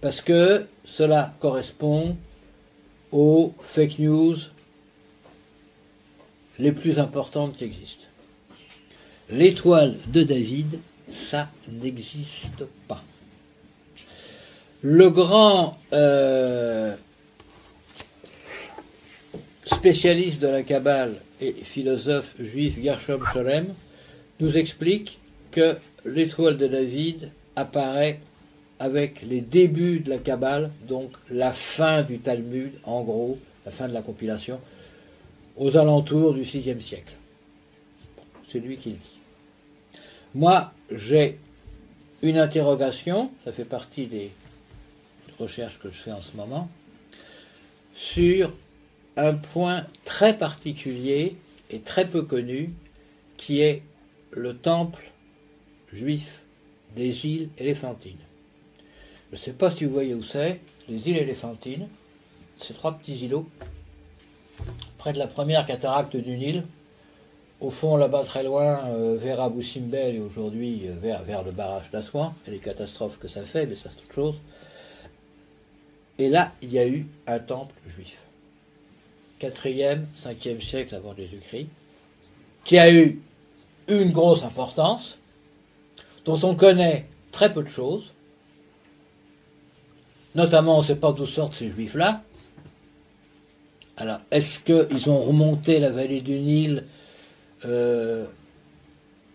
Parce 0.00 0.20
que 0.20 0.66
cela 0.84 1.34
correspond 1.40 2.16
aux 3.10 3.54
fake 3.60 3.98
news 3.98 4.36
les 6.58 6.72
plus 6.72 6.98
importantes 6.98 7.56
qui 7.56 7.64
existent. 7.64 8.06
L'étoile 9.30 9.96
de 10.08 10.22
David, 10.22 10.80
ça 11.10 11.50
n'existe 11.68 12.64
pas. 12.86 13.02
Le 14.82 15.10
grand 15.10 15.76
euh, 15.92 16.94
spécialiste 19.64 20.40
de 20.40 20.46
la 20.46 20.62
Kabbale 20.62 21.16
et 21.40 21.52
philosophe 21.52 22.36
juif 22.38 22.80
Gershom 22.80 23.24
Scholem 23.24 23.74
nous 24.38 24.56
explique 24.56 25.18
que 25.50 25.76
l'étoile 26.04 26.56
de 26.56 26.68
David 26.68 27.30
apparaît 27.56 28.20
avec 28.78 29.22
les 29.22 29.40
débuts 29.40 29.98
de 29.98 30.10
la 30.10 30.18
Kabbale, 30.18 30.70
donc 30.86 31.10
la 31.28 31.52
fin 31.52 32.02
du 32.02 32.20
Talmud, 32.20 32.70
en 32.84 33.02
gros, 33.02 33.36
la 33.66 33.72
fin 33.72 33.88
de 33.88 33.94
la 33.94 34.02
compilation, 34.02 34.60
aux 35.56 35.76
alentours 35.76 36.34
du 36.34 36.42
VIe 36.42 36.80
siècle. 36.80 37.14
C'est 38.52 38.60
lui 38.60 38.76
qui 38.76 38.90
le 38.90 38.94
dit. 38.94 40.00
Moi, 40.36 40.72
j'ai 40.92 41.40
une 42.22 42.38
interrogation, 42.38 43.32
ça 43.44 43.50
fait 43.50 43.64
partie 43.64 44.06
des 44.06 44.30
recherches 45.38 45.78
que 45.78 45.90
je 45.90 45.96
fais 45.96 46.12
en 46.12 46.22
ce 46.22 46.36
moment, 46.36 46.68
sur 47.94 48.52
un 49.16 49.34
point 49.34 49.86
très 50.04 50.36
particulier 50.38 51.36
et 51.70 51.80
très 51.80 52.06
peu 52.06 52.22
connu, 52.22 52.72
qui 53.36 53.60
est 53.60 53.82
le 54.30 54.56
temple 54.56 55.10
juif 55.92 56.42
des 56.94 57.26
îles 57.26 57.48
éléphantines. 57.58 58.18
Je 59.30 59.36
ne 59.36 59.40
sais 59.40 59.52
pas 59.52 59.70
si 59.70 59.84
vous 59.84 59.92
voyez 59.92 60.14
où 60.14 60.22
c'est, 60.22 60.60
les 60.88 61.08
îles 61.08 61.18
éléphantines, 61.18 61.88
c'est 62.56 62.74
trois 62.74 62.92
petits 62.92 63.16
îlots, 63.24 63.48
près 64.96 65.12
de 65.12 65.18
la 65.18 65.26
première 65.26 65.66
cataracte 65.66 66.16
du 66.16 66.36
Nil, 66.36 66.64
au 67.60 67.70
fond 67.70 67.96
là-bas 67.96 68.22
très 68.24 68.42
loin, 68.42 68.86
euh, 68.86 69.16
vers 69.16 69.40
Abu 69.40 69.62
Simbel 69.62 70.16
et 70.16 70.20
aujourd'hui 70.20 70.82
euh, 70.86 70.94
vers, 71.00 71.42
le 71.42 71.50
barrage 71.50 71.90
d'Assouan, 71.90 72.34
et 72.46 72.52
les 72.52 72.58
catastrophes 72.58 73.18
que 73.18 73.28
ça 73.28 73.42
fait, 73.42 73.66
mais 73.66 73.74
ça 73.74 73.90
c'est 73.90 74.04
autre 74.04 74.14
chose. 74.14 74.34
Et 76.18 76.28
là, 76.28 76.52
il 76.62 76.72
y 76.72 76.78
a 76.78 76.86
eu 76.86 77.06
un 77.26 77.38
temple 77.38 77.74
juif. 77.94 78.18
4e, 79.40 80.00
5e 80.16 80.60
siècle 80.60 80.94
avant 80.94 81.14
Jésus-Christ, 81.14 81.68
qui 82.64 82.78
a 82.78 82.92
eu 82.92 83.20
une 83.86 84.10
grosse 84.10 84.42
importance, 84.42 85.16
dont 86.24 86.38
on 86.42 86.54
connaît 86.54 87.06
très 87.30 87.52
peu 87.52 87.62
de 87.62 87.68
choses, 87.68 88.12
notamment 90.34 90.76
on 90.78 90.82
ne 90.82 90.86
sait 90.86 90.96
pas 90.96 91.12
d'où 91.12 91.26
sortent 91.26 91.54
ces 91.54 91.70
juifs-là. 91.70 92.22
Alors, 93.96 94.18
est-ce 94.30 94.60
qu'ils 94.60 95.10
ont 95.10 95.20
remonté 95.20 95.80
la 95.80 95.90
vallée 95.90 96.20
du 96.20 96.38
Nil? 96.38 96.84
Euh, 97.64 98.26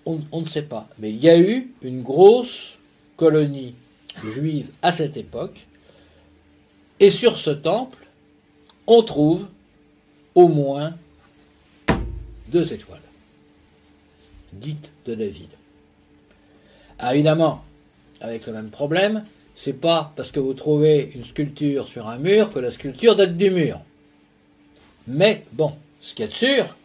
on, 0.06 0.20
on 0.32 0.42
ne 0.42 0.48
sait 0.48 0.64
pas. 0.64 0.88
Mais 1.00 1.10
il 1.10 1.22
y 1.22 1.30
a 1.30 1.38
eu 1.38 1.72
une 1.82 2.02
grosse 2.02 2.78
colonie 3.18 3.76
juive 4.24 4.72
à 4.82 4.92
cette 4.92 5.18
époque, 5.18 5.66
et 7.00 7.12
sur 7.12 7.38
ce 7.38 7.50
temple, 7.50 8.08
on 8.88 9.04
trouve 9.04 9.48
au 10.36 10.48
moins 10.48 10.94
deux 12.48 12.74
étoiles, 12.74 13.02
dites 14.54 14.90
de 15.06 15.16
David. 15.16 15.50
Ah, 17.00 17.14
évidemment, 17.14 17.64
avec 18.22 18.46
le 18.48 18.54
même 18.54 18.70
problème, 18.70 19.24
c'est 19.56 19.74
pas 19.74 20.14
parce 20.16 20.32
que 20.32 20.40
vous 20.40 20.54
trouvez 20.54 21.12
une 21.16 21.24
sculpture 21.24 21.88
sur 21.88 22.08
un 22.08 22.18
mur 22.18 22.52
que 22.52 22.60
la 22.60 22.72
sculpture 22.72 23.16
date 23.16 23.38
du 23.38 23.50
mur. 23.50 23.80
Mais 25.08 25.44
bon, 25.52 25.74
ce 26.02 26.14
qui 26.14 26.24
est 26.24 26.34
sûr, 26.34 26.76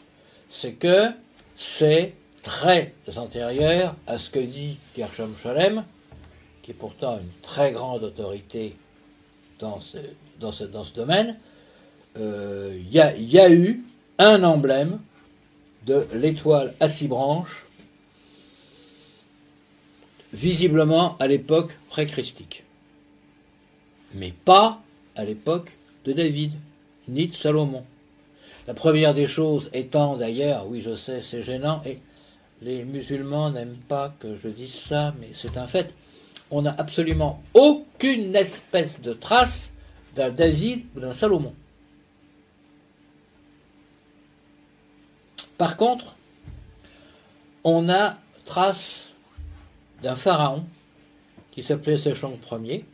c'est 0.48 0.72
que 0.72 1.06
c'est 1.54 2.14
très 2.42 2.94
antérieur 3.16 3.94
à 4.06 4.18
ce 4.18 4.30
que 4.30 4.38
dit 4.38 4.78
Gershom 4.96 5.34
Scholem, 5.40 5.84
qui 6.62 6.72
est 6.72 6.74
pourtant 6.74 7.18
une 7.18 7.30
très 7.42 7.72
grande 7.72 8.04
autorité 8.04 8.74
dans 9.58 9.80
ce, 9.80 10.64
domaine. 10.94 11.36
Euh, 12.16 12.76
Il 12.80 12.92
y, 12.92 13.00
a, 13.00 13.16
y 13.16 13.38
a 13.38 13.50
eu 13.50 13.84
un 14.18 14.42
emblème 14.42 15.00
de 15.86 16.06
l'étoile 16.12 16.74
à 16.80 16.88
six 16.88 17.08
branches, 17.08 17.64
visiblement 20.32 21.16
à 21.18 21.26
l'époque 21.26 21.72
pré-christique, 21.88 22.64
mais 24.14 24.32
pas 24.44 24.82
à 25.16 25.24
l'époque 25.24 25.70
de 26.04 26.12
David, 26.12 26.52
ni 27.08 27.28
de 27.28 27.34
Salomon. 27.34 27.84
La 28.66 28.74
première 28.74 29.14
des 29.14 29.26
choses 29.26 29.70
étant 29.72 30.16
d'ailleurs, 30.16 30.66
oui 30.68 30.82
je 30.84 30.94
sais, 30.94 31.22
c'est 31.22 31.42
gênant, 31.42 31.80
et 31.86 31.98
les 32.60 32.84
musulmans 32.84 33.50
n'aiment 33.50 33.80
pas 33.88 34.14
que 34.20 34.36
je 34.42 34.48
dise 34.48 34.74
ça, 34.74 35.14
mais 35.20 35.30
c'est 35.32 35.56
un 35.56 35.66
fait, 35.66 35.94
on 36.50 36.62
n'a 36.62 36.74
absolument 36.78 37.42
aucune 37.54 38.34
espèce 38.34 39.00
de 39.00 39.12
trace 39.12 39.70
d'un 40.14 40.30
David 40.30 40.84
ou 40.96 41.00
d'un 41.00 41.12
Salomon. 41.12 41.54
Par 45.56 45.76
contre, 45.76 46.14
on 47.64 47.88
a 47.88 48.16
trace 48.44 49.08
d'un 50.02 50.16
pharaon 50.16 50.64
qui 51.50 51.62
s'appelait 51.62 51.98
Séchong 51.98 52.38
Ier, 52.64 52.84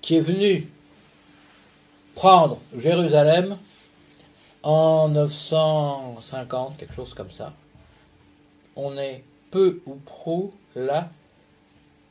qui 0.00 0.16
est 0.16 0.20
venu 0.20 0.66
prendre 2.14 2.58
Jérusalem 2.76 3.58
en 4.62 5.08
950, 5.10 6.78
quelque 6.78 6.94
chose 6.94 7.14
comme 7.14 7.30
ça. 7.30 7.52
On 8.74 8.96
est 8.96 9.22
peu 9.50 9.80
ou 9.86 9.96
prou 9.96 10.52
là, 10.74 11.10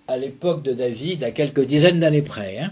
à 0.07 0.17
l'époque 0.17 0.63
de 0.63 0.73
David, 0.73 1.23
à 1.23 1.31
quelques 1.31 1.65
dizaines 1.65 1.99
d'années 1.99 2.21
près. 2.21 2.59
Hein. 2.59 2.71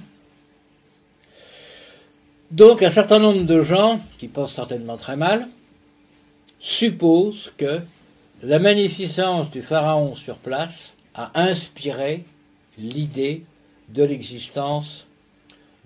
Donc 2.51 2.83
un 2.83 2.89
certain 2.89 3.19
nombre 3.19 3.43
de 3.43 3.61
gens, 3.61 3.99
qui 4.17 4.27
pensent 4.27 4.53
certainement 4.53 4.97
très 4.97 5.17
mal, 5.17 5.47
suppose 6.59 7.51
que 7.57 7.81
la 8.43 8.59
magnificence 8.59 9.49
du 9.51 9.61
pharaon 9.61 10.15
sur 10.15 10.37
place 10.37 10.93
a 11.13 11.31
inspiré 11.41 12.23
l'idée 12.77 13.43
de 13.89 14.03
l'existence 14.03 15.05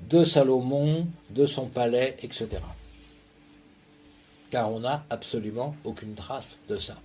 de 0.09 0.23
Salomon, 0.23 1.07
de 1.29 1.45
son 1.45 1.65
palais, 1.65 2.17
etc. 2.21 2.47
Car 4.51 4.71
on 4.71 4.79
n'a 4.81 5.05
absolument 5.09 5.75
aucune 5.83 6.15
trace 6.15 6.57
de 6.67 6.75
ça. 6.75 6.95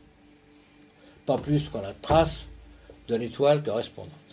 Pas 1.26 1.36
plus 1.36 1.68
qu'on 1.68 1.84
a 1.84 1.92
trace 1.92 2.40
de 3.08 3.16
l'étoile 3.16 3.62
correspondante. 3.62 4.23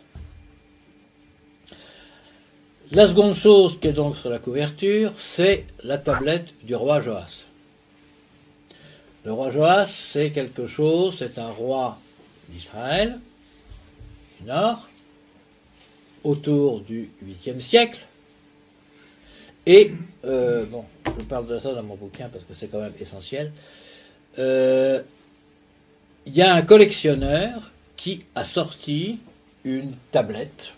La 2.93 3.07
seconde 3.07 3.35
chose 3.35 3.79
qui 3.79 3.87
est 3.87 3.93
donc 3.93 4.17
sur 4.17 4.29
la 4.29 4.39
couverture, 4.39 5.13
c'est 5.15 5.63
la 5.85 5.97
tablette 5.97 6.53
du 6.61 6.75
roi 6.75 6.99
Joas. 6.99 7.45
Le 9.23 9.31
roi 9.31 9.49
Joas, 9.49 9.85
c'est 9.85 10.31
quelque 10.31 10.67
chose, 10.67 11.15
c'est 11.17 11.39
un 11.39 11.51
roi 11.51 11.97
d'Israël, 12.49 13.17
du 14.41 14.47
Nord, 14.47 14.89
autour 16.25 16.81
du 16.81 17.09
8e 17.25 17.61
siècle. 17.61 18.01
Et, 19.65 19.93
euh, 20.25 20.65
bon, 20.65 20.83
je 21.17 21.23
parle 21.23 21.47
de 21.47 21.59
ça 21.59 21.73
dans 21.73 21.83
mon 21.83 21.95
bouquin 21.95 22.27
parce 22.27 22.43
que 22.43 22.53
c'est 22.59 22.67
quand 22.67 22.81
même 22.81 22.93
essentiel. 22.99 23.53
Euh, 24.37 25.01
il 26.25 26.35
y 26.35 26.41
a 26.41 26.53
un 26.53 26.61
collectionneur 26.61 27.71
qui 27.95 28.25
a 28.35 28.43
sorti 28.43 29.19
une 29.63 29.93
tablette 30.11 30.73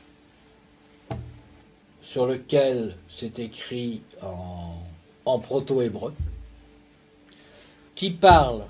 sur 2.14 2.28
lequel 2.28 2.96
c'est 3.10 3.40
écrit 3.40 4.04
en, 4.22 5.40
proto-hébreu 5.40 6.14
qui 7.96 8.12
parle 8.12 8.66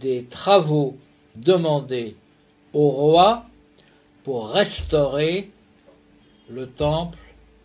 des 0.00 0.24
travaux 0.24 0.96
demandés 1.36 2.16
au 2.72 2.88
roi 2.88 3.46
pour 4.24 4.50
restaurer 4.50 5.52
le 6.50 6.68
temple 6.68 7.16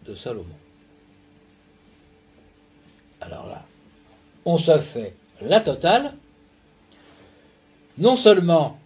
de 0.06 0.14
Salomon. 0.14 0.46
Alors 3.22 3.48
là, 3.48 3.66
on 4.46 4.60
se 4.60 4.78
fait 4.78 5.16
la 5.42 5.60
totale. 5.60 6.14
Non 7.98 8.16
seulement 8.16 8.78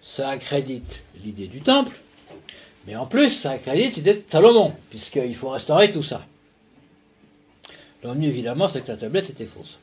ça 0.00 0.28
accrédite 0.28 1.02
l'idée 1.24 1.48
du 1.48 1.60
temple, 1.60 1.98
mais 2.86 2.96
en 2.96 3.06
plus 3.06 3.30
ça 3.30 3.52
accrédite 3.52 3.96
l'idée 3.96 4.14
de 4.14 4.24
Salomon, 4.28 4.74
puisqu'il 4.90 5.34
faut 5.36 5.50
restaurer 5.50 5.90
tout 5.90 6.02
ça. 6.02 6.24
L'ennui 8.02 8.26
évidemment, 8.26 8.68
c'est 8.68 8.82
que 8.82 8.92
la 8.92 8.98
tablette 8.98 9.30
était 9.30 9.46
fausse. 9.46 9.78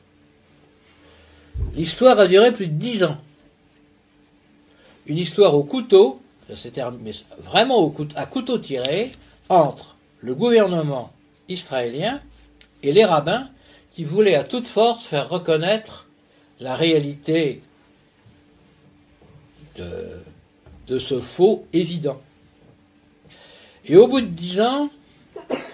L'histoire 1.74 2.18
a 2.18 2.28
duré 2.28 2.52
plus 2.52 2.68
de 2.68 2.74
dix 2.74 3.02
ans. 3.02 3.18
Une 5.06 5.18
histoire 5.18 5.56
au 5.56 5.64
couteau, 5.64 6.20
mais 6.48 7.12
vraiment 7.40 7.92
à 8.14 8.26
couteau 8.26 8.58
tiré, 8.58 9.10
entre 9.48 9.96
le 10.20 10.34
gouvernement 10.34 11.12
israélien 11.48 12.22
et 12.84 12.92
les 12.92 13.04
rabbins 13.04 13.48
qui 13.92 14.04
voulaient 14.04 14.36
à 14.36 14.44
toute 14.44 14.68
force 14.68 15.04
faire 15.04 15.28
reconnaître 15.28 16.06
la 16.60 16.76
réalité 16.76 17.60
de 19.76 20.98
ce 20.98 21.20
faux 21.20 21.66
évident. 21.72 22.20
Et 23.84 23.96
au 23.96 24.06
bout 24.06 24.20
de 24.20 24.26
dix 24.26 24.60
ans, 24.60 24.90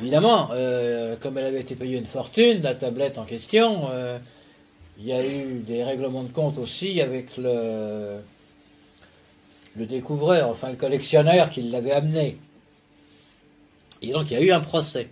évidemment, 0.01 0.49
euh, 0.53 1.17
comme 1.21 1.37
elle 1.37 1.45
avait 1.45 1.61
été 1.61 1.75
payée 1.75 1.99
une 1.99 2.07
fortune, 2.07 2.63
la 2.63 2.75
tablette 2.75 3.19
en 3.19 3.25
question, 3.25 3.89
euh, 3.91 4.19
il 4.99 5.07
y 5.07 5.13
a 5.13 5.25
eu 5.25 5.61
des 5.61 5.85
règlements 5.85 6.23
de 6.23 6.33
compte 6.33 6.59
aussi 6.59 7.01
avec 7.01 7.37
le, 7.37 8.19
le 9.77 9.87
découvreur, 9.87 10.49
enfin 10.49 10.71
le 10.71 10.77
collectionneur 10.77 11.51
qui 11.51 11.63
l'avait 11.63 11.93
amené. 11.93 12.39
Et 14.01 14.13
donc 14.13 14.31
il 14.31 14.35
y 14.35 14.37
a 14.37 14.43
eu 14.43 14.53
un 14.53 14.61
procès. 14.61 15.09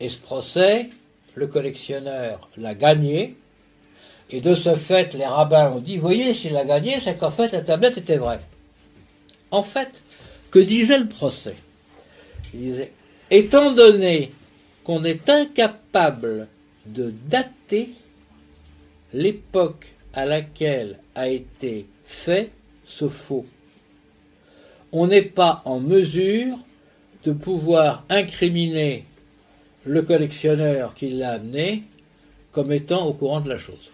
Et 0.00 0.08
ce 0.08 0.18
procès, 0.18 0.90
le 1.34 1.46
collectionneur 1.46 2.48
l'a 2.56 2.74
gagné. 2.74 3.36
Et 4.30 4.40
de 4.40 4.54
ce 4.54 4.76
fait, 4.76 5.14
les 5.14 5.26
rabbins 5.26 5.72
ont 5.72 5.80
dit, 5.80 5.98
voyez, 5.98 6.34
s'il 6.34 6.56
a 6.56 6.64
gagné, 6.64 7.00
c'est 7.00 7.16
qu'en 7.16 7.30
fait 7.30 7.52
la 7.52 7.62
tablette 7.62 7.98
était 7.98 8.16
vraie. 8.16 8.40
En 9.50 9.62
fait, 9.62 10.02
que 10.52 10.60
disait 10.60 10.98
le 10.98 11.08
procès 11.08 11.56
Il 12.54 12.60
disait, 12.60 12.92
étant 13.30 13.72
donné 13.72 14.30
qu'on 14.84 15.02
est 15.02 15.28
incapable 15.28 16.46
de 16.86 17.12
dater 17.28 17.90
l'époque 19.12 19.86
à 20.12 20.24
laquelle 20.24 20.98
a 21.14 21.28
été 21.28 21.86
fait 22.04 22.50
ce 22.84 23.08
faux. 23.08 23.46
On 24.92 25.06
n'est 25.06 25.22
pas 25.22 25.62
en 25.64 25.80
mesure 25.80 26.58
de 27.24 27.32
pouvoir 27.32 28.04
incriminer 28.08 29.04
le 29.84 30.02
collectionneur 30.02 30.94
qui 30.94 31.08
l'a 31.08 31.32
amené 31.32 31.84
comme 32.50 32.72
étant 32.72 33.06
au 33.06 33.14
courant 33.14 33.40
de 33.40 33.48
la 33.48 33.58
chose. 33.58 33.91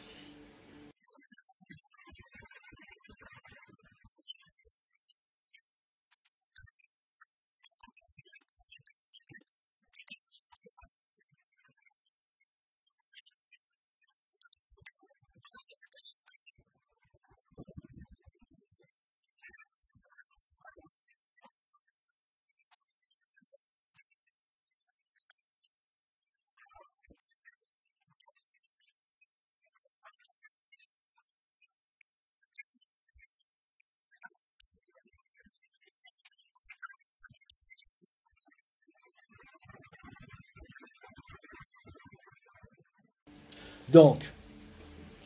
Donc, 43.88 44.30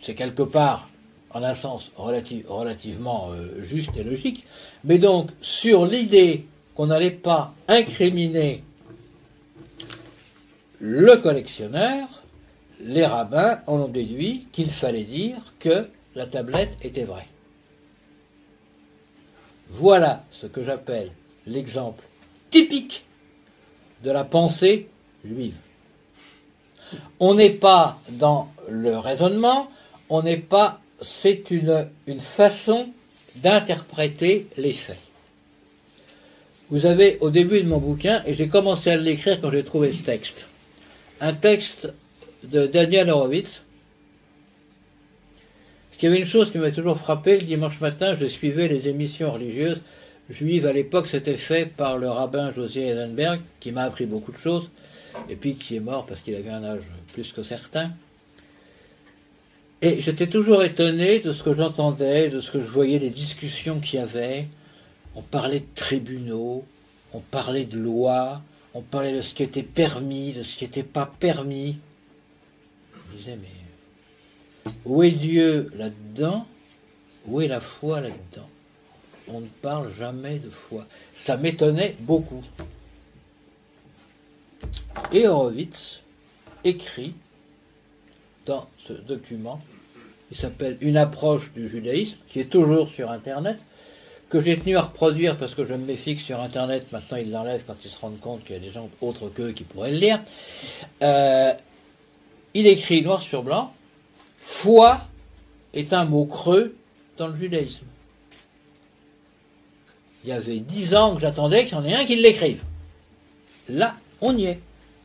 c'est 0.01 0.15
quelque 0.15 0.43
part, 0.43 0.89
en 1.31 1.43
un 1.43 1.55
sens 1.55 1.91
relativement 1.97 3.31
euh, 3.33 3.63
juste 3.63 3.97
et 3.97 4.05
logique, 4.05 4.45
mais 4.85 4.99
donc 4.99 5.31
sur 5.41 5.85
l'idée 5.85 6.47
qu'on 6.75 6.87
n'allait 6.87 7.11
pas 7.11 7.55
incriminer 7.69 8.63
le 10.79 11.17
collectionneur, 11.17 12.09
les 12.83 13.07
rabbins 13.07 13.61
en 13.67 13.81
ont 13.81 13.89
déduit 13.89 14.47
qu'il 14.53 14.71
fallait 14.71 15.05
dire 15.05 15.39
que 15.59 15.89
la 16.15 16.27
tablette 16.27 16.77
était 16.83 17.05
vraie. 17.05 17.29
Voilà 19.71 20.25
ce 20.31 20.47
que 20.47 20.65
j'appelle 20.65 21.11
l'exemple 21.47 22.05
typique 22.51 23.05
de 24.05 24.11
la 24.11 24.25
pensée 24.25 24.89
juive. 25.25 25.55
On 27.21 27.35
n'est 27.35 27.51
pas 27.51 27.99
dans 28.11 28.49
le 28.69 28.99
raisonnement, 28.99 29.71
on 30.11 30.23
n'est 30.23 30.37
pas, 30.37 30.81
c'est 31.01 31.51
une, 31.51 31.89
une 32.07 32.21
façon 32.21 32.89
d'interpréter 33.37 34.49
les 34.57 34.73
faits. 34.73 35.01
Vous 36.69 36.85
avez 36.85 37.19
au 37.21 37.31
début 37.31 37.63
de 37.63 37.69
mon 37.69 37.79
bouquin, 37.79 38.23
et 38.27 38.35
j'ai 38.35 38.49
commencé 38.49 38.91
à 38.91 38.97
l'écrire 38.97 39.41
quand 39.41 39.51
j'ai 39.51 39.65
trouvé 39.65 39.93
ce 39.93 40.03
texte, 40.03 40.47
un 41.21 41.33
texte 41.33 41.93
de 42.45 42.67
Daniel 42.67 43.11
Horowitz. 43.11 43.63
Il 46.01 46.07
y 46.07 46.09
avait 46.09 46.19
une 46.19 46.27
chose 46.27 46.51
qui 46.51 46.59
m'a 46.59 46.73
toujours 46.73 46.99
frappé, 46.99 47.39
le 47.39 47.47
dimanche 47.47 47.81
matin, 47.81 48.17
je 48.19 48.27
suivais 48.27 48.67
les 48.67 48.89
émissions 48.89 49.31
religieuses 49.33 49.81
juives. 50.29 50.67
À 50.67 50.73
l'époque, 50.73 51.07
c'était 51.07 51.37
fait 51.37 51.67
par 51.67 51.97
le 51.97 52.09
rabbin 52.09 52.53
José 52.53 52.89
Edenberg, 52.89 53.41
qui 53.61 53.71
m'a 53.71 53.83
appris 53.83 54.07
beaucoup 54.07 54.33
de 54.33 54.39
choses, 54.39 54.69
et 55.29 55.37
puis 55.37 55.55
qui 55.55 55.77
est 55.77 55.81
mort 55.81 56.05
parce 56.07 56.21
qu'il 56.21 56.35
avait 56.35 56.51
un 56.51 56.65
âge 56.65 56.81
plus 57.13 57.33
que 57.33 57.45
certain. 57.45 57.93
Et 59.81 60.03
j'étais 60.03 60.27
toujours 60.27 60.65
étonné 60.65 61.21
de 61.21 61.33
ce 61.33 61.43
que 61.45 61.55
j'entendais, 61.55 62.31
de 62.31 62.41
ce 62.41 62.51
que 62.51 62.61
je 62.61 62.67
voyais, 62.67 62.99
les 62.99 63.11
discussions 63.11 63.79
qu'il 63.79 64.01
y 64.01 64.03
avait. 64.03 64.47
On 65.15 65.23
parlait 65.23 65.61
de 65.61 65.75
tribunaux, 65.75 66.65
on 67.13 67.21
parlait 67.21 67.65
de 67.65 67.79
lois, 67.79 68.43
on 68.75 68.81
parlait 68.81 69.13
de 69.13 69.21
ce 69.21 69.35
qui 69.35 69.43
était 69.43 69.63
permis, 69.63 70.33
de 70.33 70.43
ce 70.43 70.57
qui 70.57 70.65
n'était 70.65 70.83
pas 70.83 71.11
permis. 71.21 71.79
Je 73.13 73.19
disais, 73.19 73.39
mais 73.41 74.73
où 74.85 75.03
est 75.03 75.11
Dieu 75.11 75.71
là-dedans? 75.77 76.47
Où 77.27 77.41
est 77.41 77.49
la 77.49 77.61
foi 77.61 78.01
là-dedans? 78.01 78.49
On 79.29 79.41
ne 79.41 79.47
parle 79.47 79.93
jamais 79.97 80.37
de 80.37 80.51
foi. 80.51 80.87
Ça 81.13 81.37
m'étonnait 81.37 81.95
beaucoup. 82.01 82.43
Et 85.13 85.27
Horowitz 85.27 86.01
écrit 86.65 87.15
dans 88.47 88.69
ce 88.87 88.93
document, 88.93 89.61
il 90.31 90.37
s'appelle 90.37 90.77
Une 90.81 90.97
approche 90.97 91.53
du 91.53 91.69
judaïsme, 91.69 92.19
qui 92.29 92.41
est 92.41 92.51
toujours 92.51 92.89
sur 92.89 93.11
Internet, 93.11 93.59
que 94.29 94.41
j'ai 94.41 94.59
tenu 94.59 94.77
à 94.77 94.83
reproduire 94.83 95.37
parce 95.37 95.55
que 95.55 95.65
je 95.65 95.75
me 95.75 95.85
méfie 95.85 96.17
que 96.17 96.23
sur 96.23 96.41
Internet, 96.41 96.91
maintenant 96.91 97.19
ils 97.19 97.31
l'enlèvent 97.31 97.65
quand 97.67 97.77
ils 97.85 97.91
se 97.91 97.99
rendent 97.99 98.21
compte 98.21 98.45
qu'il 98.45 98.57
y 98.57 98.59
a 98.59 98.63
des 98.63 98.71
gens 98.71 98.89
autres 99.01 99.29
qu'eux 99.29 99.53
qui 99.53 99.63
pourraient 99.65 99.91
le 99.91 99.99
lire. 99.99 100.21
Euh, 101.03 101.53
il 102.55 102.67
écrit 102.67 103.03
noir 103.03 103.23
sur 103.23 103.43
blanc 103.43 103.73
Foi 104.39 105.01
est 105.73 105.93
un 105.93 106.05
mot 106.05 106.27
creux 106.27 106.77
dans 107.17 107.29
le 107.29 107.37
judaïsme. 107.37 107.87
Il 110.25 110.31
y 110.31 110.33
avait 110.33 110.59
dix 110.59 110.95
ans 110.95 111.15
que 111.15 111.21
j'attendais 111.21 111.65
qu'il 111.65 111.75
y 111.75 111.81
en 111.81 111.85
ait 111.85 111.95
un 111.95 112.05
qui 112.05 112.17
l'écrive. 112.17 112.63
Là, 113.69 113.95
on 114.21 114.37
y 114.37 114.47
est. 114.47 114.61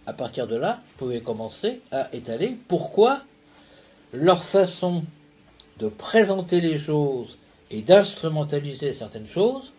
À 0.05 0.13
partir 0.13 0.47
de 0.47 0.55
là, 0.55 0.81
vous 0.87 1.05
pouvez 1.05 1.21
commencer 1.21 1.81
à 1.91 2.13
étaler 2.13 2.55
pourquoi 2.67 3.21
leur 4.13 4.43
façon 4.43 5.03
de 5.79 5.87
présenter 5.87 6.61
les 6.61 6.79
choses 6.79 7.37
et 7.71 7.81
d'instrumentaliser 7.81 8.93
certaines 8.93 9.27
choses 9.27 9.71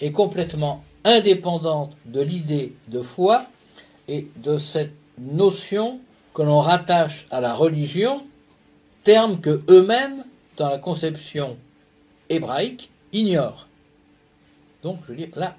est 0.00 0.12
complètement 0.12 0.82
indépendante 1.04 1.96
de 2.06 2.20
l'idée 2.20 2.74
de 2.88 3.02
foi 3.02 3.44
et 4.08 4.28
de 4.36 4.58
cette 4.58 4.92
notion 5.18 6.00
que 6.38 6.42
l'on 6.44 6.60
rattache 6.60 7.26
à 7.32 7.40
la 7.40 7.52
religion, 7.52 8.24
terme 9.02 9.40
que 9.40 9.60
eux-mêmes, 9.68 10.22
dans 10.56 10.70
la 10.70 10.78
conception 10.78 11.56
hébraïque, 12.28 12.90
ignorent. 13.12 13.66
Donc, 14.84 15.00
je 15.02 15.10
veux 15.10 15.18
dire, 15.18 15.30
là, 15.34 15.56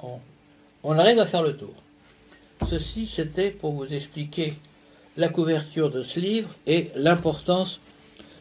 on, 0.84 0.98
arrive 0.98 1.20
à 1.20 1.28
faire 1.28 1.44
le 1.44 1.58
tour. 1.58 1.74
Ceci, 2.70 3.08
c'était 3.08 3.52
pour 3.52 3.74
vous 3.74 3.94
expliquer 3.94 4.54
la 5.18 5.28
couverture 5.28 5.92
de 5.92 6.02
ce 6.02 6.18
livre 6.18 6.50
et 6.66 6.92
l'importance 6.96 7.82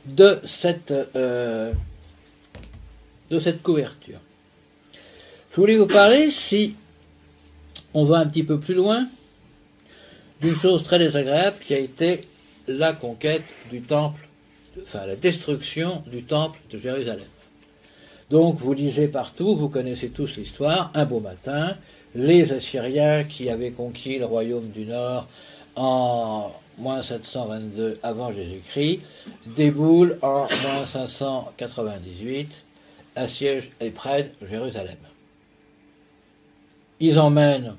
de 0.06 0.40
cette, 0.44 0.92
euh, 0.92 1.72
de 3.32 3.40
cette 3.40 3.64
couverture. 3.64 4.20
Je 5.50 5.56
voulais 5.56 5.76
vous 5.76 5.88
parler, 5.88 6.30
si 6.30 6.76
on 7.94 8.04
va 8.04 8.18
un 8.18 8.26
petit 8.26 8.44
peu 8.44 8.60
plus 8.60 8.74
loin, 8.74 9.08
d'une 10.40 10.56
chose 10.56 10.82
très 10.82 10.98
désagréable 10.98 11.56
qui 11.64 11.74
a 11.74 11.78
été 11.78 12.28
la 12.66 12.92
conquête 12.92 13.44
du 13.70 13.80
temple, 13.80 14.28
enfin 14.84 15.06
la 15.06 15.16
destruction 15.16 16.02
du 16.06 16.22
temple 16.22 16.58
de 16.70 16.78
Jérusalem. 16.78 17.26
Donc 18.30 18.58
vous 18.60 18.74
lisez 18.74 19.08
partout, 19.08 19.56
vous 19.56 19.68
connaissez 19.68 20.10
tous 20.10 20.36
l'histoire, 20.36 20.90
un 20.94 21.06
beau 21.06 21.20
matin, 21.20 21.76
les 22.14 22.52
Assyriens 22.52 23.24
qui 23.24 23.48
avaient 23.48 23.70
conquis 23.70 24.18
le 24.18 24.26
royaume 24.26 24.68
du 24.68 24.84
Nord 24.84 25.26
en 25.76 26.52
moins 26.76 27.02
722 27.02 27.98
avant 28.02 28.32
Jésus-Christ, 28.32 29.00
déboulent 29.46 30.18
en 30.22 30.46
moins 30.62 30.86
598, 30.86 32.62
assiègent 33.16 33.70
et 33.80 33.90
prennent 33.90 34.30
Jérusalem. 34.48 34.96
Ils 37.00 37.18
emmènent 37.18 37.74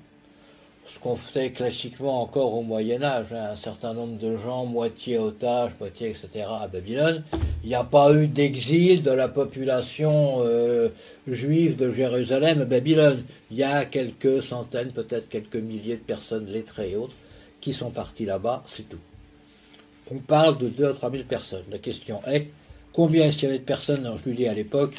qu'on 1.01 1.15
fait 1.15 1.51
classiquement 1.51 2.21
encore 2.21 2.53
au 2.53 2.61
Moyen 2.61 3.01
Âge, 3.03 3.27
hein, 3.31 3.51
un 3.51 3.55
certain 3.55 3.93
nombre 3.93 4.17
de 4.17 4.35
gens, 4.35 4.65
moitié 4.65 5.17
otages, 5.17 5.71
moitié 5.79 6.09
etc., 6.09 6.45
à 6.61 6.67
Babylone. 6.67 7.23
Il 7.63 7.69
n'y 7.69 7.75
a 7.75 7.83
pas 7.83 8.13
eu 8.13 8.27
d'exil 8.27 9.01
de 9.01 9.11
la 9.11 9.29
population 9.29 10.37
euh, 10.39 10.89
juive 11.27 11.77
de 11.77 11.89
Jérusalem 11.91 12.61
à 12.61 12.65
Babylone. 12.65 13.23
Il 13.51 13.57
y 13.57 13.63
a 13.63 13.85
quelques 13.85 14.43
centaines, 14.43 14.91
peut-être 14.91 15.29
quelques 15.29 15.55
milliers 15.55 15.95
de 15.95 16.01
personnes 16.01 16.47
lettrées 16.47 16.91
et 16.91 16.95
autres 16.95 17.15
qui 17.61 17.73
sont 17.73 17.91
partis 17.91 18.25
là-bas, 18.25 18.63
c'est 18.67 18.87
tout. 18.87 18.99
On 20.11 20.17
parle 20.19 20.57
de 20.57 20.69
2 20.69 20.89
à 20.89 20.93
3 20.93 21.11
000 21.11 21.23
personnes. 21.23 21.65
La 21.69 21.77
question 21.77 22.21
est, 22.25 22.49
combien 22.93 23.27
est-ce 23.27 23.37
qu'il 23.37 23.47
y 23.47 23.51
avait 23.51 23.59
de 23.59 23.63
personnes 23.63 24.03
dans 24.03 24.17
Julie 24.17 24.47
à 24.47 24.53
l'époque? 24.53 24.95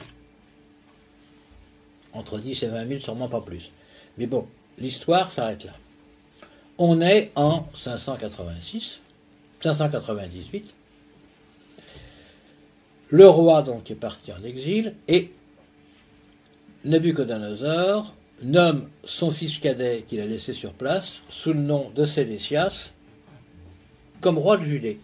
Entre 2.13 2.39
10 2.39 2.63
et 2.63 2.69
20 2.69 2.89
000, 2.89 3.01
sûrement 3.01 3.29
pas 3.29 3.41
plus. 3.41 3.71
Mais 4.19 4.27
bon, 4.27 4.47
l'histoire 4.79 5.31
s'arrête 5.31 5.65
là. 5.65 5.73
On 6.83 7.03
est 7.03 7.31
en 7.37 7.69
586, 7.75 9.01
598. 9.63 10.75
Le 13.11 13.29
roi 13.29 13.61
donc 13.61 13.91
est 13.91 13.95
parti 13.95 14.33
en 14.33 14.43
exil 14.43 14.95
et 15.07 15.31
Nebuchadnezzar 16.87 18.15
nomme 18.43 18.89
son 19.05 19.31
fils 19.31 19.59
cadet 19.59 20.07
qu'il 20.09 20.21
a 20.21 20.27
laissé 20.27 20.55
sur 20.55 20.73
place 20.73 21.21
sous 21.29 21.53
le 21.53 21.61
nom 21.61 21.91
de 21.95 22.07
Sélésias 22.07 22.93
comme 24.23 24.39
roi 24.39 24.57
de 24.57 24.63
Judée. 24.63 25.01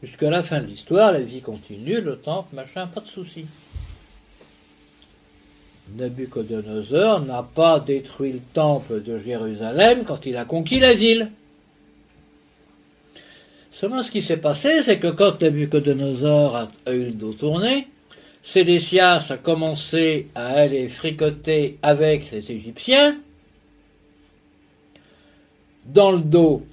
Jusqu'à 0.00 0.30
la 0.30 0.44
fin 0.44 0.60
de 0.60 0.66
l'histoire, 0.66 1.10
la 1.10 1.22
vie 1.22 1.40
continue, 1.40 2.00
le 2.00 2.18
temple, 2.18 2.54
machin, 2.54 2.86
pas 2.86 3.00
de 3.00 3.08
souci. 3.08 3.46
Nebuchadnezzar 5.96 7.20
n'a 7.22 7.42
pas 7.42 7.80
détruit 7.80 8.32
le 8.32 8.40
temple 8.52 9.02
de 9.02 9.18
Jérusalem 9.18 10.04
quand 10.06 10.26
il 10.26 10.36
a 10.36 10.44
conquis 10.44 10.80
la 10.80 10.94
ville. 10.94 11.30
Seulement, 13.70 14.02
ce 14.02 14.10
qui 14.10 14.22
s'est 14.22 14.38
passé, 14.38 14.82
c'est 14.82 14.98
que 14.98 15.08
quand 15.08 15.40
Nebuchadnezzar 15.40 16.68
a 16.86 16.92
eu 16.92 17.04
le 17.04 17.12
dos 17.12 17.32
tourné, 17.32 17.88
Sédécias 18.42 19.26
a 19.30 19.36
commencé 19.36 20.28
à 20.34 20.46
aller 20.46 20.88
fricoter 20.88 21.78
avec 21.82 22.30
les 22.30 22.50
Égyptiens 22.50 23.18
dans 25.86 26.12
le 26.12 26.20
dos 26.20 26.64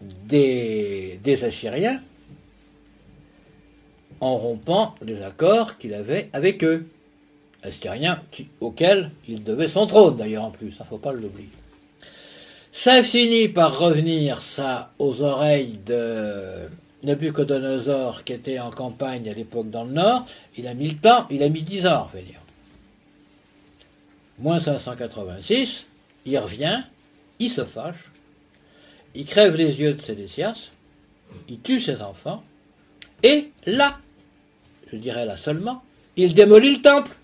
des 0.00 1.44
Assyriens 1.44 2.00
en 4.20 4.36
rompant 4.36 4.94
les 5.02 5.22
accords 5.22 5.78
qu'il 5.78 5.94
avait 5.94 6.28
avec 6.32 6.62
eux. 6.64 6.86
Assyriens 7.62 8.20
auxquels 8.60 9.10
il 9.28 9.44
devait 9.44 9.68
son 9.68 9.86
trône 9.86 10.16
d'ailleurs 10.16 10.44
en 10.44 10.50
plus, 10.50 10.68
il 10.68 10.80
ne 10.82 10.86
faut 10.86 10.98
pas 10.98 11.12
l'oublier. 11.12 11.50
Ça 12.72 13.02
finit 13.02 13.48
par 13.48 13.78
revenir 13.78 14.40
ça 14.40 14.92
aux 14.98 15.22
oreilles 15.22 15.78
de 15.84 16.68
Nebuchadnezzar 17.02 18.24
qui 18.24 18.32
était 18.32 18.58
en 18.58 18.70
campagne 18.70 19.28
à 19.28 19.34
l'époque 19.34 19.70
dans 19.70 19.84
le 19.84 19.92
nord, 19.92 20.26
il 20.56 20.66
a 20.66 20.74
mis 20.74 20.90
le 20.90 20.96
temps, 20.96 21.26
il 21.30 21.42
a 21.42 21.48
mis 21.48 21.62
dix 21.62 21.86
ans 21.86 21.90
à 21.90 21.98
revenir. 22.02 22.40
Moins 24.38 24.60
586, 24.60 25.86
il 26.26 26.38
revient, 26.38 26.82
il 27.38 27.50
se 27.50 27.64
fâche, 27.64 28.10
il 29.14 29.26
crève 29.26 29.56
les 29.56 29.74
yeux 29.74 29.94
de 29.94 30.02
Sédécias, 30.02 30.70
il 31.48 31.60
tue 31.60 31.80
ses 31.80 32.00
enfants, 32.00 32.42
et 33.22 33.50
là, 33.66 33.98
je 34.90 34.96
dirais 34.96 35.26
là 35.26 35.36
seulement, 35.36 35.82
il 36.16 36.34
démolit 36.34 36.76
le 36.76 36.82
temple. 36.82 37.16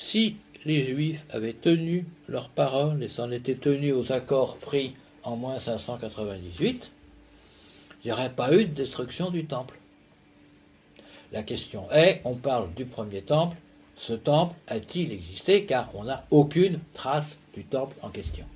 Si 0.00 0.36
les 0.64 0.84
Juifs 0.84 1.26
avaient 1.30 1.52
tenu 1.52 2.06
leur 2.28 2.48
parole 2.48 3.02
et 3.02 3.08
s'en 3.08 3.30
étaient 3.30 3.54
tenus 3.54 3.94
aux 3.94 4.12
accords 4.12 4.56
pris 4.56 4.94
en 5.22 5.36
moins 5.36 5.60
598, 5.60 6.90
il 8.02 8.06
n'y 8.06 8.12
aurait 8.12 8.32
pas 8.32 8.52
eu 8.54 8.64
de 8.64 8.74
destruction 8.74 9.30
du 9.30 9.44
temple. 9.44 9.78
La 11.32 11.42
question 11.42 11.90
est, 11.92 12.22
on 12.24 12.34
parle 12.34 12.72
du 12.74 12.86
premier 12.86 13.22
temple, 13.22 13.56
ce 13.96 14.14
temple 14.14 14.56
a-t-il 14.66 15.12
existé 15.12 15.64
car 15.66 15.90
on 15.94 16.04
n'a 16.04 16.24
aucune 16.30 16.80
trace 16.94 17.36
du 17.54 17.64
temple 17.64 17.94
en 18.02 18.08
question. 18.08 18.46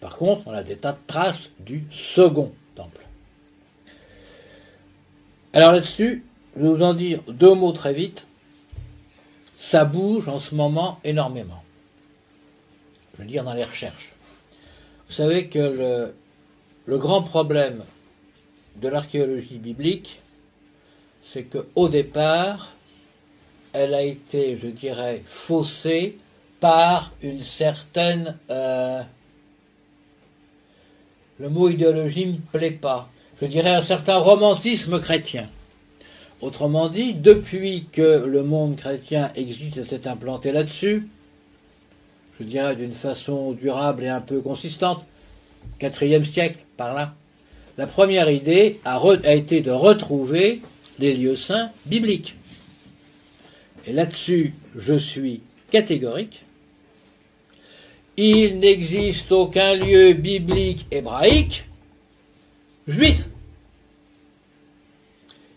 Par 0.00 0.16
contre, 0.16 0.42
on 0.46 0.52
a 0.52 0.62
des 0.62 0.76
tas 0.76 0.92
de 0.92 0.98
traces 1.06 1.50
du 1.58 1.84
second 1.90 2.52
temple. 2.76 3.04
Alors 5.52 5.72
là-dessus, 5.72 6.24
je 6.56 6.62
vais 6.62 6.68
vous 6.68 6.82
en 6.82 6.94
dire 6.94 7.20
deux 7.28 7.54
mots 7.54 7.72
très 7.72 7.92
vite. 7.92 8.26
Ça 9.68 9.84
bouge 9.84 10.28
en 10.28 10.38
ce 10.38 10.54
moment 10.54 11.00
énormément. 11.02 11.64
Je 13.12 13.22
veux 13.22 13.28
dire 13.28 13.42
dans 13.42 13.52
les 13.52 13.64
recherches. 13.64 14.12
Vous 15.08 15.12
savez 15.12 15.48
que 15.48 16.12
le, 16.86 16.98
grand 16.98 17.24
problème 17.24 17.82
de 18.76 18.86
l'archéologie 18.86 19.58
biblique, 19.58 20.20
c'est 21.20 21.42
qu'au 21.42 21.88
départ, 21.88 22.74
elle 23.72 23.94
a 23.94 24.02
été, 24.02 24.56
je 24.56 24.68
dirais, 24.68 25.24
faussée 25.26 26.16
par 26.60 27.10
une 27.20 27.40
certaine... 27.40 28.38
Euh, 28.50 29.02
le 31.40 31.48
mot 31.48 31.68
idéologie 31.68 32.26
ne 32.26 32.32
me 32.34 32.38
plaît 32.52 32.70
pas. 32.70 33.10
Je 33.40 33.46
dirais 33.46 33.74
un 33.74 33.82
certain 33.82 34.18
romantisme 34.18 35.00
chrétien. 35.00 35.48
Autrement 36.42 36.88
dit, 36.88 37.14
depuis 37.14 37.86
que 37.92 38.26
le 38.26 38.42
monde 38.42 38.76
chrétien 38.76 39.30
existe 39.36 39.78
et 39.78 39.84
s'est 39.84 40.06
implanté 40.06 40.52
là-dessus, 40.52 41.08
je 42.38 42.44
dirais 42.44 42.76
d'une 42.76 42.92
façon 42.92 43.52
durable 43.52 44.04
et 44.04 44.08
un 44.08 44.20
peu 44.20 44.40
consistante, 44.40 45.04
quatrième 45.78 46.24
siècle, 46.24 46.58
par 46.76 46.94
là, 46.94 47.14
la 47.78 47.86
première 47.86 48.30
idée 48.30 48.80
a, 48.84 48.98
a 49.24 49.34
été 49.34 49.62
de 49.62 49.70
retrouver 49.70 50.60
les 50.98 51.14
lieux 51.14 51.36
saints 51.36 51.70
bibliques. 51.86 52.34
Et 53.86 53.92
là-dessus, 53.92 54.54
je 54.76 54.98
suis 54.98 55.40
catégorique. 55.70 56.42
Il 58.18 58.60
n'existe 58.60 59.32
aucun 59.32 59.74
lieu 59.74 60.12
biblique 60.14 60.86
hébraïque 60.90 61.66
juif. 62.88 63.28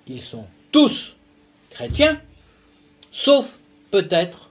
Ils 0.08 0.22
sont 0.22 0.46
tous 0.72 1.16
chrétiens, 1.70 2.20
sauf 3.12 3.58
peut-être, 3.92 4.50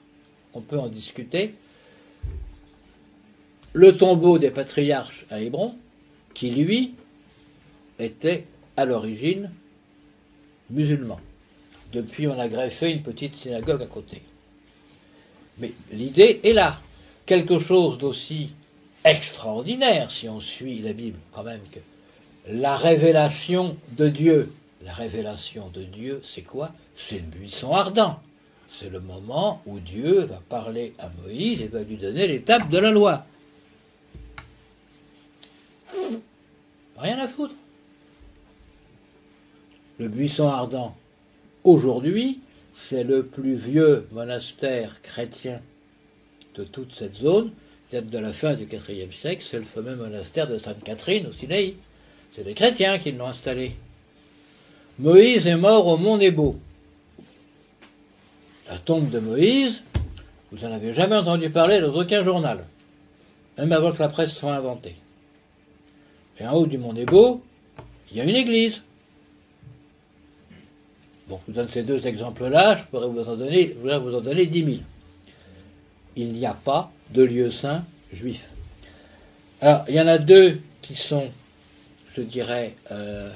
on 0.55 0.61
peut 0.61 0.79
en 0.79 0.89
discuter, 0.89 1.55
le 3.73 3.97
tombeau 3.97 4.39
des 4.39 4.51
patriarches 4.51 5.25
à 5.31 5.41
Hébron, 5.41 5.75
qui 6.35 6.51
lui 6.51 6.95
était 7.99 8.47
à 8.77 8.85
l'origine 8.85 9.51
musulman. 10.71 11.21
Depuis, 11.93 12.27
on 12.29 12.39
a 12.39 12.49
greffé 12.49 12.91
une 12.91 13.03
petite 13.03 13.35
synagogue 13.35 13.83
à 13.83 13.87
côté. 13.87 14.23
Mais 15.59 15.73
l'idée 15.93 16.41
est 16.45 16.53
là. 16.53 16.81
Quelque 17.27 17.59
chose 17.59 17.99
d'aussi 17.99 18.51
extraordinaire, 19.05 20.11
si 20.11 20.29
on 20.29 20.41
suit 20.41 20.81
la 20.81 20.93
Bible, 20.93 21.19
quand 21.33 21.45
même, 21.45 21.61
que 21.73 21.81
la 22.51 22.77
révélation 22.77 23.77
de 23.93 24.09
Dieu. 24.09 24.53
La 24.85 24.93
révélation 24.93 25.69
de 25.71 25.83
Dieu, 25.83 26.21
c'est 26.25 26.43
quoi? 26.43 26.73
C'est 26.95 27.17
le 27.17 27.27
buisson 27.27 27.73
ardent. 27.73 28.21
C'est 28.73 28.91
le 28.91 29.01
moment 29.01 29.63
où 29.67 29.81
Dieu 29.81 30.25
va 30.25 30.41
parler 30.49 30.93
à 30.99 31.11
Moïse 31.23 31.63
et 31.63 31.69
va 31.69 31.83
lui 31.83 31.97
donner 31.97 32.27
l'étape 32.27 32.69
de 32.69 32.79
la 32.79 32.91
loi. 32.91 33.27
Rien 36.97 37.19
à 37.19 37.29
foutre. 37.29 37.55
Le 39.99 40.09
buisson 40.09 40.49
ardent, 40.49 40.97
aujourd'hui, 41.65 42.41
c'est 42.77 43.03
le 43.03 43.25
plus 43.25 43.57
vieux 43.57 44.07
monastère 44.13 45.03
chrétien 45.03 45.61
de 46.55 46.65
toute 46.65 46.93
cette 46.93 47.17
zone, 47.17 47.53
date 47.93 48.07
de 48.07 48.19
la 48.19 48.33
fin 48.33 48.55
du 48.55 48.65
IVe 48.65 49.13
siècle, 49.13 49.45
c'est 49.49 49.59
le 49.59 49.65
fameux 49.65 49.97
monastère 49.97 50.49
de 50.49 50.59
Sainte 50.59 50.83
Catherine 50.85 51.27
au 51.27 51.33
Sinaï. 51.33 51.77
C'est 52.35 52.45
des 52.45 52.55
chrétiens 52.55 52.99
qui 52.99 53.13
l'ont 53.13 53.27
installé. 53.27 53.73
Moïse 54.99 55.47
est 55.47 55.57
mort 55.57 55.87
au 55.87 55.97
mont 55.97 56.17
Nebo. 56.17 56.59
La 58.69 58.79
tombe 58.79 59.11
de 59.11 59.21
Moïse, 59.21 59.83
vous 60.51 60.67
n'en 60.67 60.73
avez 60.75 60.93
jamais 60.93 61.17
entendu 61.17 61.51
parler 61.51 61.81
dans 61.81 61.95
aucun 61.95 62.25
journal, 62.25 62.65
même 63.57 63.73
avant 63.73 63.93
que 63.93 64.01
la 64.01 64.09
presse 64.09 64.33
soit 64.33 64.55
inventée. 64.55 64.97
Et 66.41 66.47
en 66.47 66.55
haut 66.55 66.67
du 66.67 66.79
mont 66.79 66.93
Nebo, 66.93 67.43
il 68.11 68.19
y 68.19 68.21
a 68.21 68.25
une 68.25 68.35
église. 68.35 68.83
Bon, 71.29 71.41
je 71.47 71.53
vous 71.53 71.57
donne 71.57 71.69
ces 71.73 71.83
deux 71.83 72.07
exemples-là, 72.07 72.77
je 72.77 72.85
pourrais 72.85 73.09
vous 73.09 73.29
en 73.29 73.37
donner, 73.37 73.77
je 73.85 73.97
vous 73.97 74.15
en 74.15 74.21
donner 74.21 74.47
dix 74.47 74.65
mille. 74.65 74.83
Il 76.17 76.33
n'y 76.33 76.47
a 76.47 76.55
pas 76.55 76.91
de 77.11 77.23
lieu 77.23 77.51
saint 77.51 77.85
juif. 78.13 78.49
Alors, 79.61 79.85
il 79.89 79.95
y 79.95 80.01
en 80.01 80.07
a 80.09 80.19
deux 80.19 80.61
qui 80.83 80.95
sont, 80.95 81.29
je 82.17 82.23
dirais, 82.23 82.75
euh, 82.91 83.31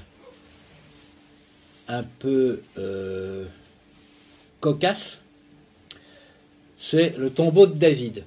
un 1.89 2.03
peu 2.03 2.63
euh, 2.79 3.47
cocasses. 4.61 5.19
C'est 6.79 7.17
le 7.17 7.31
tombeau 7.31 7.67
de 7.67 7.75
David. 7.75 8.25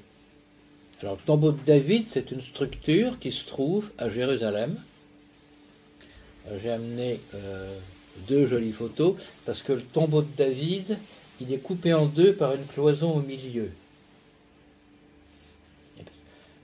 Alors, 1.02 1.16
le 1.16 1.22
tombeau 1.22 1.52
de 1.52 1.60
David, 1.66 2.06
c'est 2.12 2.32
une 2.32 2.42
structure 2.42 3.20
qui 3.20 3.32
se 3.32 3.46
trouve 3.46 3.92
à 3.98 4.10
Jérusalem. 4.10 4.78
J'ai 6.62 6.72
amené 6.72 7.20
euh, 7.34 7.78
deux 8.28 8.48
jolies 8.48 8.72
photos, 8.72 9.16
parce 9.46 9.62
que 9.62 9.74
le 9.74 9.82
tombeau 9.82 10.22
de 10.22 10.32
David, 10.38 10.98
il 11.42 11.52
est 11.52 11.60
coupé 11.60 11.94
en 11.94 12.06
deux 12.06 12.34
par 12.34 12.54
une 12.54 12.66
cloison 12.66 13.18
au 13.18 13.22
milieu. 13.22 13.72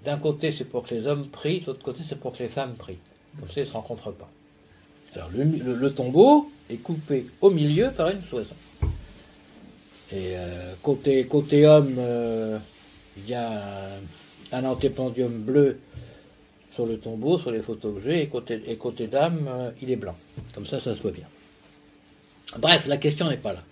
D'un 0.06 0.18
côté, 0.18 0.52
c'est 0.52 0.66
pour 0.66 0.88
que 0.88 0.96
les 0.96 1.06
hommes 1.08 1.28
prient, 1.28 1.62
de 1.62 1.68
l'autre 1.68 1.84
côté, 1.84 2.02
c'est 2.08 2.20
pour 2.20 2.34
que 2.34 2.42
les 2.42 2.50
femmes 2.50 2.76
prient. 2.76 2.98
Comme 3.40 3.50
ça, 3.50 3.56
ils 3.58 3.64
ne 3.64 3.66
se 3.66 3.74
rencontrent 3.74 4.12
pas. 4.12 4.32
Le, 5.16 5.90
tombeau 5.90 6.52
est 6.70 6.78
coupé 6.78 7.26
au 7.42 7.50
milieu 7.50 7.92
par 7.92 8.10
une 8.10 8.22
cloison. 8.22 8.56
Et 10.14 10.36
euh, 10.36 10.74
côté, 10.82 11.66
homme, 11.66 11.96
euh, 11.98 12.58
il 13.18 13.30
y 13.30 13.34
a 13.34 13.98
un, 14.52 14.64
antépendium 14.64 15.32
bleu 15.32 15.80
sur 16.74 16.86
le 16.86 16.98
tombeau, 16.98 17.40
sur 17.40 17.52
les 17.52 17.62
photos 17.62 18.02
que 18.02 18.10
et 18.10 18.28
côté, 18.28 18.62
et 19.00 19.08
dame, 19.08 19.48
euh, 19.50 19.72
il 19.82 19.92
est 19.92 19.98
blanc. 19.98 20.16
Comme 20.54 20.66
ça, 20.66 20.80
ça 20.80 20.96
se 20.96 21.02
voit 21.02 21.12
bien. 21.12 21.28
Bref, 22.60 22.88
la 22.88 22.98
question 22.98 23.30
n'est 23.30 23.38
pas 23.38 23.54
là. 23.54 23.64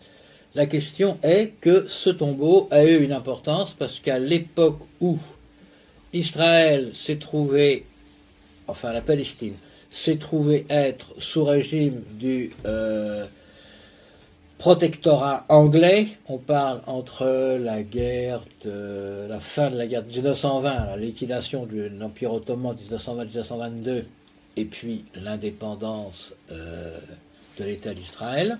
La 0.56 0.66
question 0.66 1.20
est 1.24 1.54
que 1.62 1.88
ce 1.88 2.10
tombeau 2.10 2.68
a 2.72 2.84
eu 2.84 3.04
une 3.04 3.14
importance 3.14 3.74
parce 3.74 4.00
qu'à 4.00 4.20
l'époque 4.20 4.80
où 5.00 5.20
Israël 6.12 6.92
s'est 6.94 7.18
trouvé, 7.18 7.86
enfin 8.68 8.92
la 8.92 9.02
Palestine, 9.02 9.54
s'est 9.90 10.18
trouvé 10.18 10.66
être 10.70 11.14
sous 11.20 11.44
régime 11.44 12.04
du 12.12 12.52
euh, 12.66 13.26
protectorat 14.58 15.46
anglais. 15.50 16.08
On 16.28 16.38
parle 16.38 16.82
entre 16.86 17.58
la 17.58 17.82
guerre 17.82 18.42
de 18.64 19.26
la 19.28 19.40
fin 19.40 19.70
de 19.70 19.78
la 19.78 19.88
guerre 19.88 20.04
de 20.04 20.10
1920, 20.10 20.86
la 20.86 20.98
liquidation 20.98 21.66
de 21.66 21.90
l'Empire 21.98 22.34
ottoman 22.34 22.76
1920-1922, 22.90 24.04
et 24.58 24.66
puis 24.66 25.06
l'indépendance 25.16 26.34
euh, 26.52 26.98
de 27.60 27.64
l'État 27.64 27.94
d'Israël, 27.94 28.60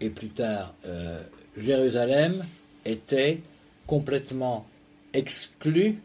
et 0.00 0.10
plus 0.10 0.28
tard 0.28 0.74
euh, 0.86 1.20
Jérusalem 1.56 2.44
était 2.84 3.40
complètement 3.86 4.66
exclue 5.14 5.98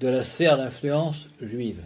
de 0.00 0.08
la 0.08 0.24
sphère 0.24 0.56
d'influence 0.56 1.26
juive. 1.40 1.82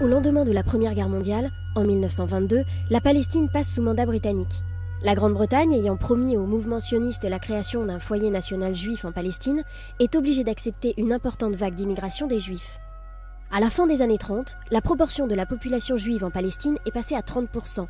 Au 0.00 0.06
lendemain 0.06 0.44
de 0.44 0.52
la 0.52 0.62
Première 0.62 0.94
Guerre 0.94 1.10
mondiale, 1.10 1.50
en 1.74 1.84
1922, 1.84 2.64
la 2.88 3.02
Palestine 3.02 3.50
passe 3.50 3.74
sous 3.74 3.82
mandat 3.82 4.06
britannique. 4.06 4.62
La 5.02 5.14
Grande-Bretagne, 5.14 5.74
ayant 5.74 5.98
promis 5.98 6.38
au 6.38 6.46
mouvement 6.46 6.80
sioniste 6.80 7.24
la 7.24 7.38
création 7.38 7.84
d'un 7.84 7.98
foyer 7.98 8.30
national 8.30 8.74
juif 8.74 9.04
en 9.04 9.12
Palestine, 9.12 9.62
est 9.98 10.16
obligée 10.16 10.42
d'accepter 10.42 10.94
une 10.96 11.12
importante 11.12 11.54
vague 11.54 11.74
d'immigration 11.74 12.26
des 12.26 12.38
juifs. 12.38 12.78
À 13.50 13.60
la 13.60 13.68
fin 13.68 13.86
des 13.86 14.00
années 14.00 14.16
30, 14.16 14.56
la 14.70 14.80
proportion 14.80 15.26
de 15.26 15.34
la 15.34 15.44
population 15.44 15.98
juive 15.98 16.24
en 16.24 16.30
Palestine 16.30 16.78
est 16.86 16.92
passée 16.92 17.14
à 17.14 17.20
30%. 17.20 17.86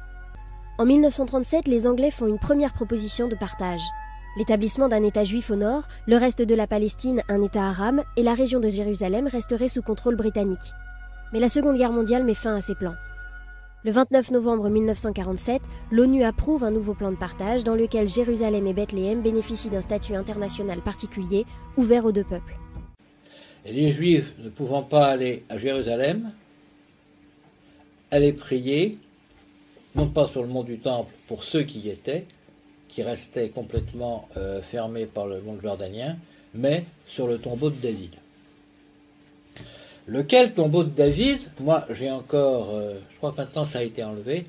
En 0.78 0.84
1937, 0.84 1.68
les 1.68 1.86
Anglais 1.86 2.10
font 2.10 2.26
une 2.26 2.40
première 2.40 2.72
proposition 2.72 3.28
de 3.28 3.36
partage. 3.36 3.82
L'établissement 4.36 4.88
d'un 4.88 5.04
État 5.04 5.22
juif 5.22 5.52
au 5.52 5.56
nord, 5.56 5.84
le 6.08 6.16
reste 6.16 6.42
de 6.42 6.54
la 6.56 6.66
Palestine 6.66 7.22
un 7.28 7.40
État 7.40 7.68
arabe 7.68 8.00
et 8.16 8.24
la 8.24 8.34
région 8.34 8.58
de 8.58 8.68
Jérusalem 8.68 9.28
resterait 9.28 9.68
sous 9.68 9.82
contrôle 9.82 10.16
britannique. 10.16 10.74
Mais 11.32 11.40
la 11.40 11.48
Seconde 11.48 11.76
Guerre 11.76 11.92
mondiale 11.92 12.24
met 12.24 12.34
fin 12.34 12.56
à 12.56 12.60
ces 12.60 12.74
plans. 12.74 12.94
Le 13.84 13.92
29 13.92 14.32
novembre 14.32 14.68
1947, 14.68 15.62
l'ONU 15.90 16.22
approuve 16.22 16.64
un 16.64 16.70
nouveau 16.70 16.92
plan 16.92 17.10
de 17.10 17.16
partage 17.16 17.64
dans 17.64 17.74
lequel 17.74 18.08
Jérusalem 18.08 18.66
et 18.66 18.74
Bethléem 18.74 19.22
bénéficient 19.22 19.70
d'un 19.70 19.80
statut 19.80 20.14
international 20.14 20.80
particulier 20.80 21.46
ouvert 21.76 22.04
aux 22.04 22.12
deux 22.12 22.24
peuples. 22.24 22.56
Et 23.64 23.72
les 23.72 23.90
Juifs 23.90 24.34
ne 24.42 24.48
pouvant 24.48 24.82
pas 24.82 25.06
aller 25.06 25.44
à 25.48 25.56
Jérusalem, 25.56 26.32
allaient 28.10 28.32
prier, 28.32 28.98
non 29.94 30.08
pas 30.08 30.26
sur 30.26 30.42
le 30.42 30.48
mont 30.48 30.64
du 30.64 30.78
Temple 30.78 31.12
pour 31.28 31.44
ceux 31.44 31.62
qui 31.62 31.78
y 31.78 31.90
étaient, 31.90 32.26
qui 32.88 33.02
restaient 33.02 33.48
complètement 33.50 34.28
euh, 34.36 34.60
fermés 34.60 35.06
par 35.06 35.26
le 35.26 35.40
monde 35.40 35.60
jordanien, 35.62 36.16
mais 36.54 36.84
sur 37.06 37.26
le 37.26 37.38
tombeau 37.38 37.70
de 37.70 37.76
David. 37.80 38.14
Lequel 40.10 40.54
tombeau 40.54 40.82
de 40.82 40.90
David 40.90 41.38
Moi, 41.60 41.86
j'ai 41.90 42.10
encore, 42.10 42.70
euh, 42.74 42.94
je 43.12 43.16
crois 43.18 43.30
que 43.30 43.36
maintenant 43.36 43.64
ça 43.64 43.78
a 43.78 43.82
été 43.82 44.02
enlevé. 44.02 44.44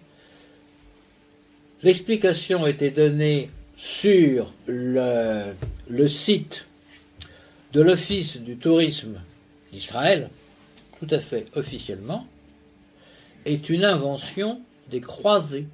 L'explication 1.84 2.66
été 2.66 2.90
donnée 2.90 3.52
sur 3.78 4.52
le, 4.66 5.54
le 5.88 6.08
site 6.08 6.66
de 7.74 7.82
l'Office 7.82 8.38
du 8.38 8.58
tourisme 8.58 9.22
d'Israël, 9.72 10.32
tout 11.00 11.08
à 11.12 11.20
fait 11.20 11.46
officiellement, 11.56 12.26
est 13.46 13.70
une 13.70 13.86
invention 13.86 14.62
des 14.90 15.00
croisés. 15.00 15.68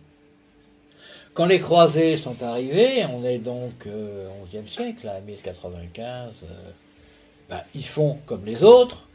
Quand 1.33 1.45
les 1.45 1.61
croisés 1.61 2.17
sont 2.17 2.43
arrivés, 2.43 3.05
on 3.05 3.23
est 3.23 3.39
donc 3.39 3.87
euh, 3.87 4.27
au 4.41 4.47
XIe 4.47 4.69
siècle, 4.69 5.07
à 5.07 5.21
1095, 5.21 6.33
euh, 6.43 6.45
ben, 7.49 7.61
ils 7.73 7.85
font 7.85 8.17
comme 8.25 8.45
les 8.45 8.63
autres, 8.63 9.06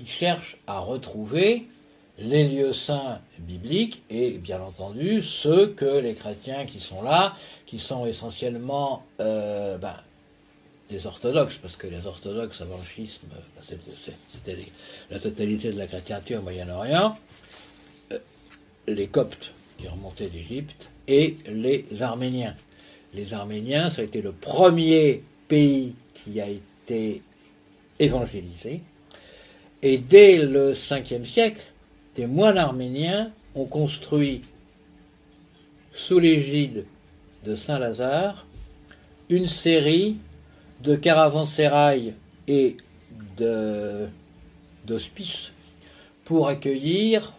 ils 0.00 0.08
cherchent 0.08 0.56
à 0.66 0.78
retrouver 0.78 1.66
les 2.18 2.48
lieux 2.48 2.72
saints 2.72 3.20
bibliques 3.38 4.02
et 4.10 4.32
bien 4.32 4.60
entendu 4.60 5.22
ceux 5.22 5.68
que 5.68 6.00
les 6.00 6.14
chrétiens 6.14 6.66
qui 6.66 6.80
sont 6.80 7.02
là, 7.02 7.34
qui 7.66 7.78
sont 7.78 8.06
essentiellement 8.06 9.04
euh, 9.20 9.78
ben, 9.78 9.96
des 10.90 11.06
orthodoxes, 11.06 11.56
parce 11.56 11.76
que 11.76 11.86
les 11.86 12.06
orthodoxes 12.06 12.60
avant 12.60 12.76
le 12.76 12.82
schisme, 12.82 13.22
ben, 13.30 13.38
c'était 13.62 14.66
la 15.10 15.18
totalité 15.18 15.72
de 15.72 15.78
la 15.78 15.86
chrétienté 15.86 16.36
au 16.36 16.42
Moyen-Orient, 16.42 17.16
les 18.86 19.06
Coptes 19.06 19.52
qui 19.78 19.88
remontaient 19.88 20.28
d'Égypte 20.28 20.90
et 21.08 21.36
les 21.46 21.86
Arméniens. 22.00 22.54
Les 23.14 23.32
Arméniens, 23.32 23.90
ça 23.90 24.02
a 24.02 24.04
été 24.04 24.20
le 24.20 24.32
premier 24.32 25.22
pays 25.48 25.94
qui 26.14 26.40
a 26.40 26.48
été 26.48 27.22
évangélisé. 27.98 28.82
Et 29.82 29.98
dès 29.98 30.44
le 30.44 30.72
5e 30.72 31.24
siècle, 31.24 31.62
des 32.16 32.26
moines 32.26 32.58
arméniens 32.58 33.30
ont 33.54 33.64
construit, 33.64 34.42
sous 35.94 36.18
l'égide 36.18 36.84
de 37.44 37.56
Saint-Lazare, 37.56 38.46
une 39.28 39.46
série 39.46 40.18
de 40.82 40.96
caravansérails 40.96 42.14
et 42.46 42.76
d'hospices 44.86 45.52
pour 46.24 46.48
accueillir 46.48 47.32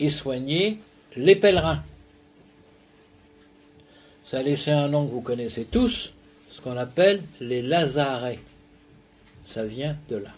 et 0.00 0.10
soigner 0.10 0.78
les 1.16 1.36
pèlerins. 1.36 1.82
Ça 4.24 4.38
a 4.38 4.42
laissé 4.42 4.70
un 4.70 4.88
nom 4.88 5.06
que 5.06 5.12
vous 5.12 5.20
connaissez 5.20 5.64
tous, 5.64 6.12
ce 6.50 6.60
qu'on 6.60 6.76
appelle 6.76 7.22
les 7.40 7.60
Lazarets. 7.60 8.40
Ça 9.44 9.64
vient 9.64 9.96
de 10.08 10.16
là. 10.16 10.30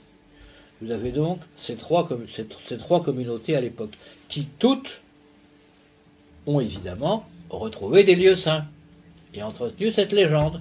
Vous 0.81 0.91
avez 0.91 1.13
donc 1.13 1.41
ces 1.57 1.77
trois, 1.77 2.07
communautés 2.07 3.57
à 3.57 3.61
l'époque, 3.61 3.93
qui 4.29 4.47
toutes 4.59 5.01
ont 6.47 6.61
évidemment 6.61 7.27
retrouvé 7.49 8.05
des 8.05 8.17
lieux 8.17 8.37
saints 8.37 8.65
et 9.33 9.43
entretenu 9.43 9.93
cette 9.93 10.13
légende. 10.13 10.61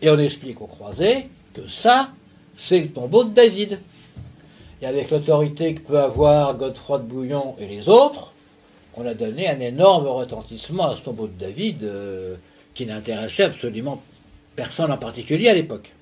Et 0.00 0.10
on 0.10 0.18
explique 0.18 0.60
aux 0.60 0.66
croisés 0.66 1.28
que 1.54 1.68
ça, 1.68 2.10
c'est 2.54 2.80
le 2.80 2.88
tombeau 2.88 3.24
de 3.24 3.30
David. 3.30 3.78
Et 4.80 4.86
avec 4.86 5.10
l'autorité 5.10 5.74
que 5.74 5.80
peut 5.80 6.00
avoir 6.00 6.56
Godefroy 6.56 6.98
de 6.98 7.04
Bouillon 7.04 7.54
et 7.60 7.66
les 7.66 7.88
autres, 7.88 8.32
on 8.96 9.06
a 9.06 9.14
donné 9.14 9.48
un 9.48 9.60
énorme 9.60 10.08
retentissement 10.08 10.90
à 10.90 10.96
ce 10.96 11.02
tombeau 11.02 11.28
de 11.28 11.38
David 11.38 11.84
euh, 11.84 12.34
qui 12.74 12.84
n'intéressait 12.84 13.44
absolument 13.44 14.02
personne 14.56 14.90
en 14.90 14.98
particulier 14.98 15.48
à 15.48 15.54
l'époque. 15.54 15.92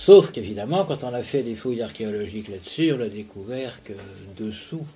Sauf 0.00 0.32
qu'évidemment, 0.32 0.86
quand 0.86 1.04
on 1.04 1.12
a 1.12 1.22
fait 1.22 1.42
des 1.42 1.54
fouilles 1.54 1.82
archéologiques 1.82 2.48
là-dessus, 2.48 2.90
on 2.96 3.02
a 3.02 3.08
découvert 3.08 3.82
que 3.84 3.92
dessous, 4.34 4.86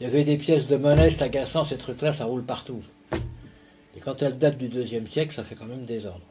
il 0.00 0.04
y 0.04 0.06
avait 0.06 0.24
des 0.24 0.38
pièces 0.38 0.66
de 0.66 0.76
monnaie, 0.76 1.10
c'est 1.10 1.20
agaçant, 1.20 1.64
ces 1.64 1.76
trucs-là, 1.76 2.14
ça 2.14 2.24
roule 2.24 2.42
partout. 2.42 2.80
Et 3.94 4.00
quand 4.00 4.22
elles 4.22 4.38
datent 4.38 4.56
du 4.56 4.68
deuxième 4.68 5.06
siècle, 5.06 5.34
ça 5.34 5.44
fait 5.44 5.54
quand 5.54 5.66
même 5.66 5.84
désordre. 5.84 6.22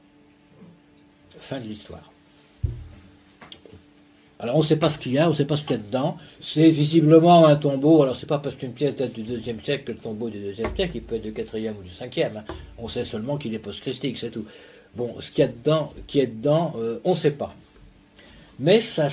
Fin 1.40 1.60
de 1.60 1.68
l'histoire. 1.68 2.12
Alors 4.40 4.56
on 4.56 4.62
ne 4.62 4.66
sait 4.66 4.78
pas 4.78 4.90
ce 4.90 4.98
qu'il 4.98 5.12
y 5.12 5.20
a, 5.20 5.28
on 5.28 5.30
ne 5.30 5.36
sait 5.36 5.46
pas 5.46 5.56
ce 5.56 5.62
qu'il 5.62 5.76
y 5.76 5.80
a 5.80 5.84
dedans. 5.84 6.18
C'est 6.42 6.72
visiblement 6.72 7.46
un 7.46 7.56
tombeau. 7.56 8.02
Alors 8.02 8.16
c'est 8.16 8.26
pas 8.26 8.40
parce 8.40 8.56
qu'une 8.56 8.74
pièce 8.74 8.96
date 8.96 9.14
du 9.14 9.22
deuxième 9.22 9.62
siècle 9.62 9.84
que 9.84 9.92
le 9.92 10.00
tombeau 10.00 10.32
du 10.32 10.40
deuxième 10.40 10.74
siècle, 10.76 10.94
il 10.96 11.04
peut 11.04 11.18
être 11.18 11.22
du 11.22 11.34
quatrième 11.34 11.76
ou 11.78 11.84
du 11.84 11.92
cinquième. 11.92 12.38
Hein. 12.38 12.46
On 12.80 12.88
sait 12.88 13.06
seulement 13.06 13.38
qu'il 13.38 13.54
est 13.54 13.60
post-christique, 13.60 14.18
c'est 14.18 14.32
tout. 14.32 14.46
Bon, 14.96 15.16
ce 15.20 15.32
qu'il 15.32 15.44
y 15.44 15.48
a 15.48 15.52
dedans, 15.52 15.94
qui 16.08 16.20
est 16.20 16.28
dedans, 16.28 16.74
euh, 16.78 17.00
on 17.04 17.12
ne 17.12 17.16
sait 17.16 17.32
pas. 17.32 17.54
Mais 18.60 18.82
ça, 18.82 19.10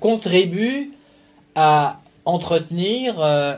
contribue 0.00 0.92
à 1.54 2.00
entretenir 2.24 3.20
euh, 3.20 3.56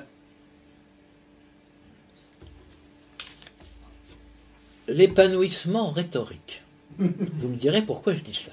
l'épanouissement 4.88 5.90
rhétorique. 5.90 6.62
Vous 6.98 7.48
me 7.48 7.56
direz 7.56 7.82
pourquoi 7.82 8.14
je 8.14 8.20
dis 8.20 8.34
ça. 8.34 8.52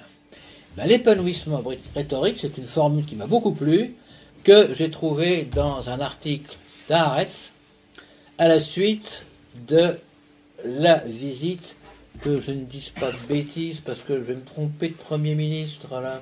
Ben, 0.76 0.86
l'épanouissement 0.86 1.62
rhétorique, 1.94 2.36
c'est 2.38 2.58
une 2.58 2.66
formule 2.66 3.04
qui 3.04 3.16
m'a 3.16 3.26
beaucoup 3.26 3.52
plu, 3.52 3.94
que 4.44 4.74
j'ai 4.74 4.90
trouvée 4.90 5.44
dans 5.44 5.88
un 5.88 6.00
article 6.00 6.56
d'Aretz 6.88 7.50
à 8.38 8.46
la 8.46 8.60
suite 8.60 9.24
de 9.66 9.98
la 10.64 10.98
visite, 10.98 11.75
que 12.22 12.40
je 12.40 12.50
ne 12.50 12.64
dise 12.64 12.90
pas 12.90 13.12
de 13.12 13.26
bêtises 13.28 13.80
parce 13.80 14.00
que 14.00 14.14
je 14.14 14.20
vais 14.20 14.34
me 14.34 14.44
tromper 14.44 14.88
de 14.88 14.94
Premier 14.94 15.34
ministre, 15.34 16.00
là, 16.00 16.20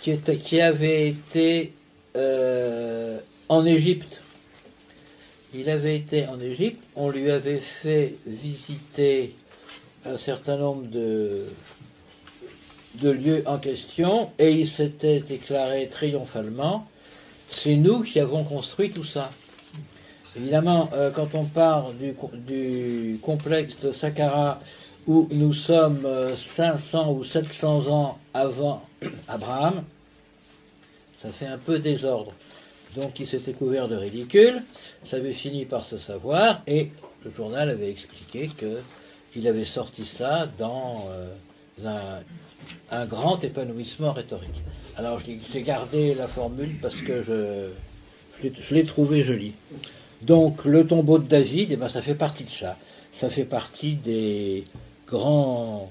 qui, 0.00 0.10
était, 0.10 0.36
qui 0.36 0.60
avait 0.60 1.08
été 1.08 1.72
euh, 2.16 3.18
en 3.48 3.64
Égypte. 3.64 4.20
Il 5.54 5.68
avait 5.68 5.96
été 5.96 6.26
en 6.26 6.38
Égypte, 6.40 6.82
on 6.94 7.10
lui 7.10 7.30
avait 7.30 7.58
fait 7.58 8.14
visiter 8.26 9.34
un 10.04 10.16
certain 10.16 10.56
nombre 10.56 10.86
de 10.88 11.44
de 12.96 13.10
lieu 13.10 13.44
en 13.46 13.58
question 13.58 14.32
et 14.40 14.50
il 14.50 14.66
s'était 14.66 15.20
déclaré 15.20 15.88
triomphalement 15.88 16.88
c'est 17.50 17.74
nous 17.74 18.02
qui 18.02 18.20
avons 18.20 18.44
construit 18.44 18.90
tout 18.90 19.04
ça. 19.04 19.30
Évidemment, 20.36 20.88
euh, 20.92 21.10
quand 21.10 21.34
on 21.34 21.44
parle 21.44 21.96
du, 21.96 22.14
du, 22.46 23.18
complexe 23.20 23.78
de 23.80 23.90
Saqqara, 23.90 24.60
où 25.06 25.26
nous 25.32 25.52
sommes 25.52 26.06
500 26.36 27.08
euh, 27.08 27.12
ou 27.12 27.24
700 27.24 27.88
ans 27.88 28.18
avant 28.32 28.82
Abraham, 29.28 29.82
ça 31.20 31.30
fait 31.32 31.46
un 31.46 31.58
peu 31.58 31.80
désordre. 31.80 32.32
Donc 32.96 33.18
il 33.18 33.26
s'était 33.26 33.52
couvert 33.52 33.88
de 33.88 33.96
ridicule, 33.96 34.62
ça 35.04 35.16
avait 35.16 35.32
fini 35.32 35.64
par 35.64 35.82
se 35.82 35.98
savoir, 35.98 36.62
et 36.66 36.90
le 37.24 37.32
journal 37.36 37.68
avait 37.68 37.90
expliqué 37.90 38.48
qu'il 38.48 39.48
avait 39.48 39.64
sorti 39.64 40.06
ça 40.06 40.48
dans 40.58 41.08
euh, 41.10 41.28
un, 41.84 42.96
un 42.96 43.06
grand 43.06 43.42
épanouissement 43.42 44.12
rhétorique. 44.12 44.62
Alors 44.96 45.20
j'ai 45.52 45.62
gardé 45.62 46.14
la 46.14 46.28
formule 46.28 46.76
parce 46.80 46.96
que 46.96 47.22
je, 47.22 47.70
je 48.42 48.74
l'ai 48.74 48.84
trouvé 48.84 49.22
jolie. 49.22 49.54
Donc 50.22 50.64
le 50.64 50.86
tombeau 50.86 51.18
de 51.18 51.26
David, 51.26 51.72
eh 51.72 51.76
ben, 51.76 51.88
ça 51.88 52.02
fait 52.02 52.14
partie 52.14 52.44
de 52.44 52.50
ça. 52.50 52.76
Ça 53.14 53.30
fait 53.30 53.44
partie 53.44 53.94
des, 53.94 54.64
grandes 55.06 55.88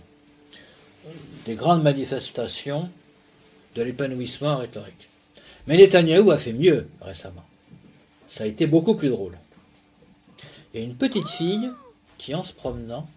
manifestations 1.83 2.89
de 3.75 3.81
l'épanouissement 3.81 4.57
rhétorique. 4.57 5.09
Mais 5.67 5.77
Netanyahou 5.77 6.31
a 6.31 6.37
fait 6.37 6.53
mieux 6.53 6.87
récemment. 7.01 7.45
Ça 8.27 8.43
a 8.43 8.47
été 8.47 8.67
beaucoup 8.67 8.95
plus 8.95 9.09
drôle. 9.09 9.37
A 10.75 10.79
une 10.79 10.95
petite 10.95 11.27
fille 11.27 11.71
qui, 12.17 12.35
en 12.35 12.43
se 12.43 12.53
promenant, 12.53 13.07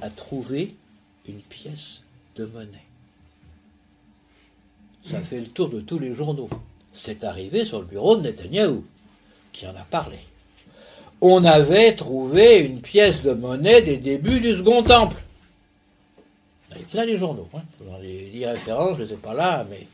a 0.00 0.10
trouvé 0.10 0.74
une 1.28 1.40
pièce 1.40 2.00
de 2.36 2.44
monnaie. 2.44 2.84
Ça 5.10 5.20
fait 5.20 5.40
le 5.40 5.46
tour 5.46 5.68
de 5.68 5.80
tous 5.80 5.98
les 5.98 6.14
journaux. 6.14 6.48
C'est 6.92 7.24
arrivé 7.24 7.64
sur 7.64 7.80
le 7.80 7.86
bureau 7.86 8.16
de 8.16 8.22
Netanyahou, 8.22 8.84
qui 9.54 9.66
en 9.66 9.74
a 9.76 9.84
parlé. 9.88 10.18
On 11.22 11.44
avait 11.44 11.94
trouvé 11.94 12.58
une 12.58 12.82
pièce 12.82 13.22
de 13.22 13.32
monnaie 13.32 13.80
des 13.80 13.96
débuts 13.96 14.40
du 14.40 14.58
Second 14.58 14.82
Temple. 14.82 15.16
Il 16.76 16.96
y 16.96 16.98
a 16.98 17.06
les 17.06 17.16
journaux. 17.16 17.48
Hein. 17.54 17.62
Dans 17.80 17.98
les, 17.98 18.46
références, 18.46 18.98
je 18.98 19.02
ne 19.02 19.06
les 19.06 19.12
ai 19.14 19.16
pas 19.16 19.32
là, 19.32 19.64
mais 19.70 19.86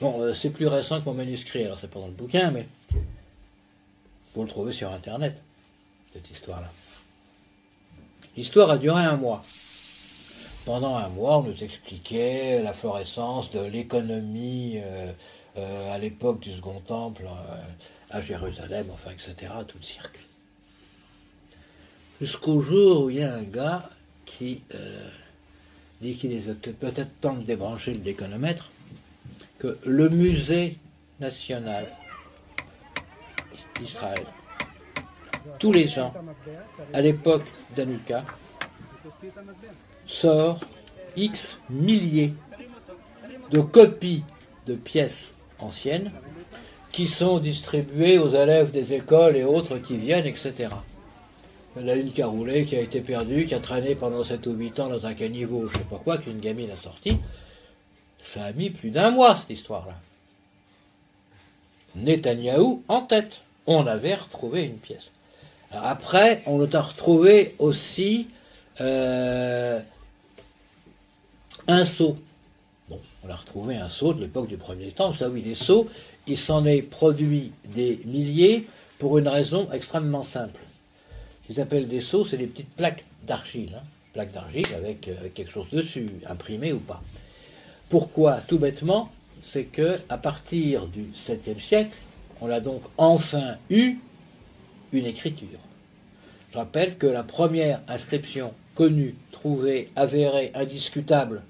bon, 0.00 0.20
euh, 0.22 0.34
c'est 0.34 0.50
plus 0.50 0.66
récent 0.66 1.00
que 1.00 1.04
mon 1.04 1.14
manuscrit, 1.14 1.64
alors 1.64 1.78
c'est 1.78 1.90
pas 1.90 2.00
dans 2.00 2.06
le 2.06 2.12
bouquin, 2.12 2.50
mais 2.50 2.66
Vous 4.34 4.42
le 4.42 4.48
trouvez 4.48 4.72
sur 4.72 4.90
Internet, 4.90 5.36
cette 6.12 6.30
histoire-là. 6.30 6.70
L'histoire 8.36 8.70
a 8.70 8.78
duré 8.78 9.02
un 9.02 9.16
mois. 9.16 9.42
Pendant 10.64 10.96
un 10.96 11.08
mois, 11.08 11.38
on 11.38 11.42
nous 11.42 11.62
expliquait 11.62 12.62
la 12.62 12.72
florescence 12.72 13.50
de 13.50 13.60
l'économie 13.60 14.78
euh, 14.78 15.12
euh, 15.58 15.94
à 15.94 15.98
l'époque 15.98 16.40
du 16.40 16.52
Second 16.52 16.80
Temple 16.80 17.26
à 18.10 18.20
Jérusalem, 18.20 18.86
enfin, 18.92 19.10
etc., 19.10 19.52
tout 19.66 19.78
le 19.78 19.84
cirque. 19.84 20.18
Jusqu'au 22.20 22.60
jour 22.60 23.04
où 23.04 23.10
il 23.10 23.16
y 23.16 23.22
a 23.22 23.34
un 23.34 23.42
gars 23.42 23.90
qui 24.24 24.62
dit 26.00 26.16
qu'il 26.16 26.32
est 26.32 26.72
peut-être 26.72 27.20
temps 27.20 27.34
de 27.34 27.44
débrancher 27.44 27.92
le 27.92 28.00
déconomètre, 28.00 28.70
que 29.58 29.78
le 29.84 30.08
musée 30.08 30.78
national 31.20 31.88
d'Israël, 33.78 34.24
tous 35.58 35.72
les 35.72 35.98
ans, 35.98 36.14
à 36.92 37.00
l'époque 37.00 37.44
d'Anuka, 37.76 38.24
sort 40.06 40.60
X 41.16 41.58
milliers 41.68 42.34
de 43.50 43.60
copies 43.60 44.24
de 44.66 44.74
pièces 44.74 45.32
anciennes 45.58 46.12
qui 46.92 47.06
sont 47.06 47.38
distribuées 47.38 48.18
aux 48.18 48.30
élèves 48.30 48.70
des 48.70 48.94
écoles 48.94 49.36
et 49.36 49.44
autres 49.44 49.78
qui 49.78 49.96
viennent, 49.96 50.26
etc. 50.26 50.68
Il 51.76 51.82
y 51.82 51.84
en 51.84 51.88
a 51.88 51.94
une 51.94 52.12
qui 52.12 52.22
a 52.22 52.26
roulé, 52.26 52.64
qui 52.64 52.76
a 52.76 52.80
été 52.80 53.00
perdue, 53.00 53.46
qui 53.46 53.54
a 53.54 53.60
traîné 53.60 53.94
pendant 53.94 54.24
7 54.24 54.46
ou 54.46 54.52
8 54.52 54.80
ans 54.80 54.88
dans 54.88 55.04
un 55.06 55.14
caniveau, 55.14 55.66
je 55.66 55.72
ne 55.72 55.78
sais 55.78 55.88
pas 55.88 56.00
quoi, 56.02 56.18
qu'une 56.18 56.40
gamine 56.40 56.70
a 56.70 56.76
sorti. 56.76 57.18
Ça 58.18 58.44
a 58.44 58.52
mis 58.52 58.70
plus 58.70 58.90
d'un 58.90 59.10
mois, 59.10 59.36
cette 59.36 59.50
histoire-là. 59.50 59.94
Netanyahou 61.94 62.82
en 62.88 63.02
tête. 63.02 63.42
On 63.66 63.86
avait 63.86 64.14
retrouvé 64.14 64.64
une 64.64 64.78
pièce. 64.78 65.10
après, 65.72 66.42
on 66.46 66.66
a 66.72 66.80
retrouvé 66.80 67.54
aussi 67.58 68.28
euh, 68.80 69.78
un 71.66 71.84
seau. 71.84 72.18
Bon, 72.88 72.98
on 73.22 73.30
a 73.30 73.36
retrouvé 73.36 73.76
un 73.76 73.90
seau 73.90 74.14
de 74.14 74.22
l'époque 74.22 74.48
du 74.48 74.56
premier 74.56 74.90
temps. 74.90 75.10
Vous 75.10 75.18
savez, 75.18 75.42
les 75.42 75.54
seaux, 75.54 75.88
il 76.28 76.36
s'en 76.36 76.64
est 76.64 76.82
produit 76.82 77.52
des 77.64 78.00
milliers 78.04 78.66
pour 78.98 79.18
une 79.18 79.28
raison 79.28 79.68
extrêmement 79.72 80.24
simple. 80.24 80.60
Ce 81.42 81.46
qu'ils 81.46 81.60
appellent 81.60 81.88
des 81.88 82.00
seaux, 82.00 82.24
c'est 82.26 82.36
des 82.36 82.46
petites 82.46 82.74
plaques 82.74 83.04
d'argile. 83.26 83.72
Hein. 83.76 83.82
plaques 84.12 84.32
d'argile 84.32 84.66
avec 84.76 85.08
euh, 85.08 85.14
quelque 85.34 85.50
chose 85.50 85.68
dessus, 85.70 86.08
imprimé 86.28 86.72
ou 86.72 86.78
pas. 86.78 87.02
Pourquoi? 87.88 88.40
Tout 88.46 88.58
bêtement, 88.58 89.10
c'est 89.50 89.64
que 89.64 89.98
à 90.08 90.18
partir 90.18 90.86
du 90.86 91.10
7e 91.26 91.60
siècle, 91.60 91.96
on 92.40 92.50
a 92.50 92.60
donc 92.60 92.82
enfin 92.96 93.56
eu 93.70 93.96
une 94.92 95.06
écriture. 95.06 95.58
Je 96.52 96.58
rappelle 96.58 96.96
que 96.96 97.06
la 97.06 97.22
première 97.22 97.80
inscription 97.88 98.52
connue, 98.74 99.14
trouvée, 99.32 99.90
avérée, 99.96 100.50
indiscutable 100.54 101.42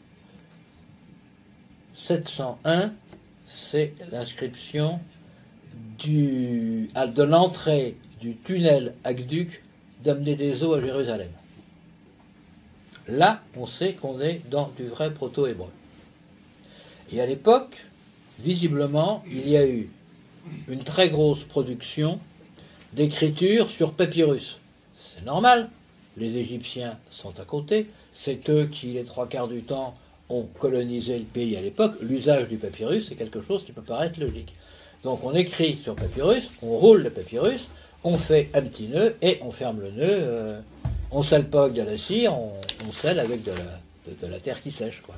701, 1.95 2.93
c'est 3.49 3.95
l'inscription 4.13 5.01
de 6.05 7.23
l'entrée 7.23 7.97
du 8.21 8.37
tunnel 8.37 8.95
aqueduc 9.05 9.63
d'amener 10.05 10.37
des 10.37 10.63
eaux 10.63 10.75
à 10.75 10.81
Jérusalem. 10.81 11.31
Là, 13.09 13.43
on 13.57 13.67
sait 13.67 13.95
qu'on 13.95 14.21
est 14.21 14.43
dans 14.51 14.71
du 14.77 14.87
vrai 14.87 15.13
proto-hébreu. 15.13 15.71
Et 17.11 17.21
à 17.21 17.27
l'époque, 17.27 17.87
visiblement, 18.39 19.25
il 19.31 19.49
y 19.49 19.57
a 19.57 19.67
eu 19.67 19.89
une 20.69 20.85
très 20.85 21.09
grosse 21.09 21.43
production 21.45 22.21
d'écriture 22.93 23.71
sur 23.71 23.93
papyrus. 23.93 24.59
C'est 24.97 25.25
normal, 25.25 25.71
les 26.17 26.37
Égyptiens 26.37 26.99
sont 27.11 27.39
à 27.41 27.45
côté, 27.45 27.89
c'est 28.13 28.51
eux 28.51 28.67
qui, 28.67 28.89
les 28.89 29.05
trois 29.05 29.29
quarts 29.29 29.49
du 29.49 29.63
temps, 29.63 29.97
ont 30.29 30.47
colonisé 30.59 31.19
le 31.19 31.25
pays 31.25 31.57
à 31.57 31.61
l'époque, 31.61 31.95
l'usage 32.01 32.49
du 32.49 32.57
papyrus, 32.57 33.07
c'est 33.09 33.15
quelque 33.15 33.41
chose 33.43 33.65
qui 33.65 33.73
peut 33.73 33.83
paraître 33.83 34.21
logique. 34.21 34.55
Donc 35.05 35.25
on 35.25 35.35
écrit 35.35 35.79
sur 35.83 35.95
papyrus, 35.95 36.59
on 36.63 36.77
roule 36.77 37.03
le 37.03 37.11
papyrus, 37.11 37.63
on 38.05 38.19
fait 38.19 38.51
un 38.55 38.63
petit 38.63 38.89
nœud 38.89 39.17
et 39.23 39.39
on 39.43 39.51
ferme 39.53 39.81
le 39.81 39.91
nœud, 39.91 40.07
euh, 40.07 40.61
on 41.11 41.23
salpogue 41.23 41.75
de 41.75 41.83
la 41.83 41.97
cire, 41.97 42.37
on, 42.37 42.53
on 42.87 43.09
avec 43.09 43.43
de 43.45 43.53
la, 43.53 44.27
de, 44.27 44.33
la, 44.33 44.41
terre 44.41 44.61
qui 44.61 44.71
sèche. 44.71 45.03
Quoi. 45.03 45.15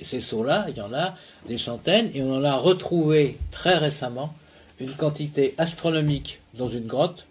Et 0.00 0.04
ces 0.04 0.20
seaux-là, 0.20 0.66
il 0.68 0.76
y 0.76 0.80
en 0.80 0.94
a 0.94 1.14
des 1.46 1.58
centaines, 1.58 2.10
et 2.14 2.22
on 2.22 2.34
en 2.34 2.44
a 2.44 2.56
retrouvé 2.56 3.38
très 3.50 3.76
récemment 3.76 4.34
une 4.78 4.94
quantité 4.94 5.54
astronomique 5.58 6.40
dans 6.54 6.70
une 6.70 6.86
grotte 6.86 7.26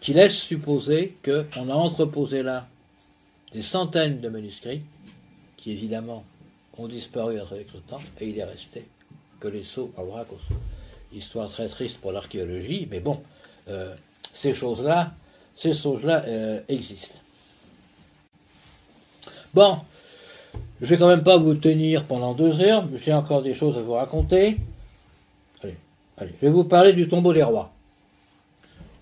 qui 0.00 0.12
laisse 0.12 0.36
supposer 0.36 1.16
qu'on 1.24 1.68
a 1.70 1.74
entreposé 1.74 2.42
là 2.42 2.66
des 3.52 3.62
centaines 3.62 4.20
de 4.20 4.28
manuscrits 4.28 4.82
qui 5.62 5.70
évidemment 5.70 6.24
ont 6.76 6.88
disparu 6.88 7.38
avec 7.38 7.72
le 7.72 7.80
temps, 7.80 8.00
et 8.20 8.28
il 8.28 8.38
est 8.38 8.44
resté 8.44 8.84
que 9.38 9.46
les 9.46 9.62
sceaux 9.62 9.92
en 9.96 10.04
vrac 10.04 10.26
Histoire 11.14 11.48
très 11.48 11.68
triste 11.68 11.98
pour 11.98 12.10
l'archéologie, 12.10 12.88
mais 12.90 12.98
bon, 12.98 13.22
euh, 13.68 13.94
ces 14.32 14.54
choses-là, 14.54 15.12
ces 15.54 15.74
choses-là 15.74 16.24
euh, 16.26 16.60
existent. 16.68 17.18
Bon, 19.54 19.78
je 20.80 20.86
vais 20.86 20.96
quand 20.96 21.08
même 21.08 21.22
pas 21.22 21.36
vous 21.36 21.54
tenir 21.54 22.06
pendant 22.06 22.32
deux 22.32 22.60
heures, 22.60 22.88
j'ai 23.04 23.12
encore 23.12 23.42
des 23.42 23.54
choses 23.54 23.76
à 23.76 23.82
vous 23.82 23.92
raconter. 23.92 24.56
Allez, 25.62 25.76
allez, 26.16 26.32
je 26.40 26.46
vais 26.46 26.52
vous 26.52 26.64
parler 26.64 26.92
du 26.94 27.06
tombeau 27.08 27.32
des 27.32 27.42
rois. 27.42 27.70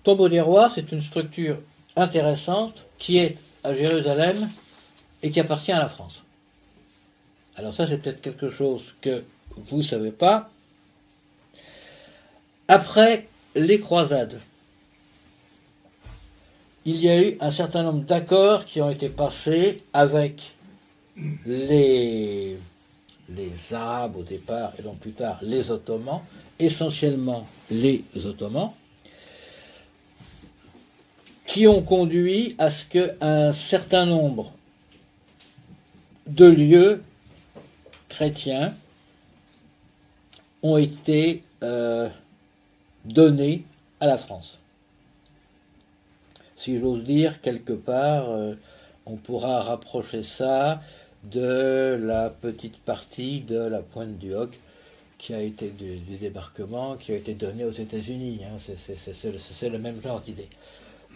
Tombeau 0.03 0.27
des 0.29 0.41
rois, 0.41 0.69
c'est 0.69 0.91
une 0.91 1.01
structure 1.01 1.57
intéressante 1.95 2.83
qui 2.99 3.17
est 3.17 3.37
à 3.63 3.73
Jérusalem 3.73 4.49
et 5.23 5.31
qui 5.31 5.39
appartient 5.39 5.71
à 5.71 5.79
la 5.79 5.89
France. 5.89 6.23
Alors 7.61 7.75
ça, 7.75 7.87
c'est 7.87 7.99
peut-être 7.99 8.21
quelque 8.21 8.49
chose 8.49 8.95
que 9.01 9.21
vous 9.55 9.77
ne 9.77 9.81
savez 9.83 10.09
pas. 10.09 10.49
Après 12.67 13.27
les 13.53 13.79
croisades, 13.79 14.39
il 16.85 16.95
y 16.95 17.07
a 17.07 17.21
eu 17.21 17.37
un 17.39 17.51
certain 17.51 17.83
nombre 17.83 18.03
d'accords 18.03 18.65
qui 18.65 18.81
ont 18.81 18.89
été 18.89 19.09
passés 19.09 19.83
avec 19.93 20.53
les, 21.45 22.57
les 23.29 23.73
Arabes 23.73 24.15
au 24.15 24.23
départ 24.23 24.73
et 24.79 24.81
donc 24.81 24.97
plus 24.97 25.11
tard 25.11 25.37
les 25.43 25.69
Ottomans, 25.69 26.21
essentiellement 26.57 27.47
les 27.69 28.03
Ottomans, 28.25 28.71
qui 31.45 31.67
ont 31.67 31.83
conduit 31.83 32.55
à 32.57 32.71
ce 32.71 32.85
qu'un 32.85 33.53
certain 33.53 34.07
nombre 34.07 34.51
de 36.25 36.45
lieux 36.47 37.03
chrétiens 38.11 38.73
ont 40.61 40.77
été 40.77 41.43
euh, 41.63 42.09
donnés 43.05 43.63
à 43.99 44.05
la 44.05 44.17
France. 44.17 44.59
Si 46.57 46.77
j'ose 46.79 47.03
dire, 47.03 47.41
quelque 47.41 47.73
part, 47.73 48.29
euh, 48.29 48.53
on 49.05 49.15
pourra 49.15 49.61
rapprocher 49.61 50.23
ça 50.23 50.81
de 51.23 51.99
la 52.01 52.29
petite 52.29 52.79
partie 52.79 53.41
de 53.41 53.57
la 53.57 53.79
pointe 53.79 54.17
du 54.17 54.33
Hoc 54.35 54.59
qui 55.17 55.33
a 55.33 55.41
été 55.41 55.69
du, 55.69 56.17
débarquement, 56.17 56.97
qui 56.97 57.13
a 57.13 57.15
été 57.15 57.33
donné 57.33 57.63
aux 57.63 57.71
États-Unis. 57.71 58.41
Hein. 58.43 58.57
C'est 58.57 59.69
le 59.69 59.79
même 59.79 60.01
genre 60.01 60.19
d'idée. 60.19 60.49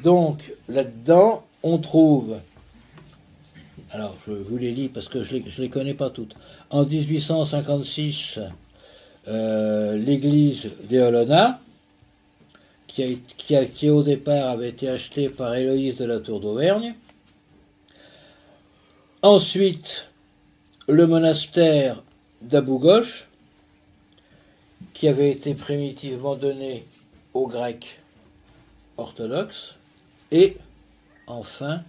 Donc, 0.03 0.53
là-dedans, 0.69 1.43
on 1.63 1.77
trouve 1.80 2.39
alors 3.95 4.17
je 4.27 4.34
vous 4.34 4.57
les 4.57 4.72
lis 4.72 4.89
parce 4.89 5.07
que 5.07 5.23
je 5.23 5.38
ne 5.38 5.41
les, 5.57 5.69
connais 5.69 5.93
pas 5.93 6.09
toutes. 6.09 6.35
En 6.69 6.84
1856, 6.84 8.39
euh, 9.30 9.97
l'église 9.97 10.69
d'Eolona, 10.89 11.61
qui, 12.88 13.22
qui, 13.73 13.89
au 13.89 14.03
départ 14.03 14.49
avait 14.49 14.69
été 14.69 14.89
achetée 14.89 15.30
par 15.30 15.55
Héloïse 15.55 15.95
de 15.95 16.05
la 16.05 16.19
Tour 16.19 16.41
d'Auvergne. 16.41 16.93
Ensuite, 19.22 20.07
le 20.88 21.07
monastère 21.07 22.03
d'Abou 22.41 22.80
Ghosh, 22.80 23.27
qui 24.93 25.07
avait 25.07 25.31
été 25.31 25.55
primitivement 25.55 26.35
donné 26.35 26.85
aux 27.34 27.47
Grecs 27.47 28.01
orthodoxes. 28.97 29.76
Et 30.31 30.57
enfin, 31.27 31.81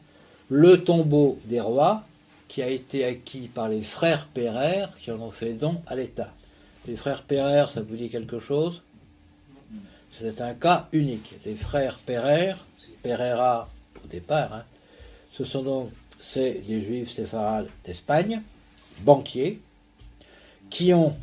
le 0.48 0.82
tombeau 0.84 1.38
des 1.44 1.60
rois, 1.60 2.04
qui 2.48 2.62
a 2.62 2.68
été 2.68 3.04
acquis 3.04 3.48
par 3.48 3.68
les 3.68 3.82
frères 3.82 4.26
Pereire, 4.26 4.90
qui 5.00 5.10
en 5.10 5.20
ont 5.20 5.30
fait 5.30 5.52
don 5.52 5.82
à 5.86 5.96
l'État. 5.96 6.32
Les 6.86 6.96
frères 6.96 7.22
Pereire, 7.22 7.70
ça 7.70 7.82
vous 7.82 7.96
dit 7.96 8.08
quelque 8.08 8.38
chose? 8.38 8.82
C'est 10.12 10.40
un 10.40 10.54
cas 10.54 10.88
unique. 10.92 11.34
Les 11.44 11.54
frères 11.54 11.98
Pereire, 11.98 12.64
Pereira 13.02 13.68
au 14.02 14.06
départ, 14.08 14.52
hein, 14.52 14.64
ce 15.32 15.44
sont 15.44 15.62
donc 15.62 15.90
c'est 16.20 16.62
des 16.66 16.80
juifs 16.80 17.12
séfarades 17.12 17.68
d'Espagne, 17.84 18.42
banquiers, 19.00 19.60
qui 20.70 20.94
ont 20.94 21.14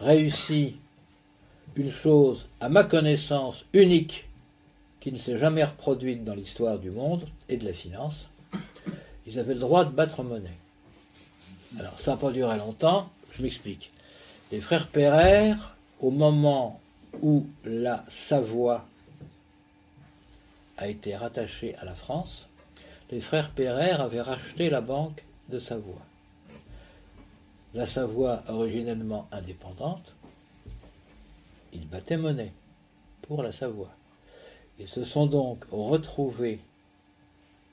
réussi 0.00 0.76
une 1.74 1.90
chose, 1.90 2.46
à 2.60 2.68
ma 2.68 2.84
connaissance, 2.84 3.64
unique 3.72 4.26
qui 5.00 5.10
ne 5.10 5.18
s'est 5.18 5.38
jamais 5.38 5.64
reproduite 5.64 6.24
dans 6.24 6.34
l'histoire 6.34 6.78
du 6.78 6.90
monde 6.90 7.26
et 7.48 7.56
de 7.56 7.64
la 7.64 7.72
finance. 7.72 8.28
Ils 9.26 9.38
avaient 9.38 9.54
le 9.54 9.60
droit 9.60 9.84
de 9.84 9.90
battre 9.90 10.22
monnaie. 10.22 10.58
Alors, 11.78 11.98
ça 11.98 12.12
n'a 12.12 12.16
pas 12.16 12.32
duré 12.32 12.56
longtemps, 12.58 13.10
je 13.32 13.42
m'explique. 13.42 13.90
Les 14.50 14.60
frères 14.60 14.88
Pereire, 14.88 15.76
au 16.00 16.10
moment 16.10 16.80
où 17.22 17.46
la 17.64 18.04
Savoie 18.08 18.86
a 20.76 20.88
été 20.88 21.16
rattachée 21.16 21.76
à 21.76 21.84
la 21.84 21.94
France, 21.94 22.48
les 23.10 23.20
frères 23.20 23.50
Pereire 23.50 24.00
avaient 24.00 24.20
racheté 24.20 24.70
la 24.70 24.80
banque 24.80 25.22
de 25.48 25.58
Savoie. 25.58 26.02
La 27.74 27.86
Savoie, 27.86 28.42
originellement 28.48 29.28
indépendante, 29.32 30.14
ils 31.72 31.88
battaient 31.88 32.16
monnaie 32.16 32.52
pour 33.22 33.42
la 33.42 33.52
Savoie. 33.52 33.94
Ils 34.78 34.88
se 34.88 35.04
sont 35.04 35.26
donc 35.26 35.64
retrouvés 35.70 36.60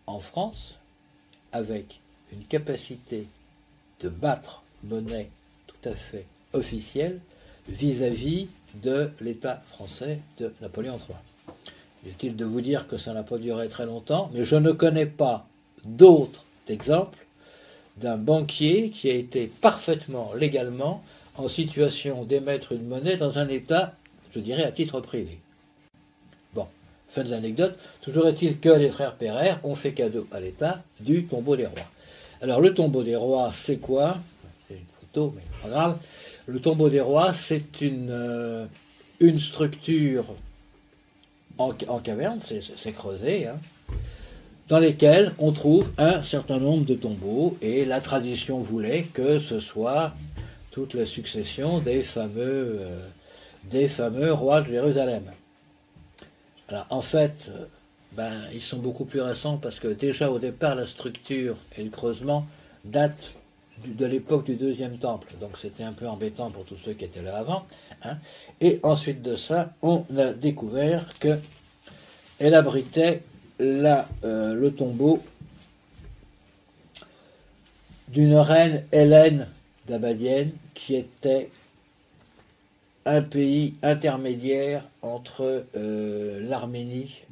en 0.08 0.20
France 0.20 0.79
avec 1.52 2.00
une 2.32 2.44
capacité 2.44 3.28
de 4.02 4.10
battre 4.10 4.64
monnaie 4.84 5.30
tout 5.68 5.90
à 5.90 5.96
fait 5.96 6.26
officielle 6.54 7.20
vis-à-vis 7.68 8.48
de 8.76 9.12
l'État 9.20 9.62
français 9.68 10.20
de 10.40 10.54
Napoléon 10.62 11.00
III. 11.10 11.18
Il 12.04 12.12
est-il 12.12 12.36
de 12.36 12.46
vous 12.46 12.62
dire 12.62 12.88
que 12.88 12.98
ça 12.98 13.14
n'a 13.14 13.24
pas 13.24 13.38
duré 13.38 13.68
très 13.68 13.86
longtemps, 13.86 14.32
mais 14.34 14.46
je 14.46 14.56
ne 14.56 14.72
connais 14.72 15.06
pas 15.06 15.48
d'autres 15.84 16.46
exemples 16.68 17.26
d'un 17.98 18.18
banquier 18.18 18.90
qui 18.90 19.10
a 19.10 19.14
été 19.14 19.48
parfaitement 19.48 20.32
légalement 20.34 21.02
en 21.36 21.48
situation 21.48 22.24
d'émettre 22.24 22.72
une 22.72 22.88
monnaie 22.88 23.18
dans 23.18 23.40
un 23.40 23.48
État, 23.50 23.96
je 24.34 24.40
dirais, 24.40 24.64
à 24.64 24.72
titre 24.72 25.02
privé. 25.02 25.40
Fin 27.10 27.24
de 27.24 27.30
l'anecdote. 27.30 27.76
Toujours 28.02 28.28
est-il 28.28 28.60
que 28.60 28.70
les 28.70 28.90
frères 28.90 29.16
Pereire 29.16 29.60
ont 29.64 29.76
fait 29.76 29.94
cadeau 29.94 30.28
à 30.32 30.40
l'État 30.40 30.84
du 31.00 31.26
tombeau 31.26 31.56
des 31.56 31.66
rois. 31.66 31.88
Alors 32.42 32.62
le 32.62 32.74
tombeau 32.74 33.04
des 33.04 33.16
rois, 33.16 33.52
c'est 33.54 33.78
quoi? 33.78 34.18
C'est 34.68 34.76
une 34.76 34.86
photo, 35.02 35.34
mais 35.36 35.42
pas 35.62 35.70
grave. 35.70 35.98
Le 36.46 36.60
tombeau 36.60 36.90
des 36.90 37.02
rois, 37.02 37.34
c'est 37.34 37.82
une, 37.82 38.10
euh, 38.12 38.66
structure 39.40 40.26
en, 41.58 41.74
caverne, 42.00 42.40
c'est 42.78 42.92
creusé, 42.94 43.48
hein, 43.48 43.60
dans 44.70 44.80
lesquelles 44.80 45.34
on 45.40 45.52
trouve 45.52 45.92
un 45.98 46.24
certain 46.24 46.58
nombre 46.58 46.86
de 46.86 46.96
tombeaux, 46.96 47.58
et 47.62 47.84
la 47.84 48.00
tradition 48.00 48.60
voulait 48.60 49.04
que 49.14 49.40
ce 49.40 49.60
soit 49.60 50.14
toute 50.72 50.94
la 50.94 51.06
succession 51.06 51.80
des 51.80 52.02
fameux, 52.02 52.80
euh, 52.80 53.00
des 53.66 53.90
fameux 53.90 54.32
rois 54.32 54.62
de 54.62 54.70
Jérusalem. 54.70 55.24
En 56.90 57.02
fait, 57.02 57.50
euh, 57.50 57.66
ben, 58.14 58.44
ils 58.54 58.62
sont 58.62 58.78
beaucoup 58.78 59.06
plus 59.06 59.22
récents 59.22 59.58
parce 59.58 59.80
que 59.80 59.88
déjà 59.88 60.32
au 60.32 60.40
départ, 60.40 60.76
la 60.76 60.86
structure 60.86 61.58
et 61.78 61.84
le 61.84 61.90
creusement 61.90 62.46
datent 62.86 63.34
de 63.86 64.06
l'époque 64.06 64.46
du 64.46 64.56
deuxième 64.56 64.98
temple. 64.98 65.34
Donc 65.40 65.58
c'était 65.58 65.84
un 65.84 65.94
peu 65.94 66.08
embêtant 66.08 66.52
pour 66.52 66.66
tous 66.66 66.78
ceux 66.84 66.94
qui 66.94 67.06
étaient 67.06 67.22
là 67.22 67.38
avant. 67.38 67.66
Hein. 68.04 68.18
Et 68.62 68.80
ensuite 68.84 69.22
de 69.22 69.36
ça, 69.36 69.74
on 69.82 70.04
a 70.18 70.34
découvert 70.34 71.08
que 71.20 71.40
elle 72.40 72.56
abritait 72.56 73.24
euh, 73.62 74.54
le 74.54 74.72
tombeau 74.72 75.22
d'une 78.08 78.36
reine 78.36 78.84
Hélène 78.92 79.48
d'Abadienne 79.88 80.52
qui 80.74 80.96
était 80.96 81.50
un 83.06 83.22
pays 83.22 83.76
intermédiaire 83.82 84.84
entre 85.02 85.66
euh, 85.76 86.48
l'Arménie 86.48 87.24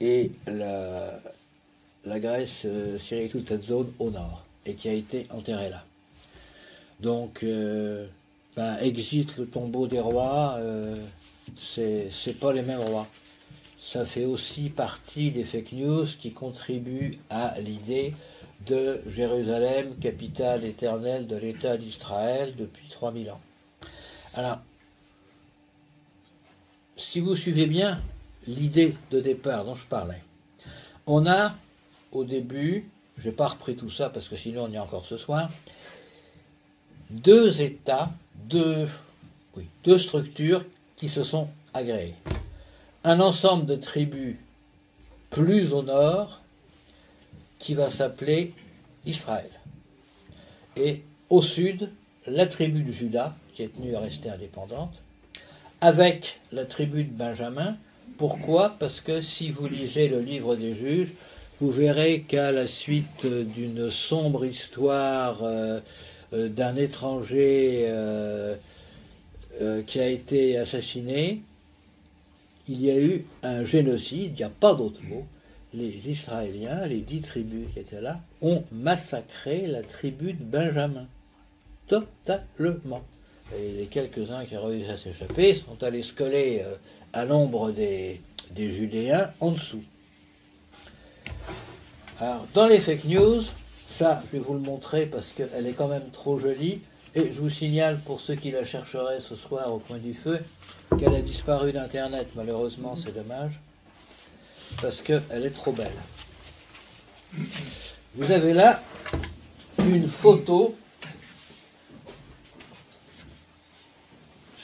et 0.00 0.32
la, 0.46 1.20
Grèce, 2.18 2.62
euh, 2.64 2.98
Syrie, 2.98 3.28
toute 3.28 3.48
cette 3.48 3.64
zone 3.64 3.92
au 3.98 4.10
nord, 4.10 4.44
et 4.66 4.74
qui 4.74 4.88
a 4.88 4.92
été 4.92 5.26
enterré 5.30 5.70
là. 5.70 5.84
Donc, 7.00 7.42
euh, 7.42 8.06
ben, 8.56 8.76
existe 8.80 9.38
le 9.38 9.46
tombeau 9.46 9.86
des 9.86 10.00
rois, 10.00 10.56
euh, 10.58 10.96
c'est 11.56 12.38
pas 12.38 12.52
les 12.52 12.62
mêmes 12.62 12.80
rois. 12.80 13.06
Ça 13.80 14.04
fait 14.04 14.24
aussi 14.24 14.70
partie 14.70 15.30
des 15.30 15.44
fake 15.44 15.72
news 15.72 16.06
qui 16.18 16.32
contribuent 16.32 17.18
à 17.30 17.58
l'idée 17.60 18.14
de 18.66 19.00
Jérusalem, 19.06 19.96
capitale 20.00 20.64
éternelle 20.64 21.26
de 21.26 21.36
l'État 21.36 21.76
d'Israël 21.76 22.54
depuis 22.56 22.88
3000 22.88 23.30
ans. 23.30 23.40
Alors, 24.34 24.58
si 26.96 27.20
vous 27.20 27.36
suivez 27.36 27.66
bien, 27.66 28.00
l'idée 28.46 28.94
de 29.10 29.20
départ 29.20 29.64
dont 29.64 29.74
je 29.74 29.84
parlais. 29.84 30.22
On 31.06 31.26
a, 31.26 31.54
au 32.12 32.24
début, 32.24 32.88
je 33.18 33.28
n'ai 33.28 33.34
pas 33.34 33.48
repris 33.48 33.76
tout 33.76 33.90
ça 33.90 34.08
parce 34.10 34.28
que 34.28 34.36
sinon 34.36 34.64
on 34.64 34.70
y 34.70 34.76
est 34.76 34.78
encore 34.78 35.04
ce 35.04 35.16
soir, 35.16 35.50
deux 37.10 37.60
États, 37.60 38.10
deux, 38.46 38.88
structures 39.98 40.64
qui 40.96 41.08
se 41.08 41.22
sont 41.22 41.48
agréées. 41.74 42.14
Un 43.04 43.20
ensemble 43.20 43.66
de 43.66 43.76
tribus 43.76 44.36
plus 45.30 45.72
au 45.72 45.82
nord 45.82 46.40
qui 47.58 47.74
va 47.74 47.90
s'appeler 47.90 48.54
Israël. 49.04 49.50
Et 50.76 51.02
au 51.28 51.42
sud, 51.42 51.90
la 52.26 52.46
tribu 52.46 52.82
de 52.82 52.92
Judas, 52.92 53.34
qui 53.52 53.62
est 53.62 53.74
tenue 53.74 53.94
à 53.94 54.00
rester 54.00 54.30
indépendante, 54.30 55.02
avec 55.80 56.40
la 56.52 56.64
tribu 56.64 57.04
de 57.04 57.12
Benjamin, 57.12 57.76
pourquoi? 58.18 58.76
Parce 58.78 59.00
que 59.00 59.20
si 59.20 59.50
vous 59.50 59.66
lisez 59.66 60.08
le 60.08 60.20
livre 60.20 60.54
des 60.54 60.74
juges, 60.74 61.12
vous 61.60 61.70
verrez 61.70 62.20
qu'à 62.20 62.52
la 62.52 62.66
suite 62.66 63.26
d'une 63.26 63.90
sombre 63.90 64.44
histoire 64.44 65.42
euh, 65.42 65.80
euh, 66.32 66.48
d'un 66.48 66.76
étranger 66.76 67.84
euh, 67.88 68.56
qui 69.86 70.00
a 70.00 70.08
été 70.08 70.56
assassiné, 70.56 71.42
il 72.68 72.80
y 72.80 72.90
a 72.90 72.98
eu 72.98 73.24
un 73.42 73.64
génocide, 73.64 74.32
il 74.34 74.36
n'y 74.36 74.42
a 74.44 74.50
pas 74.50 74.74
d'autre 74.74 75.00
mot. 75.02 75.26
Les 75.74 76.08
Israéliens, 76.08 76.86
les 76.86 77.00
dix 77.00 77.22
tribus 77.22 77.66
qui 77.72 77.80
étaient 77.80 78.00
là, 78.00 78.20
ont 78.40 78.64
massacré 78.72 79.66
la 79.66 79.82
tribu 79.82 80.32
de 80.32 80.44
Benjamin. 80.44 81.06
Totalement. 81.86 83.02
Et 83.58 83.72
les 83.72 83.86
quelques-uns 83.86 84.44
qui 84.44 84.56
ont 84.56 84.66
réussi 84.66 84.90
à 84.90 84.96
s'échapper 84.96 85.54
sont 85.54 85.82
allés 85.82 86.02
se 86.02 86.12
coller 86.12 86.64
à 87.12 87.24
l'ombre 87.24 87.70
des, 87.70 88.20
Judéens 88.56 89.30
en 89.40 89.52
dessous. 89.52 89.82
Alors, 92.20 92.46
dans 92.54 92.66
les 92.66 92.80
fake 92.80 93.04
news, 93.04 93.42
ça, 93.86 94.22
je 94.26 94.36
vais 94.36 94.42
vous 94.42 94.54
le 94.54 94.60
montrer 94.60 95.06
parce 95.06 95.32
qu'elle 95.32 95.66
est 95.66 95.72
quand 95.72 95.88
même 95.88 96.10
trop 96.10 96.38
jolie. 96.38 96.80
Et 97.14 97.30
je 97.32 97.40
vous 97.40 97.50
signale, 97.50 97.98
pour 98.06 98.20
ceux 98.20 98.36
qui 98.36 98.50
la 98.50 98.64
chercheraient 98.64 99.20
ce 99.20 99.36
soir 99.36 99.72
au 99.72 99.78
coin 99.78 99.98
du 99.98 100.14
feu, 100.14 100.40
qu'elle 100.98 101.14
a 101.14 101.20
disparu 101.20 101.72
d'Internet. 101.72 102.28
Malheureusement, 102.34 102.96
c'est 102.96 103.14
dommage. 103.14 103.60
Parce 104.80 105.02
qu'elle 105.02 105.44
est 105.44 105.50
trop 105.50 105.72
belle. 105.72 105.92
Vous 108.14 108.30
avez 108.30 108.54
là 108.54 108.82
une 109.78 110.08
photo 110.08 110.74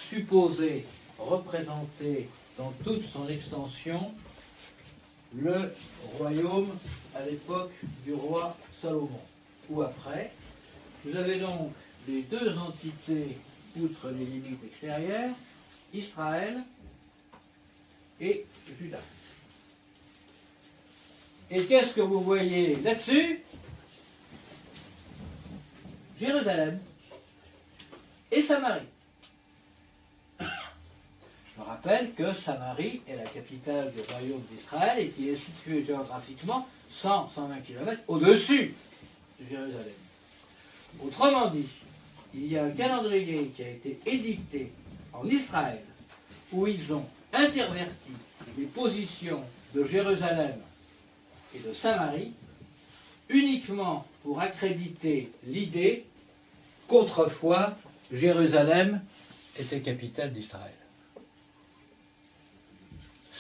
supposée 0.09 0.85
représenter 1.19 2.29
dans 2.57 2.73
toute 2.85 3.09
son 3.11 3.29
extension 3.29 4.13
le 5.35 5.75
royaume 6.17 6.71
à 7.15 7.23
l'époque 7.25 7.73
du 8.05 8.15
roi 8.15 8.57
Salomon, 8.81 9.21
ou 9.69 9.83
après. 9.83 10.33
Vous 11.05 11.17
avez 11.17 11.39
donc 11.39 11.73
les 12.07 12.23
deux 12.23 12.57
entités, 12.57 13.37
outre 13.77 14.11
les 14.11 14.25
limites 14.25 14.65
extérieures, 14.65 15.35
Israël 15.93 16.63
et 18.21 18.47
Juda. 18.81 19.01
Et 21.51 21.65
qu'est-ce 21.65 21.95
que 21.95 22.01
vous 22.01 22.21
voyez 22.21 22.77
là-dessus? 22.77 23.41
Jérusalem 26.21 26.79
et 28.31 28.43
Samarie. 28.43 28.83
Je 31.59 31.65
rappelle 31.65 32.15
que 32.15 32.33
Samarie 32.33 33.03
est 33.09 33.17
la 33.17 33.25
capitale 33.25 33.93
du 33.93 34.01
royaume 34.13 34.43
d'Israël 34.51 35.01
et 35.01 35.09
qui 35.09 35.29
est 35.29 35.37
située 35.37 35.85
géographiquement 35.85 36.69
100-120 36.93 37.63
km 37.67 38.03
au-dessus 38.07 38.75
de 39.41 39.49
Jérusalem. 39.49 39.95
Autrement 41.05 41.49
dit, 41.49 41.67
il 42.33 42.47
y 42.47 42.57
a 42.57 42.65
un 42.65 42.71
calendrier 42.71 43.47
qui 43.49 43.65
a 43.65 43.71
été 43.71 43.99
édicté 44.07 44.71
en 45.13 45.27
Israël 45.27 45.83
où 46.53 46.67
ils 46.69 46.95
ont 46.95 47.05
interverti 47.33 48.13
les 48.57 48.67
positions 48.67 49.43
de 49.75 49.85
Jérusalem 49.85 50.55
et 51.55 51.59
de 51.59 51.73
Samarie 51.73 52.33
uniquement 53.29 54.07
pour 54.23 54.41
accréditer 54.41 55.33
l'idée 55.45 56.07
qu'autrefois 56.87 57.77
Jérusalem 58.13 59.01
était 59.59 59.81
capitale 59.81 60.33
d'Israël. 60.33 60.78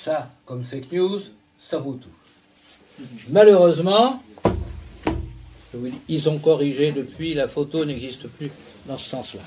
Ça, 0.04 0.30
comme 0.46 0.62
fake 0.62 0.92
news, 0.92 1.20
ça 1.60 1.78
vaut 1.78 1.94
tout. 1.94 2.08
Malheureusement, 3.30 4.22
ils 6.08 6.28
ont 6.28 6.38
corrigé 6.38 6.92
depuis, 6.92 7.34
la 7.34 7.48
photo 7.48 7.84
n'existe 7.84 8.28
plus 8.28 8.50
dans 8.86 8.96
ce 8.96 9.10
sens-là. 9.10 9.42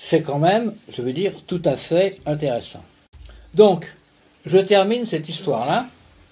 C'est 0.00 0.22
quand 0.22 0.38
même, 0.38 0.74
je 0.90 1.02
veux 1.02 1.12
dire, 1.12 1.34
tout 1.46 1.60
à 1.66 1.76
fait 1.76 2.18
intéressant. 2.24 2.82
Donc, 3.52 3.94
je 4.46 4.58
termine 4.58 5.04
cette 5.04 5.28
histoire-là, 5.28 5.86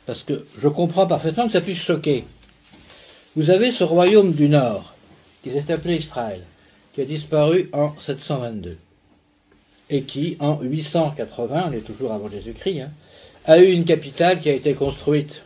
parce 0.06 0.22
que 0.22 0.46
je 0.58 0.68
comprends 0.68 1.06
parfaitement 1.06 1.46
que 1.46 1.52
ça 1.52 1.60
puisse 1.60 1.82
choquer. 1.82 2.24
Vous 3.34 3.50
avez 3.50 3.70
ce 3.70 3.84
royaume 3.84 4.32
du 4.32 4.48
Nord, 4.48 4.94
qui 5.42 5.50
s'est 5.50 5.70
appelé 5.70 5.96
Israël, 5.96 6.42
qui 6.94 7.02
a 7.02 7.04
disparu 7.04 7.68
en 7.74 7.94
722, 7.98 8.78
et 9.90 10.02
qui, 10.02 10.36
en 10.40 10.60
880, 10.60 11.66
on 11.68 11.72
est 11.72 11.80
toujours 11.80 12.12
avant 12.12 12.28
Jésus-Christ, 12.28 12.80
hein, 12.80 12.90
a 13.44 13.58
eu 13.58 13.70
une 13.70 13.84
capitale 13.84 14.40
qui 14.40 14.48
a 14.48 14.52
été 14.52 14.74
construite, 14.74 15.42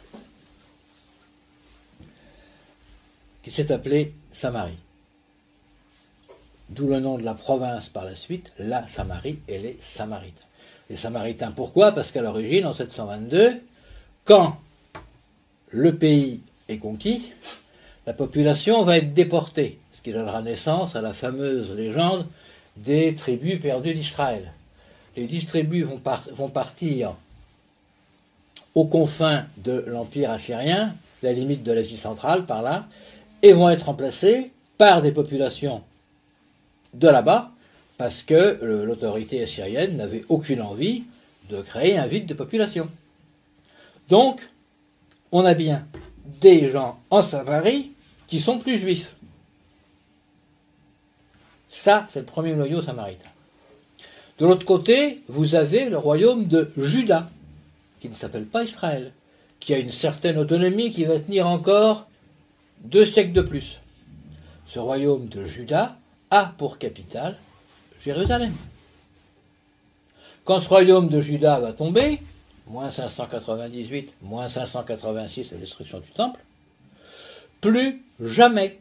qui 3.43 3.51
s'est 3.51 3.71
appelée 3.71 4.15
Samarie. 4.33 4.79
D'où 6.71 6.87
le 6.87 7.01
nom 7.01 7.19
de 7.19 7.25
la 7.25 7.35
province 7.35 7.89
par 7.89 8.05
la 8.05 8.15
suite, 8.15 8.53
la 8.59 8.87
Samarie 8.87 9.41
et 9.49 9.59
les 9.59 9.77
Samaritains. 9.81 10.47
Les 10.89 10.97
Samaritains, 10.97 11.51
pourquoi? 11.51 11.93
Parce 11.93 12.11
qu'à 12.11 12.23
l'origine, 12.23 12.67
en 12.67 12.73
722, 12.73 13.61
quand 14.25 14.59
le 15.71 15.97
pays 15.97 16.41
est 16.69 16.79
conquis, 16.79 17.33
la 18.07 18.13
population 18.13 18.83
va 18.85 18.99
être 18.99 19.13
déportée, 19.15 19.79
ce 19.95 20.01
qui 20.01 20.13
donnera 20.13 20.43
naissance 20.43 20.97
à 20.97 21.03
la 21.03 21.13
fameuse 21.13 21.73
légende 21.75 22.27
des 22.85 23.15
tribus 23.15 23.61
perdues 23.61 23.95
d'Israël. 23.95 24.53
Les 25.17 25.27
dix 25.27 25.45
tribus 25.45 25.87
vont, 25.87 26.49
partir 26.49 27.15
aux 28.75 28.87
confins 28.87 29.45
de 29.59 29.85
l'Empire 29.87 30.31
assyrien, 30.31 30.95
la 31.23 31.33
limite 31.33 31.63
de 31.63 31.73
l'Asie 31.73 31.97
centrale 31.97 32.47
par 32.47 32.63
là, 32.63 32.87
et 33.43 33.53
vont 33.53 33.71
être 33.71 33.87
remplacées 33.87 34.51
par 34.79 35.03
des 35.03 35.13
populations 35.13 35.83
de 36.95 37.09
là-bas, 37.09 37.51
parce 37.99 38.23
que 38.23 38.59
l'autorité 38.63 39.43
assyrienne 39.43 39.97
n'avait 39.97 40.25
aucune 40.29 40.63
envie 40.63 41.05
de 41.51 41.61
créer 41.61 41.99
un 41.99 42.07
vide 42.07 42.27
de 42.27 42.35
population. 42.35 42.89
Donc, 44.09 44.41
on 45.33 45.45
a 45.45 45.55
bien 45.55 45.87
des 46.41 46.71
gens 46.71 46.99
en 47.11 47.23
Samarie 47.23 47.93
qui 48.27 48.41
sont 48.41 48.59
plus 48.59 48.79
juifs. 48.79 49.17
Ça, 51.83 52.07
c'est 52.13 52.21
le 52.21 52.27
premier 52.27 52.53
noyau 52.53 52.83
samaritain. 52.83 53.31
De 54.39 54.45
l'autre 54.45 54.67
côté, 54.67 55.23
vous 55.29 55.55
avez 55.55 55.89
le 55.89 55.97
royaume 55.97 56.47
de 56.47 56.71
Juda, 56.77 57.31
qui 58.01 58.11
ne 58.11 58.15
s'appelle 58.15 58.45
pas 58.45 58.65
Israël, 58.65 59.13
qui 59.61 59.73
a 59.73 59.79
une 59.79 59.91
certaine 59.91 60.37
autonomie 60.37 60.93
qui 60.93 61.07
va 61.07 61.19
tenir 61.19 61.47
encore 61.47 62.07
deux 62.81 63.07
siècles 63.07 63.33
de 63.33 63.41
plus. 63.41 63.81
Ce 64.67 64.79
royaume 64.79 65.29
de 65.29 65.43
Juda 65.47 65.97
a 66.31 66.53
pour 66.59 66.77
capitale 66.77 67.39
Jérusalem. 68.05 68.53
Quand 70.45 70.61
ce 70.61 70.69
royaume 70.69 71.09
de 71.09 71.23
Juda 71.23 71.61
va 71.61 71.73
tomber, 71.73 72.21
moins 72.67 72.91
598, 72.91 74.13
moins 74.21 74.51
586, 74.51 75.53
la 75.53 75.57
destruction 75.57 76.01
du 76.01 76.11
temple, 76.11 76.41
plus 77.63 78.03
jamais 78.21 78.79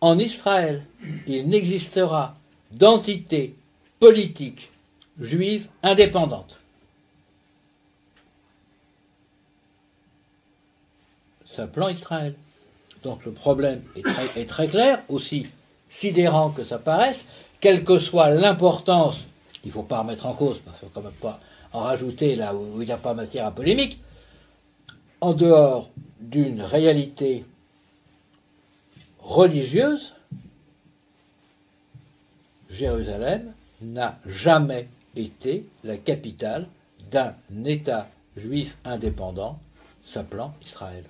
en 0.00 0.18
Israël 0.18 0.84
il 1.26 1.48
n'existera 1.48 2.36
d'entité 2.72 3.54
politique 3.98 4.70
juive 5.18 5.66
indépendante. 5.82 6.58
plan 11.64 11.88
Israël. 11.88 12.34
Donc 13.02 13.24
le 13.24 13.32
problème 13.32 13.82
est 13.96 14.02
très, 14.04 14.42
est 14.42 14.46
très 14.46 14.68
clair, 14.68 15.02
aussi 15.08 15.46
sidérant 15.88 16.50
que 16.50 16.64
ça 16.64 16.78
paraisse, 16.78 17.20
quelle 17.60 17.84
que 17.84 17.98
soit 17.98 18.30
l'importance, 18.30 19.20
qu'il 19.62 19.70
ne 19.70 19.72
faut 19.72 19.82
pas 19.82 20.00
remettre 20.00 20.26
en 20.26 20.34
cause, 20.34 20.58
parce 20.64 20.78
qu'il 20.78 20.88
ne 20.88 20.92
faut 20.92 21.00
quand 21.00 21.06
même 21.06 21.12
pas 21.12 21.40
en 21.72 21.80
rajouter 21.80 22.36
là 22.36 22.54
où 22.54 22.82
il 22.82 22.86
n'y 22.86 22.92
a 22.92 22.98
pas 22.98 23.14
matière 23.14 23.46
à 23.46 23.52
polémique, 23.52 24.00
en 25.20 25.32
dehors 25.32 25.88
d'une 26.20 26.60
réalité 26.60 27.44
religieuse, 29.26 30.14
Jérusalem 32.70 33.52
n'a 33.82 34.18
jamais 34.26 34.88
été 35.16 35.66
la 35.84 35.96
capitale 35.96 36.66
d'un 37.10 37.34
État 37.64 38.08
juif 38.36 38.76
indépendant 38.84 39.58
s'appelant 40.04 40.54
Israël. 40.62 41.04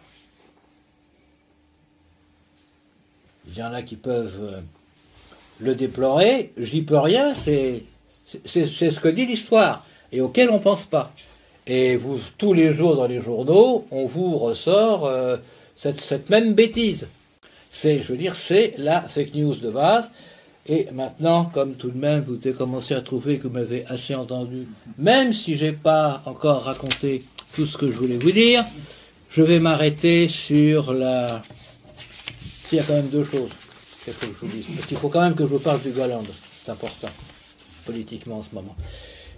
Il 3.49 3.57
y 3.57 3.63
en 3.63 3.73
a 3.73 3.83
qui 3.83 3.97
peuvent 3.97 4.41
euh, 4.41 4.61
le 5.61 5.75
déplorer, 5.75 6.53
j'y 6.57 6.83
peux 6.83 6.99
rien, 6.99 7.35
c'est 7.35 7.85
ce 8.45 9.01
que 9.01 9.09
dit 9.09 9.27
l'histoire, 9.27 9.87
et 10.11 10.21
auquel 10.21 10.51
on 10.51 10.55
ne 10.55 10.63
pense 10.63 10.85
pas. 10.85 11.13
Et 11.67 11.97
vous, 11.97 12.19
tous 12.39 12.53
les 12.53 12.73
jours 12.73 12.97
dans 12.97 13.07
les 13.07 13.21
journaux, 13.21 13.87
on 13.91 14.07
vous 14.07 14.37
ressort 14.37 15.05
euh, 15.05 15.37
cette, 15.77 16.31
même 16.31 16.55
bêtise. 16.55 17.09
C'est, 17.79 18.03
je 18.03 18.15
veux 18.15 18.19
c'est 18.35 18.75
la 18.79 19.03
fake 19.03 19.35
news 19.35 19.55
de 19.55 19.71
base. 19.71 20.09
Et 20.67 20.87
maintenant, 20.93 21.45
comme 21.45 21.75
tout 21.75 21.91
de 21.91 21.99
même, 21.99 22.25
vous 22.27 22.37
avez 22.37 22.53
commencé 22.53 22.95
à 22.95 23.03
trouver 23.03 23.39
que 23.39 23.47
vous 23.47 23.55
m'avez 23.55 23.85
assez 23.87 24.15
entendu, 24.15 24.67
même 24.99 25.33
si 25.33 25.57
j'ai 25.57 25.73
pas 25.73 26.23
encore 26.25 26.65
raconté 26.65 27.25
tout 27.55 27.67
ce 27.67 27.77
que 27.77 27.87
je 27.87 27.93
voulais 27.93 28.19
vous 28.19 28.33
dire, 28.33 28.65
je 29.31 29.43
vais 29.43 29.61
m'arrêter 29.61 30.29
sur 30.29 30.93
la. 30.93 31.43
S'il 32.67 32.79
y 32.79 32.81
a 32.81 32.85
quand 32.85 32.95
même 32.95 33.09
deux 33.09 33.25
choses 33.25 33.51
qu'il 34.05 34.13
faut 34.13 34.27
que 34.27 34.33
je 34.33 34.47
vous 34.47 34.57
dise. 34.57 34.65
Parce 34.75 34.89
qu'il 34.89 34.97
faut 34.97 35.09
quand 35.09 35.21
même 35.21 35.35
que 35.35 35.45
je 35.45 35.49
vous 35.49 35.61
parle 35.61 35.81
du 35.83 35.91
Goland. 35.91 36.25
C'est 36.65 36.73
important, 36.73 37.11
politiquement 37.85 38.39
en 38.39 38.43
ce 38.43 38.53
moment. 38.53 38.75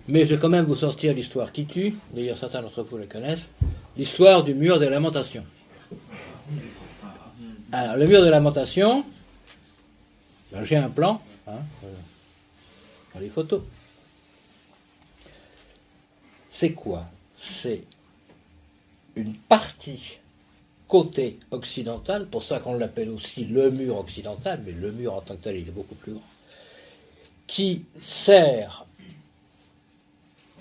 Mais 0.06 0.20
je 0.20 0.34
vais 0.34 0.40
quand 0.40 0.48
même 0.48 0.64
vous 0.64 0.76
sortir 0.76 1.12
l'histoire 1.12 1.52
qui 1.52 1.66
tue, 1.66 1.94
d'ailleurs 2.14 2.38
certains 2.38 2.62
d'entre 2.62 2.82
vous 2.84 2.96
la 2.96 3.06
connaissent, 3.06 3.48
l'histoire 3.98 4.44
du 4.44 4.54
mur 4.54 4.78
des 4.78 4.88
lamentations. 4.88 5.44
Alors, 7.70 7.96
le 7.96 8.06
mur 8.06 8.22
de 8.22 8.30
lamentation, 8.30 9.04
j'ai 10.62 10.76
un 10.76 10.88
plan, 10.88 11.20
hein, 11.46 11.58
euh, 11.84 11.92
dans 13.12 13.20
les 13.20 13.28
photos. 13.28 13.60
C'est 16.50 16.72
quoi? 16.72 17.04
C'est 17.38 17.82
une 19.16 19.34
partie 19.34 20.18
côté 20.86 21.38
occidental, 21.50 22.26
pour 22.26 22.42
ça 22.42 22.58
qu'on 22.58 22.72
l'appelle 22.72 23.10
aussi 23.10 23.44
le 23.44 23.70
mur 23.70 23.98
occidental, 23.98 24.62
mais 24.64 24.72
le 24.72 24.90
mur 24.90 25.12
en 25.14 25.20
tant 25.20 25.36
que 25.36 25.42
tel, 25.42 25.56
il 25.56 25.68
est 25.68 25.70
beaucoup 25.70 25.94
plus 25.94 26.12
grand, 26.12 26.22
qui 27.46 27.84
sert 28.00 28.86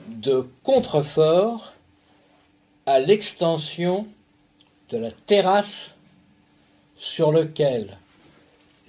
de 0.09 0.45
contrefort 0.63 1.71
à 2.85 2.99
l'extension 2.99 4.07
de 4.89 4.97
la 4.97 5.11
terrasse 5.11 5.91
sur 6.98 7.32
laquelle 7.32 7.98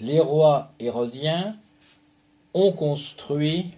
les 0.01 0.21
rois 0.21 0.69
hérodiens 0.79 1.57
ont 2.55 2.73
construit 2.73 3.71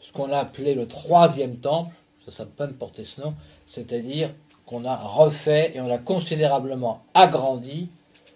ce 0.00 0.12
qu'on 0.12 0.30
a 0.32 0.38
appelé 0.38 0.74
le 0.74 0.86
troisième 0.86 1.56
temple, 1.56 1.94
ça 2.28 2.44
peut 2.44 2.66
même 2.66 2.74
porter 2.74 3.04
ce 3.04 3.20
nom, 3.20 3.34
c'est-à-dire 3.66 4.30
qu'on 4.66 4.84
a 4.84 4.96
refait 4.96 5.72
et 5.74 5.80
on 5.80 5.90
a 5.90 5.98
considérablement 5.98 7.02
agrandi 7.14 7.88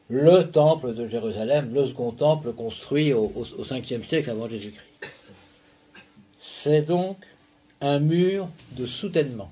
le 0.08 0.50
temple 0.50 0.94
de 0.94 1.06
Jérusalem, 1.06 1.72
le 1.74 1.86
second 1.86 2.12
temple 2.12 2.52
construit 2.52 3.12
au, 3.12 3.30
au, 3.34 3.64
5 3.64 3.84
siècle 4.06 4.30
avant 4.30 4.48
Jésus-Christ. 4.48 4.84
C'est 6.40 6.82
donc 6.82 7.18
un 7.80 7.98
mur 7.98 8.48
de 8.72 8.86
soutènement. 8.86 9.50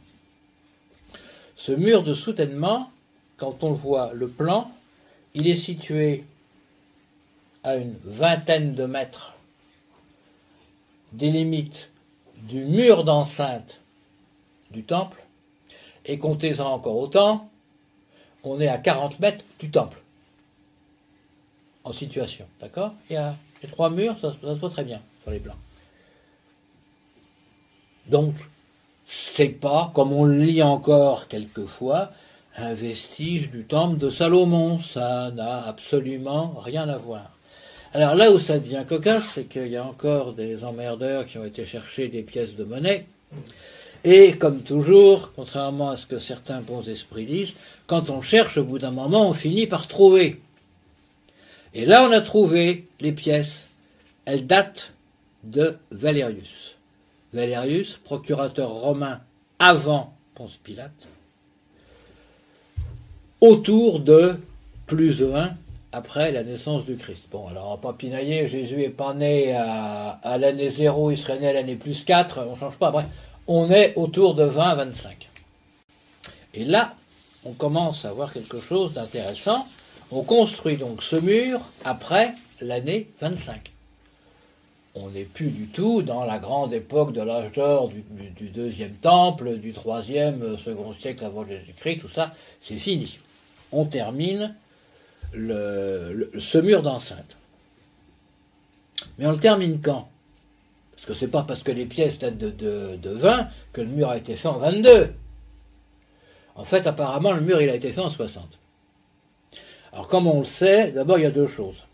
Ce 1.56 1.72
mur 1.72 2.02
de 2.02 2.14
soutènement, 2.14 2.90
quand 3.36 3.64
on 3.64 3.72
voit 3.72 4.12
le 4.14 4.28
plan, 4.28 4.70
il 5.36 5.46
est 5.46 5.56
situé 5.56 6.24
à 7.62 7.76
une 7.76 7.94
vingtaine 8.04 8.74
de 8.74 8.86
mètres 8.86 9.34
des 11.12 11.30
limites 11.30 11.90
du 12.48 12.64
mur 12.64 13.04
d'enceinte 13.04 13.80
du 14.70 14.82
temple, 14.82 15.22
et 16.06 16.18
comptez-en 16.18 16.66
encore 16.66 16.96
autant, 16.96 17.50
on 18.44 18.60
est 18.60 18.68
à 18.68 18.78
40 18.78 19.20
mètres 19.20 19.44
du 19.58 19.70
temple 19.70 20.00
en 21.84 21.92
situation. 21.92 22.46
D'accord? 22.60 22.94
Il 23.10 23.14
y 23.14 23.16
a 23.16 23.36
les 23.62 23.68
trois 23.68 23.90
murs, 23.90 24.16
ça, 24.20 24.32
se 24.32 24.46
voit 24.58 24.70
très 24.70 24.84
bien 24.84 25.02
sur 25.22 25.32
les 25.32 25.38
plans. 25.38 25.56
Donc, 28.06 28.34
c'est 29.06 29.48
pas, 29.48 29.90
comme 29.94 30.12
on 30.12 30.24
le 30.24 30.42
lit 30.42 30.62
encore 30.62 31.28
quelquefois, 31.28 32.10
un 32.56 32.74
vestige 32.74 33.50
du 33.50 33.64
temple 33.64 33.98
de 33.98 34.10
Salomon. 34.10 34.80
Ça 34.80 35.30
n'a 35.30 35.66
absolument 35.66 36.54
rien 36.64 36.88
à 36.88 36.96
voir. 36.96 37.30
Alors 37.94 38.14
là 38.14 38.30
où 38.30 38.38
ça 38.38 38.58
devient 38.58 38.84
cocasse, 38.86 39.32
c'est 39.34 39.44
qu'il 39.44 39.68
y 39.68 39.76
a 39.76 39.84
encore 39.84 40.32
des 40.32 40.64
emmerdeurs 40.64 41.26
qui 41.26 41.38
ont 41.38 41.44
été 41.44 41.64
chercher 41.64 42.08
des 42.08 42.22
pièces 42.22 42.54
de 42.54 42.64
monnaie 42.64 43.06
Et 44.04 44.36
comme 44.36 44.62
toujours, 44.62 45.32
contrairement 45.34 45.90
à 45.90 45.96
ce 45.96 46.06
que 46.06 46.18
certains 46.18 46.60
bons 46.60 46.88
esprits 46.88 47.26
disent, 47.26 47.54
quand 47.86 48.10
on 48.10 48.20
cherche, 48.20 48.58
au 48.58 48.64
bout 48.64 48.78
d'un 48.78 48.90
moment, 48.90 49.28
on 49.28 49.32
finit 49.32 49.66
par 49.66 49.86
trouver. 49.86 50.40
Et 51.74 51.84
là, 51.84 52.06
on 52.08 52.12
a 52.12 52.20
trouvé 52.20 52.86
les 53.00 53.12
pièces. 53.12 53.66
Elles 54.24 54.46
datent 54.46 54.92
de 55.44 55.76
Valérius. 55.90 56.76
Valérius, 57.32 57.98
procurateur 58.04 58.70
romain 58.70 59.20
avant 59.58 60.14
Ponce 60.34 60.58
Pilate, 60.62 61.08
autour 63.40 64.00
de 64.00 64.38
plus 64.86 65.18
de 65.18 65.32
1 65.32 65.50
après 65.92 66.30
la 66.32 66.42
naissance 66.42 66.84
du 66.84 66.96
Christ. 66.96 67.24
Bon, 67.30 67.48
alors 67.48 67.72
on 67.72 67.78
pas 67.78 67.92
pinailler, 67.92 68.48
Jésus 68.48 68.82
est 68.82 68.90
pas 68.90 69.14
né 69.14 69.52
à, 69.54 70.36
l'année 70.38 70.68
0, 70.68 71.10
il 71.10 71.16
serait 71.16 71.38
né 71.38 71.48
à 71.48 71.52
l'année 71.52 71.76
plus 71.76 72.04
4, 72.04 72.46
on 72.50 72.56
change 72.56 72.76
pas. 72.76 72.90
Bref, 72.90 73.06
on 73.46 73.70
est 73.70 73.94
autour 73.96 74.34
de 74.34 74.44
20 74.44 74.62
à 74.62 74.74
25. 74.76 75.28
Et 76.54 76.64
là, 76.64 76.94
on 77.44 77.52
commence 77.52 78.04
à 78.04 78.12
voir 78.12 78.32
quelque 78.32 78.60
chose 78.60 78.94
d'intéressant. 78.94 79.66
On 80.10 80.22
construit 80.22 80.76
donc 80.76 81.02
ce 81.02 81.16
mur 81.16 81.60
après 81.84 82.34
l'année 82.60 83.08
25. 83.20 83.72
On 84.94 85.10
n'est 85.10 85.24
plus 85.24 85.50
du 85.50 85.66
tout 85.66 86.00
dans 86.00 86.24
la 86.24 86.38
grande 86.38 86.72
époque 86.72 87.12
de 87.12 87.20
l'âge 87.20 87.52
d'or 87.52 87.88
du, 87.88 88.48
deuxième 88.48 88.94
temple, 88.94 89.56
du 89.58 89.72
troisième, 89.72 90.42
euh, 90.42 90.56
second 90.56 90.94
siècle 90.94 91.22
avant 91.24 91.46
Jésus-Christ, 91.46 92.00
tout 92.00 92.08
ça, 92.08 92.32
c'est 92.62 92.76
fini. 92.76 93.18
On 93.72 93.84
termine 93.84 94.54
ce 95.32 96.58
mur 96.58 96.82
d'enceinte. 96.82 97.36
Mais 99.18 99.26
on 99.26 99.32
le 99.32 99.38
termine 99.38 99.80
quand? 99.80 100.08
Parce 100.94 101.06
que 101.06 101.14
c'est 101.14 101.28
pas 101.28 101.42
parce 101.42 101.62
que 101.62 101.72
les 101.72 101.86
pièces 101.86 102.18
datent 102.18 102.38
de, 102.38 102.96
de, 102.96 103.10
20 103.10 103.48
que 103.72 103.80
le 103.80 103.88
mur 103.88 104.10
a 104.10 104.16
été 104.16 104.34
fait 104.36 104.48
en 104.48 104.58
22. 104.58 105.12
En 106.54 106.64
fait, 106.64 106.86
apparemment, 106.86 107.32
le 107.32 107.42
mur 107.42 107.60
il 107.60 107.68
a 107.68 107.74
été 107.74 107.92
fait 107.92 108.00
en 108.00 108.08
60. 108.08 108.44
Alors, 109.92 110.08
comme 110.08 110.26
on 110.26 110.40
le 110.40 110.44
sait, 110.44 110.90
d'abord 110.90 111.18
il 111.18 111.22
y 111.22 111.26
a 111.26 111.30
deux 111.30 111.46
choses. 111.46 111.84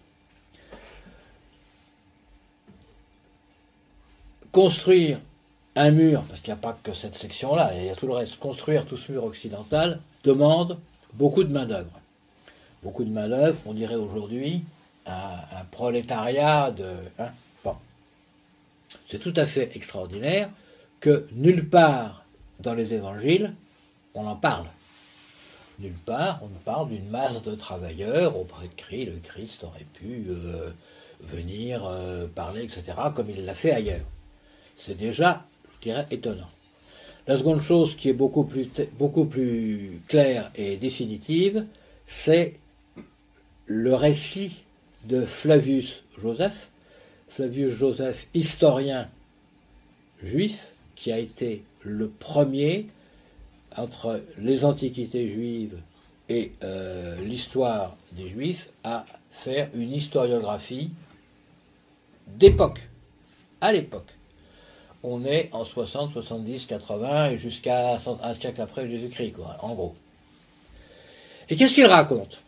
Construire 4.53 5.19
un 5.75 5.91
mur, 5.91 6.23
parce 6.29 6.41
qu'il 6.41 6.53
n'y 6.53 6.59
a 6.59 6.63
pas 6.63 6.79
que 6.83 6.93
cette 6.93 7.17
section-là, 7.17 7.73
il 7.77 7.87
y 7.87 7.89
a 7.89 7.95
tout 7.95 8.07
le 8.07 8.13
reste, 8.13 8.39
construire 8.39 8.85
tout 8.85 8.97
ce 8.97 9.11
mur 9.11 9.25
occidental 9.25 10.01
demande 10.23 10.79
beaucoup 11.15 11.45
de 11.45 11.53
main-d'œuvre 11.53 12.03
beaucoup 12.83 13.05
de 13.05 13.11
main 13.11 13.53
on 13.65 13.75
dirait 13.75 13.95
aujourd'hui, 13.95 14.65
un, 15.07 15.65
prolétariat 15.71 16.71
de. 16.71 16.95
Hein. 17.19 17.29
C'est 19.09 19.19
tout 19.19 19.33
à 19.37 19.47
fait 19.47 19.71
extraordinaire 19.75 20.51
que 21.01 21.27
nulle 21.33 21.69
part 21.69 22.25
dans 22.61 22.75
les 22.75 22.93
évangiles 22.93 23.55
on 24.15 24.27
en 24.27 24.37
parle. 24.37 24.67
Nulle 25.79 25.93
part 26.05 26.41
on 26.43 26.49
parle 26.65 26.91
d'une 26.91 27.09
masse 27.09 27.43
de 27.43 27.55
travailleurs 27.55 28.39
auprès 28.39 28.69
de 28.69 28.75
Christ. 28.75 29.07
Le 29.07 29.19
Christ 29.21 29.65
aurait 29.65 29.87
pu 29.95 30.27
euh, 30.29 30.71
venir 31.21 31.85
euh, 31.87 32.27
parler, 32.27 32.65
etc., 32.65 32.85
comme 33.15 33.31
il 33.31 33.45
l'a 33.45 33.55
fait 33.55 33.73
ailleurs. 33.73 34.07
C'est 34.77 34.97
déjà, 34.97 35.45
je 35.77 35.89
dirais, 35.89 36.07
étonnant. 36.11 36.51
La 37.27 37.39
seconde 37.39 37.61
chose 37.61 37.95
qui 37.95 38.09
est 38.09 38.15
beaucoup 38.15 38.45
plus, 38.45 40.01
claire 40.09 40.51
et 40.57 40.77
définitive, 40.77 41.67
c'est 42.05 42.55
le 43.67 43.95
récit 43.95 44.63
de 45.05 45.25
Flavius 45.25 46.03
Joseph, 46.21 46.69
Flavius 47.29 47.75
Joseph, 47.75 48.27
historien 48.35 49.09
juif, 50.23 50.73
qui 50.97 51.13
a 51.13 51.19
été 51.19 51.63
le 51.83 52.09
premier 52.09 52.87
entre 53.77 54.21
les 54.39 54.65
antiquités 54.65 55.29
juives 55.29 55.79
et 56.29 56.53
euh, 56.63 57.17
l'histoire 57.25 57.97
des 58.13 58.29
juifs 58.31 58.69
à 58.83 59.07
faire 59.31 59.69
une 59.75 59.93
historiographie 59.93 60.91
d'époque, 62.27 62.81
à 63.61 63.73
l'époque. 63.73 64.11
On 65.03 65.25
est 65.25 65.49
en 65.53 65.65
60, 65.65 66.13
70, 66.13 66.67
80 66.67 67.31
et 67.31 67.39
jusqu'à 67.39 67.97
un 67.97 68.35
siècle 68.35 68.61
après 68.61 68.89
Jésus-Christ, 68.89 69.35
en 69.61 69.75
gros. 69.75 69.97
Et 71.49 71.57
qu'est-ce 71.57 71.75
qu'il 71.75 71.87
raconte? 71.87 72.41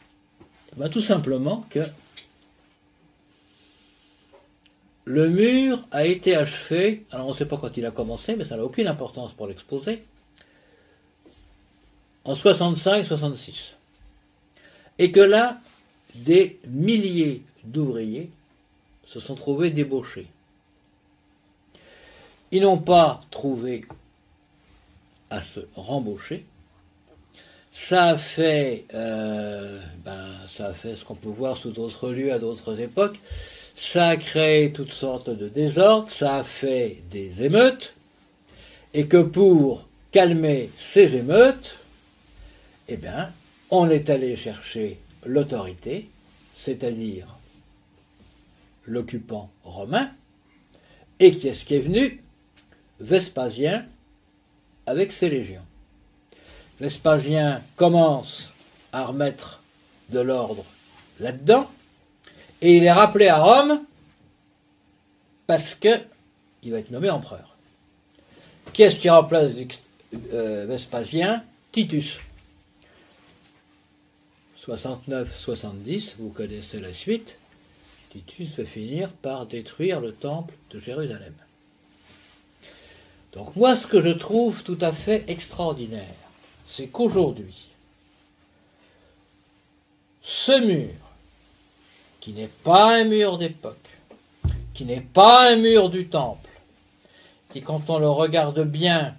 Bah, 0.77 0.89
tout 0.89 1.01
simplement 1.01 1.67
que 1.71 1.81
le 5.05 5.29
mur 5.29 5.85
a 5.91 6.07
été 6.07 6.35
achevé, 6.37 7.05
alors 7.11 7.27
on 7.27 7.33
ne 7.33 7.37
sait 7.37 7.47
pas 7.47 7.57
quand 7.59 7.77
il 7.77 7.85
a 7.87 7.91
commencé, 7.91 8.37
mais 8.37 8.45
ça 8.45 8.57
n'a 8.57 8.65
aucune 8.65 8.87
importance 8.87 9.33
pour 9.33 9.47
l'exposer, 9.47 10.05
en 12.25 12.35
65-66. 12.35 13.75
Et 14.99 15.13
que 15.13 15.21
là, 15.21 15.61
des 16.15 16.59
milliers 16.67 17.43
d'ouvriers 17.65 18.31
se 19.07 19.21
sont 19.21 19.35
trouvés 19.35 19.71
débauchés. 19.71 20.27
Ils 22.55 22.63
n'ont 22.63 22.79
pas 22.79 23.21
trouvé 23.33 23.81
à 25.29 25.43
se 25.43 25.59
rembaucher, 25.75 26.45
ça 27.73 28.11
a 28.11 28.17
fait, 28.17 28.85
euh, 28.95 29.81
ben, 30.05 30.31
ça 30.47 30.73
fait 30.73 30.95
ce 30.95 31.05
qu'on 31.05 31.17
peut 31.17 31.31
voir 31.31 31.57
sous 31.57 31.73
d'autres 31.73 32.11
lieux 32.11 32.33
à 32.33 32.39
d'autres 32.39 32.79
époques. 32.79 33.19
Ça 33.75 34.07
a 34.07 34.17
créé 34.17 34.73
toutes 34.73 34.93
sortes 34.93 35.31
de 35.31 35.49
désordres, 35.49 36.09
ça 36.09 36.37
a 36.37 36.45
fait 36.45 37.03
des 37.11 37.43
émeutes, 37.43 37.95
et 38.93 39.09
que 39.09 39.21
pour 39.21 39.89
calmer 40.13 40.71
ces 40.79 41.17
émeutes, 41.17 41.81
eh 42.87 42.97
bien, 42.97 43.33
on 43.71 43.91
est 43.91 44.09
allé 44.11 44.37
chercher 44.37 45.01
l'autorité, 45.27 46.09
c'est-à-dire 46.55 47.27
l'occupant 48.85 49.51
romain, 49.65 50.13
et 51.19 51.37
qui 51.37 51.49
est-ce 51.49 51.65
qui 51.65 51.75
est 51.75 51.81
venu? 51.81 52.21
Vespasien 53.05 53.85
avec 54.87 55.13
ses 55.13 55.29
légions. 55.29 55.65
Vespasien 56.81 57.63
commence 57.77 58.51
à 58.93 59.05
remettre 59.05 59.61
de 60.09 60.21
l'ordre 60.21 60.65
là-dedans, 61.21 61.71
et 62.63 62.79
il 62.79 62.85
est 62.85 62.93
rappelé 62.93 63.29
à 63.29 63.43
Rome 63.43 63.83
parce 65.47 65.75
que 65.75 66.01
il 66.63 66.73
va 66.73 66.79
être 66.79 66.91
nommé 66.91 67.11
empereur. 67.11 67.55
Qui 68.73 68.85
est-ce 68.85 68.99
qui 68.99 69.11
remplace 69.11 69.53
euh, 70.33 70.65
Vespasien? 70.67 71.45
Titus. 71.73 72.19
69-70, 74.67 76.15
vous 76.19 76.31
connaissez 76.31 76.81
la 76.81 76.95
suite. 76.95 77.37
Titus 78.11 78.57
va 78.57 78.65
finir 78.65 79.11
par 79.11 79.45
détruire 79.45 80.01
le 80.01 80.13
temple 80.13 80.55
de 80.71 80.81
Jérusalem. 80.81 81.35
Donc 83.35 83.57
moi, 83.57 83.75
ce 83.75 83.87
que 83.87 84.01
je 84.01 84.11
trouve 84.11 84.63
tout 84.63 84.79
à 84.81 84.93
fait 84.93 85.25
extraordinaire, 85.29 86.15
c'est 86.67 86.87
qu'aujourd'hui, 86.87 87.67
ce 90.23 90.65
mur, 90.65 90.91
qui 92.21 92.33
n'est 92.33 92.51
pas 92.63 92.97
un 92.97 93.05
mur 93.05 93.37
d'époque, 93.37 93.77
qui 94.73 94.85
n'est 94.85 95.01
pas 95.01 95.53
un 95.53 95.57
mur 95.57 95.91
du 95.91 96.07
temple, 96.07 96.49
qui 97.53 97.61
quand 97.61 97.91
on 97.91 97.99
le 97.99 98.09
regarde 98.09 98.65
bien, 98.65 99.17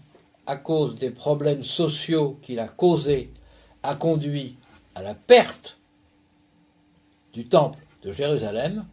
à 0.47 0.55
cause 0.55 0.95
des 0.95 1.09
problèmes 1.09 1.63
sociaux 1.63 2.39
qu'il 2.43 2.59
a 2.59 2.67
causés, 2.67 3.31
a 3.83 3.95
conduit 3.95 4.55
à 4.93 5.01
la 5.01 5.13
perte 5.13 5.77
du 7.33 7.45
temple 7.45 7.79
de 8.03 8.11
Jérusalem, 8.11 8.85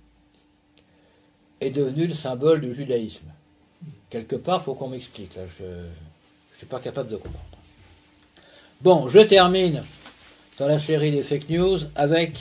est 1.61 1.71
devenu 1.71 2.07
le 2.07 2.15
symbole 2.15 2.61
du 2.61 2.75
judaïsme. 2.75 3.32
Quelque 4.13 4.37
part, 4.37 4.61
il 4.61 4.65
faut 4.65 4.75
qu'on 4.75 4.89
m'explique, 4.89 5.35
là, 5.37 5.43
je 5.59 5.65
ne 5.65 6.59
suis 6.59 6.67
pas 6.67 6.81
capable 6.81 7.09
de 7.09 7.17
comprendre. 7.17 7.47
Bon, 8.83 9.09
je 9.09 9.21
termine 9.21 9.83
dans 10.59 10.67
la 10.67 10.79
série 10.79 11.11
des 11.11 11.23
fake 11.23 11.49
news 11.49 11.79
avec 11.97 12.35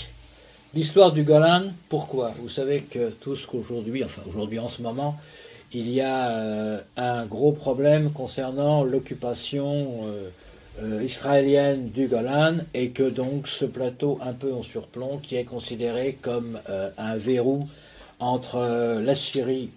l'histoire 0.73 1.13
du 1.13 1.23
Golan. 1.23 1.71
Pourquoi? 1.87 2.33
Vous 2.41 2.49
savez 2.49 2.81
que 2.81 3.11
tous 3.11 3.45
qu'aujourd'hui, 3.45 4.03
enfin 4.03 4.21
aujourd'hui 4.27 4.59
en 4.59 4.67
ce 4.67 4.81
moment, 4.81 5.17
il 5.71 5.89
y 5.89 6.01
a 6.01 6.31
euh, 6.31 6.81
un 6.97 7.25
gros 7.25 7.53
problème 7.53 8.11
concernant 8.11 8.83
l'occupation 8.83 10.01
euh, 10.03 10.29
euh, 10.83 11.01
israélienne 11.01 11.87
du 11.87 12.07
Golan 12.07 12.57
et 12.73 12.89
que 12.89 13.09
donc 13.09 13.47
ce 13.47 13.63
plateau 13.63 14.19
un 14.21 14.33
peu 14.33 14.51
en 14.53 14.61
surplomb 14.61 15.19
qui 15.19 15.37
est 15.37 15.45
considéré 15.45 16.17
comme 16.21 16.59
un 16.97 17.15
verrou 17.15 17.65
entre 18.19 18.99
la 19.01 19.15
Syrie 19.15 19.69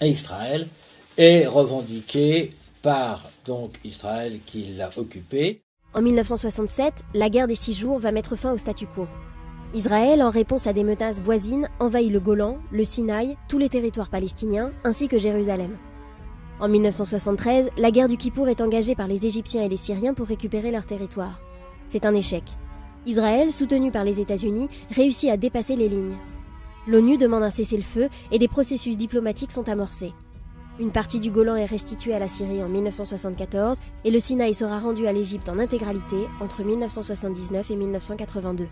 et 0.00 0.06
Israël 0.06 0.68
est 1.16 1.46
revendiqué 1.46 2.50
par 2.82 3.22
donc 3.46 3.72
Israël 3.84 4.40
qui 4.46 4.64
l'a 4.76 4.90
occupé. 4.96 5.62
En 5.94 6.02
1967, 6.02 7.04
la 7.14 7.28
guerre 7.28 7.46
des 7.46 7.54
six 7.54 7.74
jours 7.74 7.98
va 7.98 8.12
mettre 8.12 8.36
fin 8.36 8.52
au 8.52 8.58
statu 8.58 8.86
quo. 8.86 9.06
Israël, 9.74 10.22
en 10.22 10.30
réponse 10.30 10.66
à 10.66 10.72
des 10.72 10.84
menaces 10.84 11.22
voisines, 11.22 11.68
envahit 11.80 12.12
le 12.12 12.20
Golan, 12.20 12.58
le 12.70 12.84
Sinaï, 12.84 13.36
tous 13.48 13.58
les 13.58 13.68
territoires 13.68 14.10
palestiniens, 14.10 14.72
ainsi 14.84 15.08
que 15.08 15.18
Jérusalem. 15.18 15.76
En 16.60 16.68
1973, 16.68 17.70
la 17.76 17.90
guerre 17.90 18.08
du 18.08 18.16
Kippour 18.16 18.48
est 18.48 18.60
engagée 18.60 18.94
par 18.94 19.08
les 19.08 19.26
Égyptiens 19.26 19.62
et 19.62 19.68
les 19.68 19.76
Syriens 19.76 20.14
pour 20.14 20.26
récupérer 20.26 20.70
leur 20.70 20.86
territoire. 20.86 21.40
C'est 21.88 22.06
un 22.06 22.14
échec. 22.14 22.44
Israël, 23.04 23.50
soutenu 23.50 23.90
par 23.90 24.04
les 24.04 24.20
États-Unis, 24.20 24.68
réussit 24.90 25.30
à 25.30 25.36
dépasser 25.36 25.74
les 25.74 25.88
lignes. 25.88 26.16
L'ONU 26.86 27.16
demande 27.16 27.42
un 27.42 27.50
cessez-le-feu 27.50 28.08
et 28.30 28.38
des 28.38 28.48
processus 28.48 28.96
diplomatiques 28.96 29.52
sont 29.52 29.68
amorcés. 29.68 30.12
Une 30.80 30.90
partie 30.90 31.20
du 31.20 31.30
Golan 31.30 31.56
est 31.56 31.66
restituée 31.66 32.14
à 32.14 32.18
la 32.18 32.28
Syrie 32.28 32.62
en 32.62 32.68
1974 32.68 33.78
et 34.04 34.10
le 34.10 34.18
Sinaï 34.18 34.54
sera 34.54 34.78
rendu 34.78 35.06
à 35.06 35.12
l'Égypte 35.12 35.50
en 35.50 35.58
intégralité 35.58 36.16
entre 36.40 36.62
1979 36.62 37.70
et 37.70 37.76
1982. 37.76 38.68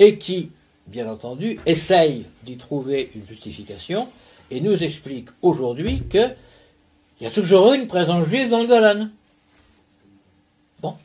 Et 0.00 0.18
qui, 0.18 0.50
bien 0.88 1.08
entendu, 1.08 1.60
essaye 1.64 2.26
d'y 2.42 2.56
trouver 2.56 3.12
une 3.14 3.24
justification 3.26 4.08
et 4.50 4.60
nous 4.60 4.82
explique 4.82 5.28
aujourd'hui 5.42 6.02
qu'il 6.10 6.34
y 7.20 7.26
a 7.26 7.30
toujours 7.30 7.72
eu 7.72 7.78
une 7.78 7.86
présence 7.86 8.26
juive 8.26 8.50
dans 8.50 8.62
le 8.62 8.66
Golan. 8.66 9.08
Bon, 10.80 10.96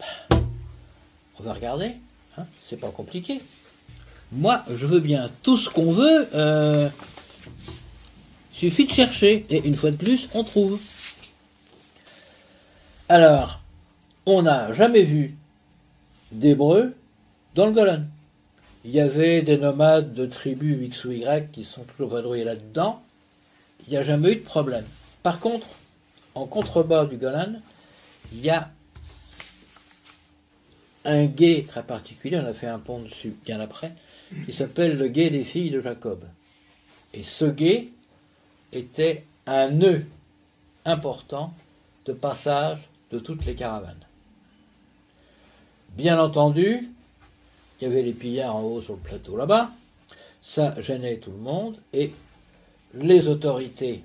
on 1.39 1.43
va 1.43 1.53
regarder, 1.53 1.91
hein, 2.39 2.45
c'est 2.67 2.79
pas 2.79 2.89
compliqué. 2.89 3.39
Moi, 4.31 4.63
je 4.67 4.87
veux 4.87 4.99
bien 4.99 5.29
tout 5.43 5.57
ce 5.57 5.69
qu'on 5.69 5.91
veut, 5.91 6.27
euh, 6.33 6.89
suffit 8.57 8.85
de 8.85 8.93
chercher, 8.93 9.45
et 9.49 9.67
une 9.67 9.75
fois 9.75 9.91
de 9.91 9.97
plus, 9.97 10.29
on 10.33 10.43
trouve. 10.43 10.81
Alors, 13.07 13.61
on 14.25 14.41
n'a 14.41 14.73
jamais 14.73 15.03
vu 15.03 15.35
d'Hébreux 16.31 16.93
dans 17.55 17.67
le 17.67 17.71
Golan. 17.71 18.03
Il 18.83 18.91
y 18.91 18.99
avait 18.99 19.43
des 19.43 19.57
nomades 19.57 20.13
de 20.13 20.25
tribus 20.25 20.77
X 20.87 21.05
ou 21.05 21.11
Y 21.11 21.51
qui 21.51 21.63
sont 21.63 21.83
toujours 21.83 22.09
vadrouillés 22.09 22.43
là-dedans. 22.43 23.01
Il 23.85 23.91
n'y 23.91 23.97
a 23.97 24.03
jamais 24.03 24.31
eu 24.31 24.35
de 24.37 24.41
problème. 24.41 24.85
Par 25.23 25.39
contre, 25.39 25.67
en 26.35 26.45
contrebas 26.45 27.05
du 27.05 27.17
Golan, 27.17 27.53
il 28.33 28.41
y 28.41 28.49
a 28.49 28.71
un 31.05 31.25
guet 31.25 31.65
très 31.67 31.83
particulier, 31.83 32.37
on 32.37 32.45
a 32.45 32.53
fait 32.53 32.67
un 32.67 32.79
pont 32.79 32.99
dessus 32.99 33.35
bien 33.45 33.59
après, 33.59 33.93
qui 34.45 34.51
s'appelle 34.51 34.97
le 34.97 35.07
guet 35.07 35.29
des 35.29 35.43
filles 35.43 35.69
de 35.69 35.79
Jacob. 35.79 36.23
Et 37.13 37.23
ce 37.23 37.45
guet 37.45 37.89
était 38.71 39.25
un 39.45 39.69
nœud 39.69 40.05
important 40.85 41.53
de 42.05 42.13
passage 42.13 42.79
de 43.11 43.19
toutes 43.19 43.45
les 43.45 43.55
caravanes. 43.55 44.05
Bien 45.95 46.19
entendu, 46.19 46.89
il 47.79 47.83
y 47.83 47.87
avait 47.87 48.03
les 48.03 48.13
pillards 48.13 48.55
en 48.55 48.61
haut 48.61 48.81
sur 48.81 48.93
le 48.93 48.99
plateau 48.99 49.35
là-bas, 49.35 49.71
ça 50.41 50.79
gênait 50.81 51.17
tout 51.17 51.31
le 51.31 51.37
monde, 51.37 51.77
et 51.93 52.13
les 52.93 53.27
autorités 53.27 54.03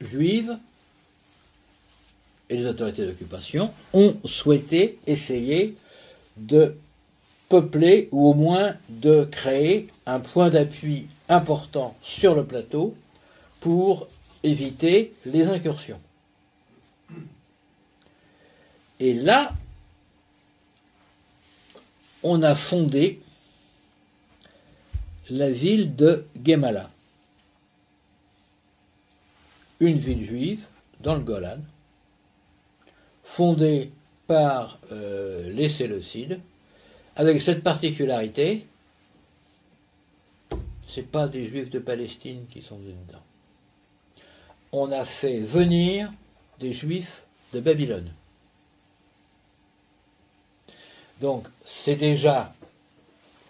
juives 0.00 0.56
et 2.48 2.56
les 2.56 2.66
autorités 2.66 3.06
d'occupation 3.06 3.72
ont 3.92 4.16
souhaité 4.24 4.98
essayer 5.06 5.76
de 6.36 6.76
peupler 7.48 8.08
ou 8.12 8.28
au 8.28 8.34
moins 8.34 8.74
de 8.88 9.24
créer 9.24 9.88
un 10.06 10.20
point 10.20 10.50
d'appui 10.50 11.06
important 11.30 11.96
sur 12.02 12.34
le 12.34 12.44
plateau 12.44 12.94
pour 13.60 14.08
éviter 14.42 15.14
les 15.24 15.46
incursions. 15.46 16.00
Et 18.98 19.14
là, 19.14 19.54
on 22.22 22.42
a 22.42 22.54
fondé 22.54 23.20
la 25.30 25.50
ville 25.50 25.94
de 25.94 26.26
Gemala, 26.44 26.90
une 29.78 29.96
ville 29.96 30.24
juive 30.24 30.64
dans 31.00 31.14
le 31.14 31.22
Golan, 31.22 31.60
fondée 33.24 33.90
par 34.26 34.78
euh, 34.92 35.50
les 35.52 35.68
Séleucides, 35.68 36.40
avec 37.16 37.40
cette 37.40 37.62
particularité, 37.62 38.66
c'est 40.92 41.02
pas 41.02 41.28
des 41.28 41.46
juifs 41.46 41.70
de 41.70 41.78
Palestine 41.78 42.46
qui 42.50 42.62
sont 42.62 42.76
venus 42.76 42.96
dedans. 43.06 43.22
On 44.72 44.90
a 44.90 45.04
fait 45.04 45.40
venir 45.40 46.12
des 46.58 46.72
juifs 46.72 47.26
de 47.52 47.60
Babylone. 47.60 48.12
Donc 51.20 51.46
c'est 51.64 51.96
déjà, 51.96 52.52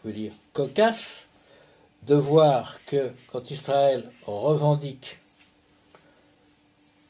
je 0.03 0.09
veux 0.09 0.15
dire, 0.15 0.33
cocasse 0.53 1.25
de 2.03 2.15
voir 2.15 2.85
que 2.85 3.13
quand 3.31 3.51
Israël 3.51 4.11
revendique 4.27 5.19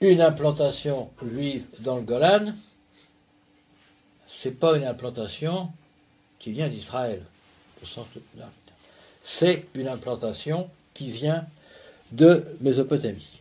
une 0.01 0.21
implantation 0.21 1.11
juive 1.23 1.67
dans 1.81 1.97
le 1.97 2.03
Golan, 2.03 2.55
c'est 4.29 4.59
pas 4.59 4.77
une 4.77 4.85
implantation 4.85 5.71
qui 6.39 6.53
vient 6.53 6.69
d'Israël, 6.69 7.25
au 7.83 7.87
sens 7.87 8.07
C'est 9.25 9.67
une 9.75 9.89
implantation 9.89 10.69
qui 10.95 11.11
vient 11.11 11.47
de 12.13 12.45
Mésopotamie. 12.61 13.41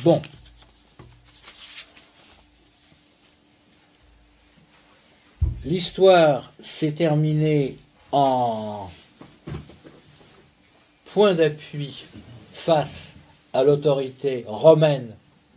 Bon. 0.00 0.20
L'histoire 5.64 6.52
s'est 6.64 6.92
terminée 6.92 7.76
en 8.10 8.90
point 11.06 11.34
d'appui 11.34 12.04
face 12.52 13.12
à 13.52 13.62
l'autorité 13.62 14.44
romaine 14.48 15.14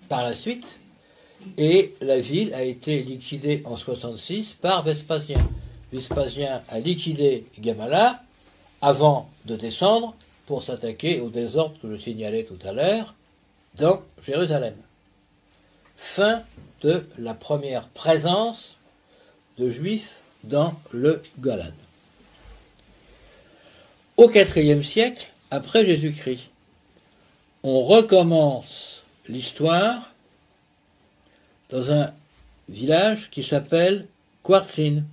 par 0.10 0.24
la 0.24 0.36
suite, 0.36 0.78
et 1.58 1.96
la 2.02 2.20
ville 2.20 2.54
a 2.54 2.64
été 2.64 3.02
liquidée 3.02 3.62
en 3.66 3.78
66 3.78 4.58
par 4.62 4.84
Vespasien. 4.84 5.40
Vespasien 5.96 6.62
a 6.68 6.80
liquidé 6.80 7.46
Gamala 7.58 8.22
avant 8.82 9.30
de 9.46 9.56
descendre 9.56 10.14
pour 10.46 10.62
s'attaquer 10.62 11.22
au 11.22 11.30
désordre 11.30 11.80
que 11.82 11.90
je 11.90 12.02
signalais 12.02 12.44
tout 12.44 12.60
à 12.68 12.74
l'heure 12.74 13.14
dans 13.76 14.02
Jérusalem. 14.22 14.76
Fin 15.96 16.44
de 16.82 17.06
la 17.18 17.34
première 17.34 17.88
présence 17.88 18.76
de 19.58 19.70
Juifs 19.70 20.20
dans 20.44 20.74
le 20.92 21.22
Golan. 21.40 21.72
Au 24.18 24.30
IVe 24.30 24.84
siècle, 24.84 25.28
après 25.50 25.86
Jésus-Christ, 25.86 26.44
on 27.64 27.86
recommence 27.86 29.02
l'histoire 29.30 30.12
dans 31.70 31.90
un 31.90 32.12
village 32.68 33.30
qui 33.32 33.44
s'appelle 33.44 34.08
Quartzin. 34.44 35.04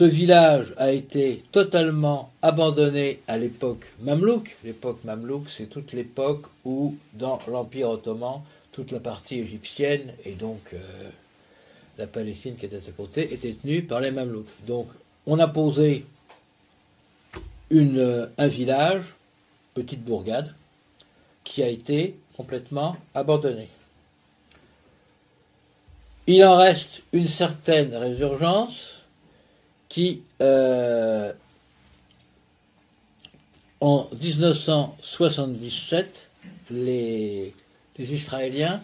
Ce 0.00 0.06
village 0.06 0.72
a 0.78 0.92
été 0.92 1.44
totalement 1.52 2.32
abandonné 2.40 3.20
à 3.28 3.36
l'époque 3.36 3.84
mamelouk. 4.00 4.56
L'époque 4.64 5.04
mamelouk, 5.04 5.50
c'est 5.50 5.66
toute 5.66 5.92
l'époque 5.92 6.46
où, 6.64 6.96
dans 7.12 7.38
l'Empire 7.46 7.90
ottoman, 7.90 8.40
toute 8.72 8.92
la 8.92 9.00
partie 9.00 9.40
égyptienne 9.40 10.14
et 10.24 10.32
donc 10.32 10.72
euh, 10.72 10.78
la 11.98 12.06
Palestine 12.06 12.56
qui 12.56 12.64
était 12.64 12.78
à 12.78 12.92
côté 12.96 13.34
était 13.34 13.52
tenue 13.52 13.82
par 13.82 14.00
les 14.00 14.10
mamelouks. 14.10 14.48
Donc, 14.66 14.88
on 15.26 15.38
a 15.38 15.48
posé 15.48 16.06
une, 17.68 18.30
un 18.38 18.48
village, 18.48 19.04
petite 19.74 20.02
bourgade, 20.02 20.54
qui 21.44 21.62
a 21.62 21.68
été 21.68 22.14
complètement 22.38 22.96
abandonné. 23.14 23.68
Il 26.26 26.42
en 26.42 26.56
reste 26.56 27.02
une 27.12 27.28
certaine 27.28 27.94
résurgence 27.94 28.99
qui, 29.90 30.22
euh, 30.40 31.34
en 33.80 34.08
1977, 34.18 36.30
les, 36.70 37.52
Israéliens 37.98 38.80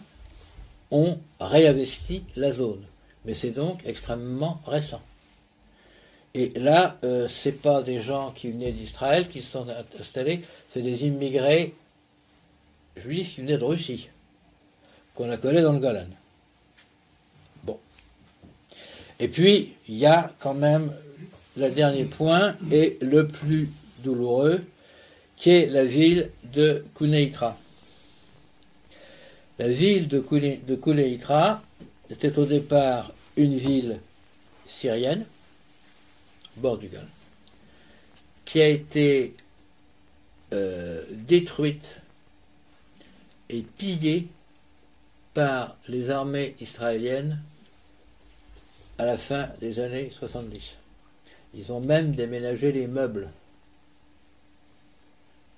ont 0.91 1.17
réinvesti 1.39 2.23
la 2.35 2.51
zone. 2.51 2.83
Mais 3.25 3.33
c'est 3.33 3.49
donc 3.49 3.79
extrêmement 3.83 4.61
récent. 4.67 5.01
Et 6.35 6.51
là, 6.55 6.99
euh, 7.03 7.27
ce 7.27 7.49
n'est 7.49 7.55
pas 7.55 7.81
des 7.81 7.99
gens 8.01 8.29
qui 8.31 8.51
venaient 8.51 8.71
d'Israël 8.71 9.27
qui 9.27 9.41
se 9.41 9.53
sont 9.53 9.65
installés, 9.99 10.43
c'est 10.69 10.83
des 10.83 11.05
immigrés 11.05 11.73
juifs 12.95 13.33
qui 13.33 13.41
venaient 13.41 13.57
de 13.57 13.63
Russie, 13.63 14.09
qu'on 15.15 15.31
a 15.31 15.37
collé 15.37 15.63
dans 15.63 15.73
le 15.73 15.79
Golan. 15.79 16.05
Bon. 17.63 17.79
Et 19.19 19.27
puis, 19.27 19.73
il 19.87 19.97
y 19.97 20.05
a 20.05 20.33
quand 20.39 20.53
même 20.53 20.91
le 21.57 21.69
dernier 21.69 22.05
point 22.05 22.55
et 22.71 22.97
le 23.01 23.27
plus 23.27 23.69
douloureux, 24.03 24.63
qui 25.37 25.51
est 25.51 25.67
la 25.67 25.83
ville 25.83 26.29
de 26.53 26.83
Kuneikra. 26.95 27.57
La 29.59 29.69
ville 29.69 30.07
de, 30.07 30.19
Kuneikra 30.75 31.63
était 32.09 32.37
au 32.37 32.45
départ 32.45 33.11
une 33.35 33.55
ville 33.55 33.99
syrienne, 34.67 35.25
bord 36.57 36.79
qui 38.45 38.61
a 38.61 38.69
été 38.69 39.35
euh, 40.53 41.03
détruite 41.11 41.97
et 43.49 43.61
pillée 43.61 44.27
par 45.33 45.75
les 45.87 46.09
armées 46.09 46.55
israéliennes 46.61 47.41
à 48.97 49.05
la 49.05 49.17
fin 49.17 49.49
des 49.61 49.79
années 49.79 50.11
70. 50.11 50.75
Ils 51.53 51.71
ont 51.71 51.79
même 51.79 52.13
déménagé 52.13 52.71
les 52.71 52.87
meubles 52.87 53.29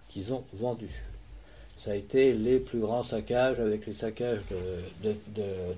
qu'ils 0.09 0.33
ont 0.33 0.43
vendus. 0.53 1.03
Ça 1.83 1.91
a 1.91 1.95
été 1.95 2.33
les 2.33 2.59
plus 2.59 2.79
grands 2.79 3.03
saccages 3.03 3.59
avec 3.59 3.85
les 3.85 3.93
saccages 3.93 4.41
de, 5.03 5.09
de, 5.09 5.15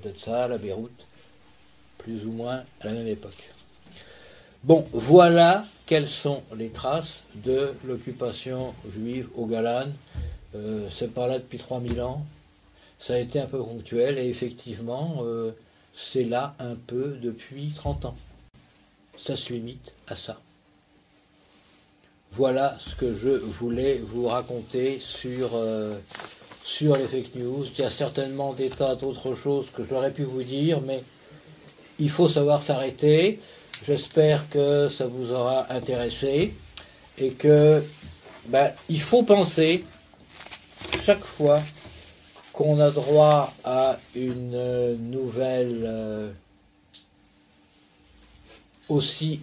de, 0.04 0.32
à 0.32 0.58
Beyrouth, 0.58 0.90
plus 2.00 2.26
ou 2.26 2.32
moins 2.32 2.64
à 2.82 2.86
la 2.86 2.94
même 2.94 3.08
époque. 3.08 3.52
Bon, 4.64 4.86
voilà 4.94 5.64
quelles 5.86 6.08
sont 6.08 6.44
les 6.56 6.70
traces 6.70 7.24
de 7.36 7.74
l'occupation 7.84 8.74
juive 8.96 9.28
au 9.36 9.46
Golan. 9.46 9.88
Euh, 10.56 10.88
c'est 10.92 11.14
pas 11.14 11.28
là 11.28 11.40
depuis 11.40 11.58
3000 11.58 12.02
ans. 12.02 12.26
Ça 13.00 13.16
a 13.16 13.18
été 13.18 13.40
un 13.40 13.48
peu 13.48 13.58
ponctuel 13.58 14.20
et 14.20 14.28
effectivement, 14.28 15.20
euh, 15.22 15.52
c'est 15.96 16.24
là 16.24 16.56
un 16.60 16.76
peu 16.76 17.18
depuis 17.22 17.72
30 17.76 18.06
ans. 18.06 18.16
Ça 19.18 19.36
se 19.36 19.54
limite 19.54 19.94
à 20.08 20.16
ça. 20.16 20.40
Voilà 22.34 22.78
ce 22.80 22.96
que 22.96 23.14
je 23.14 23.30
voulais 23.30 24.02
vous 24.04 24.28
raconter 24.28 25.00
sur, 25.00 25.50
euh, 25.54 25.98
sur 26.64 26.96
les 26.96 27.08
fake 27.08 27.36
news. 27.36 27.66
Il 27.66 27.82
y 27.82 27.86
a 27.86 27.90
certainement 27.90 28.54
des 28.54 28.70
tas 28.70 28.96
d'autres 28.96 29.36
choses 29.36 29.68
que 29.76 29.84
j'aurais 29.88 30.14
pu 30.14 30.24
vous 30.24 30.44
dire, 30.44 30.80
mais 30.82 31.04
il 32.00 32.10
faut 32.10 32.30
savoir 32.30 32.64
s'arrêter. 32.64 33.40
J'espère 33.86 34.50
que 34.50 34.88
ça 34.88 35.08
vous 35.08 35.32
aura 35.32 35.72
intéressé 35.74 36.54
et 37.18 37.32
que 37.32 37.84
ben, 38.48 38.72
il 38.90 39.02
faut 39.02 39.24
penser 39.24 39.84
chaque 41.04 41.26
fois 41.26 41.62
qu'on 42.62 42.80
a 42.80 42.92
droit 42.92 43.54
à 43.64 43.98
une 44.16 44.96
nouvelle 45.10 45.84
euh, 45.84 46.32
aussi 48.88 49.40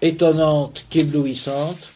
étonnante 0.00 0.84
qu'éblouissante, 0.88 1.90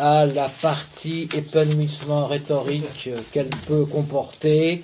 à 0.00 0.26
la 0.26 0.48
partie 0.48 1.28
épanouissement 1.32 2.26
rhétorique 2.26 3.08
qu'elle 3.30 3.50
peut 3.68 3.84
comporter 3.84 4.82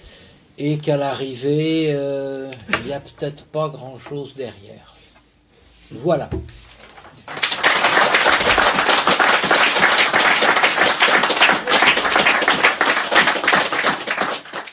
et 0.58 0.78
qu'à 0.78 0.96
l'arrivée, 0.96 1.88
euh, 1.90 2.48
il 2.74 2.86
n'y 2.86 2.92
a 2.92 3.00
peut-être 3.00 3.44
pas 3.46 3.68
grand-chose 3.68 4.34
derrière. 4.36 4.94
Voilà. 5.90 6.30